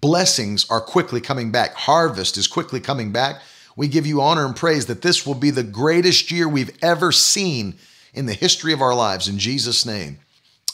Blessings 0.00 0.68
are 0.70 0.80
quickly 0.80 1.20
coming 1.20 1.50
back. 1.50 1.74
Harvest 1.74 2.36
is 2.36 2.48
quickly 2.48 2.80
coming 2.80 3.12
back. 3.12 3.40
We 3.76 3.88
give 3.88 4.06
you 4.06 4.20
honor 4.20 4.44
and 4.44 4.54
praise 4.54 4.86
that 4.86 5.02
this 5.02 5.26
will 5.26 5.34
be 5.34 5.50
the 5.50 5.62
greatest 5.62 6.30
year 6.30 6.48
we've 6.48 6.76
ever 6.82 7.12
seen 7.12 7.74
in 8.12 8.26
the 8.26 8.34
history 8.34 8.72
of 8.72 8.80
our 8.80 8.94
lives. 8.94 9.28
In 9.28 9.38
Jesus' 9.38 9.86
name, 9.86 10.18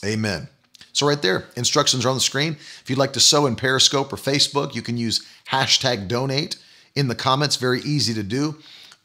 amen. 0.04 0.48
So, 0.92 1.06
right 1.06 1.20
there, 1.20 1.44
instructions 1.56 2.04
are 2.04 2.08
on 2.08 2.16
the 2.16 2.20
screen. 2.20 2.56
If 2.82 2.84
you'd 2.88 2.98
like 2.98 3.12
to 3.12 3.20
sow 3.20 3.46
in 3.46 3.56
Periscope 3.56 4.12
or 4.12 4.16
Facebook, 4.16 4.74
you 4.74 4.82
can 4.82 4.96
use 4.96 5.26
hashtag 5.50 6.08
donate 6.08 6.56
in 6.94 7.08
the 7.08 7.14
comments. 7.14 7.56
Very 7.56 7.80
easy 7.80 8.14
to 8.14 8.22
do. 8.22 8.56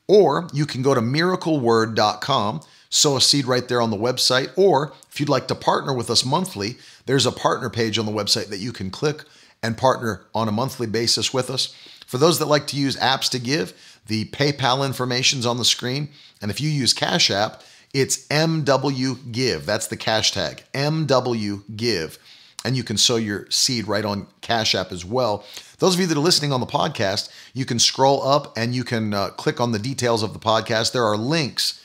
Or 0.07 0.47
you 0.53 0.65
can 0.65 0.81
go 0.81 0.93
to 0.93 1.01
miracleword.com, 1.01 2.61
sow 2.89 3.17
a 3.17 3.21
seed 3.21 3.45
right 3.45 3.67
there 3.67 3.81
on 3.81 3.91
the 3.91 3.97
website. 3.97 4.51
Or 4.55 4.93
if 5.11 5.19
you'd 5.19 5.29
like 5.29 5.47
to 5.47 5.55
partner 5.55 5.93
with 5.93 6.09
us 6.09 6.25
monthly, 6.25 6.77
there's 7.05 7.25
a 7.25 7.31
partner 7.31 7.69
page 7.69 7.97
on 7.97 8.05
the 8.05 8.11
website 8.11 8.47
that 8.47 8.59
you 8.59 8.71
can 8.71 8.89
click 8.89 9.23
and 9.65 9.75
partner 9.75 10.21
on 10.35 10.47
a 10.47 10.51
monthly 10.51 10.85
basis 10.85 11.33
with 11.33 11.49
us. 11.49 11.75
For 12.05 12.19
those 12.19 12.37
that 12.37 12.45
like 12.45 12.67
to 12.67 12.77
use 12.77 12.95
apps 12.97 13.29
to 13.31 13.39
give, 13.39 13.73
the 14.05 14.25
PayPal 14.25 14.85
information's 14.85 15.45
on 15.45 15.57
the 15.57 15.65
screen. 15.65 16.09
And 16.39 16.51
if 16.51 16.61
you 16.61 16.69
use 16.69 16.93
Cash 16.93 17.31
App, 17.31 17.63
it's 17.91 18.27
MW 18.27 19.31
Give. 19.31 19.65
That's 19.65 19.87
the 19.87 19.97
cash 19.97 20.33
tag, 20.33 20.63
MW 20.73 21.63
Give. 21.75 22.19
And 22.63 22.77
you 22.77 22.83
can 22.83 22.97
sow 22.97 23.15
your 23.15 23.49
seed 23.49 23.87
right 23.87 24.05
on 24.05 24.27
Cash 24.41 24.75
App 24.75 24.91
as 24.91 25.03
well. 25.03 25.43
Those 25.79 25.95
of 25.95 25.99
you 25.99 26.07
that 26.07 26.17
are 26.17 26.21
listening 26.21 26.51
on 26.51 26.59
the 26.59 26.67
podcast, 26.67 27.29
you 27.53 27.65
can 27.65 27.79
scroll 27.79 28.21
up 28.27 28.55
and 28.55 28.75
you 28.75 28.83
can 28.83 29.13
uh, 29.13 29.29
click 29.29 29.59
on 29.59 29.71
the 29.71 29.79
details 29.79 30.21
of 30.21 30.33
the 30.33 30.39
podcast. 30.39 30.91
There 30.91 31.05
are 31.05 31.17
links 31.17 31.81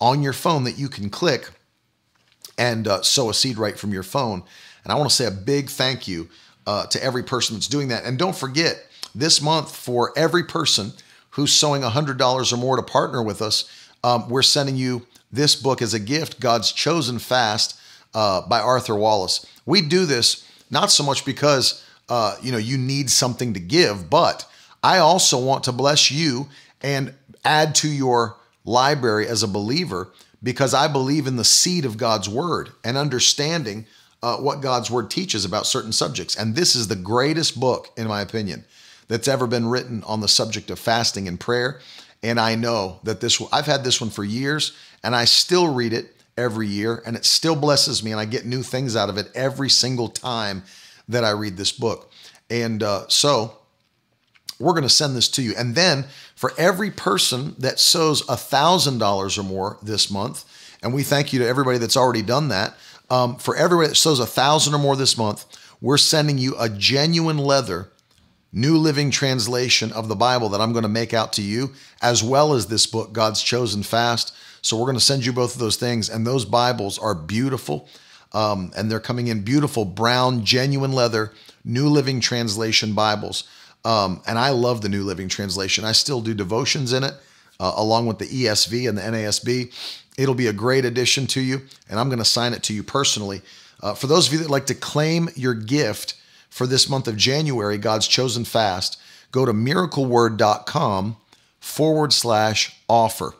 on 0.00 0.22
your 0.22 0.32
phone 0.32 0.64
that 0.64 0.78
you 0.78 0.88
can 0.88 1.10
click 1.10 1.50
and 2.56 2.86
uh, 2.86 3.02
sow 3.02 3.28
a 3.30 3.34
seed 3.34 3.58
right 3.58 3.78
from 3.78 3.92
your 3.92 4.02
phone. 4.04 4.44
And 4.84 4.92
I 4.92 4.96
want 4.96 5.10
to 5.10 5.16
say 5.16 5.24
a 5.24 5.30
big 5.30 5.70
thank 5.70 6.06
you 6.06 6.28
uh, 6.66 6.86
to 6.86 7.02
every 7.02 7.22
person 7.22 7.56
that's 7.56 7.68
doing 7.68 7.88
that. 7.88 8.04
And 8.04 8.18
don't 8.18 8.36
forget, 8.36 8.86
this 9.14 9.40
month, 9.40 9.74
for 9.74 10.12
every 10.16 10.44
person 10.44 10.92
who's 11.30 11.52
sowing 11.52 11.82
$100 11.82 12.52
or 12.52 12.56
more 12.56 12.76
to 12.76 12.82
partner 12.82 13.22
with 13.22 13.40
us, 13.40 13.70
um, 14.02 14.28
we're 14.28 14.42
sending 14.42 14.76
you 14.76 15.06
this 15.32 15.56
book 15.56 15.82
as 15.82 15.94
a 15.94 15.98
gift 15.98 16.40
God's 16.40 16.72
Chosen 16.72 17.18
Fast 17.18 17.78
uh, 18.14 18.42
by 18.42 18.60
Arthur 18.60 18.94
Wallis. 18.94 19.46
We 19.66 19.82
do 19.82 20.04
this 20.04 20.48
not 20.70 20.90
so 20.90 21.04
much 21.04 21.24
because 21.24 21.84
uh, 22.08 22.36
you 22.42 22.52
know 22.52 22.58
you 22.58 22.76
need 22.76 23.10
something 23.10 23.54
to 23.54 23.60
give, 23.60 24.10
but 24.10 24.46
I 24.82 24.98
also 24.98 25.38
want 25.38 25.64
to 25.64 25.72
bless 25.72 26.10
you 26.10 26.48
and 26.82 27.14
add 27.44 27.74
to 27.76 27.88
your 27.88 28.36
library 28.64 29.26
as 29.26 29.42
a 29.42 29.48
believer 29.48 30.10
because 30.42 30.74
I 30.74 30.88
believe 30.88 31.26
in 31.26 31.36
the 31.36 31.44
seed 31.44 31.84
of 31.84 31.96
God's 31.96 32.28
word 32.28 32.70
and 32.84 32.96
understanding 32.96 33.86
uh, 34.24 34.38
what 34.38 34.62
God's 34.62 34.90
word 34.90 35.10
teaches 35.10 35.44
about 35.44 35.66
certain 35.66 35.92
subjects. 35.92 36.34
And 36.34 36.56
this 36.56 36.74
is 36.74 36.88
the 36.88 36.96
greatest 36.96 37.60
book, 37.60 37.90
in 37.94 38.08
my 38.08 38.22
opinion, 38.22 38.64
that's 39.06 39.28
ever 39.28 39.46
been 39.46 39.68
written 39.68 40.02
on 40.04 40.22
the 40.22 40.28
subject 40.28 40.70
of 40.70 40.78
fasting 40.78 41.28
and 41.28 41.38
prayer. 41.38 41.80
And 42.22 42.40
I 42.40 42.54
know 42.54 43.00
that 43.02 43.20
this, 43.20 43.42
I've 43.52 43.66
had 43.66 43.84
this 43.84 44.00
one 44.00 44.08
for 44.08 44.24
years 44.24 44.74
and 45.02 45.14
I 45.14 45.26
still 45.26 45.74
read 45.74 45.92
it 45.92 46.16
every 46.38 46.66
year 46.66 47.02
and 47.04 47.16
it 47.16 47.26
still 47.26 47.54
blesses 47.54 48.02
me 48.02 48.12
and 48.12 48.20
I 48.20 48.24
get 48.24 48.46
new 48.46 48.62
things 48.62 48.96
out 48.96 49.10
of 49.10 49.18
it 49.18 49.30
every 49.34 49.68
single 49.68 50.08
time 50.08 50.62
that 51.06 51.22
I 51.22 51.32
read 51.32 51.58
this 51.58 51.72
book. 51.72 52.10
And 52.48 52.82
uh, 52.82 53.06
so 53.08 53.58
we're 54.58 54.72
going 54.72 54.84
to 54.84 54.88
send 54.88 55.14
this 55.14 55.28
to 55.32 55.42
you. 55.42 55.52
And 55.58 55.74
then 55.74 56.06
for 56.34 56.52
every 56.56 56.90
person 56.90 57.56
that 57.58 57.78
sows 57.78 58.22
$1,000 58.22 59.38
or 59.38 59.42
more 59.42 59.76
this 59.82 60.10
month, 60.10 60.46
and 60.82 60.94
we 60.94 61.02
thank 61.02 61.34
you 61.34 61.40
to 61.40 61.46
everybody 61.46 61.76
that's 61.76 61.96
already 61.96 62.22
done 62.22 62.48
that. 62.48 62.74
Um, 63.14 63.36
for 63.36 63.54
everybody 63.54 63.90
that 63.90 63.94
sows 63.94 64.18
a 64.18 64.26
thousand 64.26 64.74
or 64.74 64.78
more 64.78 64.96
this 64.96 65.16
month, 65.16 65.46
we're 65.80 65.98
sending 65.98 66.36
you 66.36 66.56
a 66.58 66.68
genuine 66.68 67.38
leather 67.38 67.92
New 68.52 68.76
Living 68.76 69.12
Translation 69.12 69.92
of 69.92 70.08
the 70.08 70.16
Bible 70.16 70.48
that 70.48 70.60
I'm 70.60 70.72
going 70.72 70.82
to 70.82 70.88
make 70.88 71.14
out 71.14 71.32
to 71.34 71.42
you, 71.42 71.74
as 72.02 72.24
well 72.24 72.54
as 72.54 72.66
this 72.66 72.86
book, 72.88 73.12
God's 73.12 73.40
Chosen 73.40 73.84
Fast. 73.84 74.34
So 74.62 74.76
we're 74.76 74.86
going 74.86 74.96
to 74.96 75.00
send 75.00 75.24
you 75.24 75.32
both 75.32 75.54
of 75.54 75.60
those 75.60 75.76
things. 75.76 76.10
And 76.10 76.26
those 76.26 76.44
Bibles 76.44 76.98
are 76.98 77.14
beautiful. 77.14 77.88
Um, 78.32 78.72
and 78.76 78.90
they're 78.90 78.98
coming 78.98 79.28
in 79.28 79.42
beautiful 79.42 79.84
brown, 79.84 80.44
genuine 80.44 80.92
leather, 80.92 81.32
New 81.64 81.88
Living 81.88 82.18
Translation 82.18 82.94
Bibles. 82.94 83.44
Um, 83.84 84.22
and 84.26 84.40
I 84.40 84.50
love 84.50 84.80
the 84.80 84.88
New 84.88 85.04
Living 85.04 85.28
Translation. 85.28 85.84
I 85.84 85.92
still 85.92 86.20
do 86.20 86.34
devotions 86.34 86.92
in 86.92 87.04
it, 87.04 87.14
uh, 87.60 87.72
along 87.76 88.06
with 88.06 88.18
the 88.18 88.26
ESV 88.26 88.88
and 88.88 88.98
the 88.98 89.02
NASB. 89.02 89.72
It'll 90.16 90.34
be 90.34 90.46
a 90.46 90.52
great 90.52 90.84
addition 90.84 91.26
to 91.28 91.40
you, 91.40 91.62
and 91.88 91.98
I'm 91.98 92.08
going 92.08 92.18
to 92.18 92.24
sign 92.24 92.52
it 92.52 92.62
to 92.64 92.74
you 92.74 92.82
personally. 92.82 93.42
Uh, 93.82 93.94
for 93.94 94.06
those 94.06 94.28
of 94.28 94.32
you 94.32 94.38
that 94.40 94.50
like 94.50 94.66
to 94.66 94.74
claim 94.74 95.28
your 95.34 95.54
gift, 95.54 96.14
for 96.54 96.68
this 96.68 96.88
month 96.88 97.08
of 97.08 97.16
January, 97.16 97.78
God's 97.78 98.06
chosen 98.06 98.44
fast, 98.44 98.96
go 99.32 99.44
to 99.44 99.52
miracleword.com 99.52 101.16
forward 101.58 102.12
slash 102.12 102.80
offer. 102.88 103.34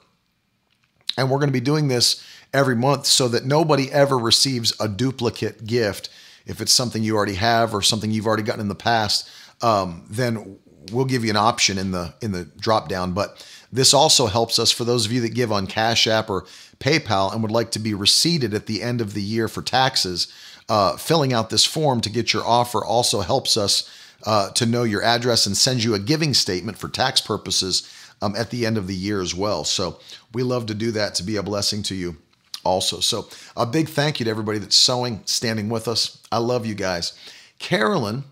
And 1.16 1.30
we're 1.30 1.38
going 1.38 1.48
to 1.48 1.52
be 1.52 1.60
doing 1.60 1.86
this 1.86 2.26
every 2.52 2.74
month 2.74 3.06
so 3.06 3.28
that 3.28 3.44
nobody 3.44 3.88
ever 3.92 4.18
receives 4.18 4.72
a 4.80 4.88
duplicate 4.88 5.64
gift. 5.64 6.08
If 6.44 6.60
it's 6.60 6.72
something 6.72 7.04
you 7.04 7.14
already 7.14 7.36
have 7.36 7.72
or 7.72 7.82
something 7.82 8.10
you've 8.10 8.26
already 8.26 8.42
gotten 8.42 8.60
in 8.60 8.66
the 8.66 8.74
past, 8.74 9.30
um, 9.62 10.04
then 10.10 10.58
we'll 10.90 11.04
give 11.04 11.22
you 11.22 11.30
an 11.30 11.36
option 11.36 11.78
in 11.78 11.92
the 11.92 12.12
in 12.20 12.32
the 12.32 12.46
drop 12.58 12.88
down. 12.88 13.12
But 13.12 13.46
this 13.74 13.92
also 13.92 14.26
helps 14.26 14.58
us 14.60 14.70
for 14.70 14.84
those 14.84 15.04
of 15.04 15.12
you 15.12 15.20
that 15.22 15.34
give 15.34 15.50
on 15.50 15.66
Cash 15.66 16.06
App 16.06 16.30
or 16.30 16.44
PayPal 16.78 17.32
and 17.32 17.42
would 17.42 17.50
like 17.50 17.72
to 17.72 17.80
be 17.80 17.92
receipted 17.92 18.54
at 18.54 18.66
the 18.66 18.80
end 18.80 19.00
of 19.00 19.14
the 19.14 19.22
year 19.22 19.48
for 19.48 19.62
taxes 19.62 20.32
uh, 20.68 20.96
filling 20.96 21.32
out 21.32 21.50
this 21.50 21.64
form 21.64 22.00
to 22.00 22.08
get 22.08 22.32
your 22.32 22.44
offer 22.44 22.84
also 22.84 23.20
helps 23.20 23.56
us 23.56 23.90
uh, 24.24 24.50
to 24.50 24.64
know 24.64 24.84
your 24.84 25.02
address 25.02 25.44
and 25.44 25.56
send 25.56 25.82
you 25.82 25.94
a 25.94 25.98
giving 25.98 26.32
statement 26.32 26.78
for 26.78 26.88
tax 26.88 27.20
purposes 27.20 27.92
um, 28.22 28.34
at 28.36 28.50
the 28.50 28.64
end 28.64 28.78
of 28.78 28.86
the 28.86 28.94
year 28.94 29.20
as 29.20 29.34
well. 29.34 29.64
So 29.64 29.98
we 30.32 30.42
love 30.42 30.66
to 30.66 30.74
do 30.74 30.92
that 30.92 31.14
to 31.16 31.22
be 31.22 31.36
a 31.36 31.42
blessing 31.42 31.82
to 31.84 31.94
you 31.94 32.16
also. 32.62 33.00
So 33.00 33.28
a 33.56 33.66
big 33.66 33.88
thank 33.88 34.20
you 34.20 34.24
to 34.24 34.30
everybody 34.30 34.58
that's 34.58 34.76
sowing, 34.76 35.20
standing 35.26 35.68
with 35.68 35.88
us. 35.88 36.22
I 36.32 36.38
love 36.38 36.64
you 36.64 36.74
guys. 36.74 37.12
Carolyn 37.58 38.24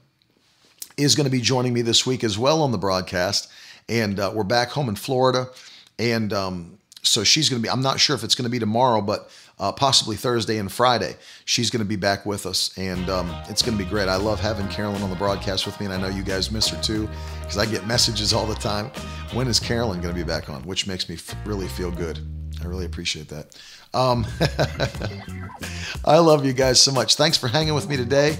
is 0.96 1.14
going 1.14 1.26
to 1.26 1.30
be 1.30 1.40
joining 1.40 1.74
me 1.74 1.82
this 1.82 2.06
week 2.06 2.24
as 2.24 2.38
well 2.38 2.62
on 2.62 2.72
the 2.72 2.78
broadcast. 2.78 3.50
And 3.92 4.18
uh, 4.18 4.32
we're 4.34 4.42
back 4.42 4.70
home 4.70 4.88
in 4.88 4.96
Florida. 4.96 5.48
And 5.98 6.32
um, 6.32 6.78
so 7.02 7.24
she's 7.24 7.50
going 7.50 7.60
to 7.60 7.62
be, 7.62 7.68
I'm 7.68 7.82
not 7.82 8.00
sure 8.00 8.16
if 8.16 8.24
it's 8.24 8.34
going 8.34 8.44
to 8.44 8.50
be 8.50 8.58
tomorrow, 8.58 9.02
but 9.02 9.30
uh, 9.58 9.70
possibly 9.70 10.16
Thursday 10.16 10.56
and 10.56 10.72
Friday. 10.72 11.14
She's 11.44 11.68
going 11.68 11.82
to 11.82 11.88
be 11.88 11.96
back 11.96 12.24
with 12.24 12.46
us, 12.46 12.76
and 12.78 13.10
um, 13.10 13.30
it's 13.50 13.60
going 13.60 13.76
to 13.76 13.84
be 13.84 13.88
great. 13.88 14.08
I 14.08 14.16
love 14.16 14.40
having 14.40 14.66
Carolyn 14.68 15.02
on 15.02 15.10
the 15.10 15.16
broadcast 15.16 15.66
with 15.66 15.78
me, 15.78 15.86
and 15.86 15.94
I 15.94 16.00
know 16.00 16.08
you 16.08 16.22
guys 16.22 16.50
miss 16.50 16.68
her 16.68 16.82
too, 16.82 17.06
because 17.40 17.58
I 17.58 17.66
get 17.66 17.86
messages 17.86 18.32
all 18.32 18.46
the 18.46 18.54
time. 18.54 18.86
When 19.34 19.46
is 19.46 19.60
Carolyn 19.60 20.00
going 20.00 20.14
to 20.14 20.18
be 20.18 20.26
back 20.26 20.48
on? 20.48 20.62
Which 20.62 20.86
makes 20.86 21.08
me 21.08 21.16
f- 21.16 21.36
really 21.44 21.68
feel 21.68 21.90
good. 21.90 22.18
I 22.62 22.64
really 22.64 22.86
appreciate 22.86 23.28
that. 23.28 23.60
Um, 23.92 24.26
I 26.04 26.18
love 26.18 26.46
you 26.46 26.54
guys 26.54 26.80
so 26.80 26.92
much. 26.92 27.16
Thanks 27.16 27.36
for 27.36 27.46
hanging 27.46 27.74
with 27.74 27.88
me 27.90 27.98
today. 27.98 28.38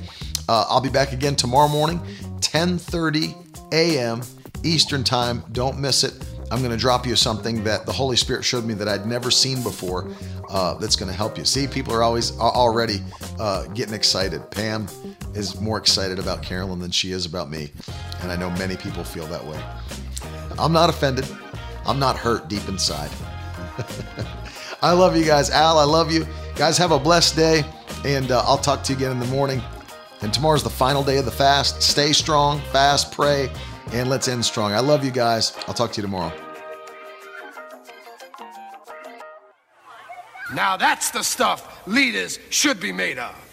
Uh, 0.48 0.64
I'll 0.68 0.80
be 0.80 0.88
back 0.88 1.12
again 1.12 1.36
tomorrow 1.36 1.68
morning, 1.68 2.00
10:30 2.40 3.72
a.m. 3.72 4.22
Eastern 4.62 5.04
Time. 5.04 5.44
Don't 5.52 5.78
miss 5.78 6.04
it. 6.04 6.14
I'm 6.50 6.58
going 6.58 6.70
to 6.70 6.76
drop 6.76 7.06
you 7.06 7.16
something 7.16 7.64
that 7.64 7.86
the 7.86 7.92
Holy 7.92 8.16
Spirit 8.16 8.44
showed 8.44 8.64
me 8.64 8.74
that 8.74 8.86
I'd 8.86 9.06
never 9.06 9.30
seen 9.30 9.62
before 9.62 10.10
uh, 10.50 10.74
that's 10.74 10.96
going 10.96 11.10
to 11.10 11.16
help 11.16 11.38
you. 11.38 11.46
See, 11.46 11.66
people 11.66 11.94
are 11.94 12.02
always 12.02 12.38
already 12.38 13.00
uh, 13.40 13.66
getting 13.68 13.94
excited. 13.94 14.50
Pam 14.50 14.86
is 15.34 15.58
more 15.60 15.78
excited 15.78 16.18
about 16.18 16.42
Carolyn 16.42 16.78
than 16.78 16.90
she 16.90 17.12
is 17.12 17.24
about 17.24 17.50
me. 17.50 17.72
And 18.20 18.30
I 18.30 18.36
know 18.36 18.50
many 18.50 18.76
people 18.76 19.02
feel 19.02 19.26
that 19.28 19.44
way. 19.44 19.58
I'm 20.58 20.72
not 20.72 20.90
offended. 20.90 21.26
I'm 21.86 21.98
not 21.98 22.16
hurt 22.16 22.48
deep 22.48 22.68
inside. 22.68 23.10
I 24.82 24.92
love 24.92 25.16
you 25.16 25.24
guys. 25.24 25.48
Al, 25.48 25.78
I 25.78 25.84
love 25.84 26.12
you. 26.12 26.26
Guys, 26.54 26.76
have 26.76 26.92
a 26.92 26.98
blessed 26.98 27.34
day. 27.34 27.64
And 28.04 28.30
uh, 28.30 28.42
I'll 28.44 28.58
talk 28.58 28.82
to 28.84 28.92
you 28.92 28.98
again 28.98 29.12
in 29.12 29.20
the 29.20 29.26
morning. 29.26 29.62
And 30.20 30.34
tomorrow's 30.34 30.62
the 30.62 30.70
final 30.70 31.02
day 31.02 31.16
of 31.16 31.24
the 31.24 31.30
fast. 31.32 31.82
Stay 31.82 32.12
strong, 32.12 32.60
fast, 32.72 33.10
pray, 33.10 33.50
and 33.92 34.08
let's 34.08 34.28
end 34.28 34.44
strong. 34.44 34.72
I 34.72 34.80
love 34.80 35.04
you 35.04 35.10
guys. 35.10 35.52
I'll 35.66 35.74
talk 35.74 35.92
to 35.92 36.00
you 36.00 36.02
tomorrow. 36.02 36.32
Now 40.54 40.76
that's 40.76 41.10
the 41.10 41.22
stuff 41.22 41.86
leaders 41.86 42.38
should 42.50 42.78
be 42.80 42.92
made 42.92 43.18
of. 43.18 43.51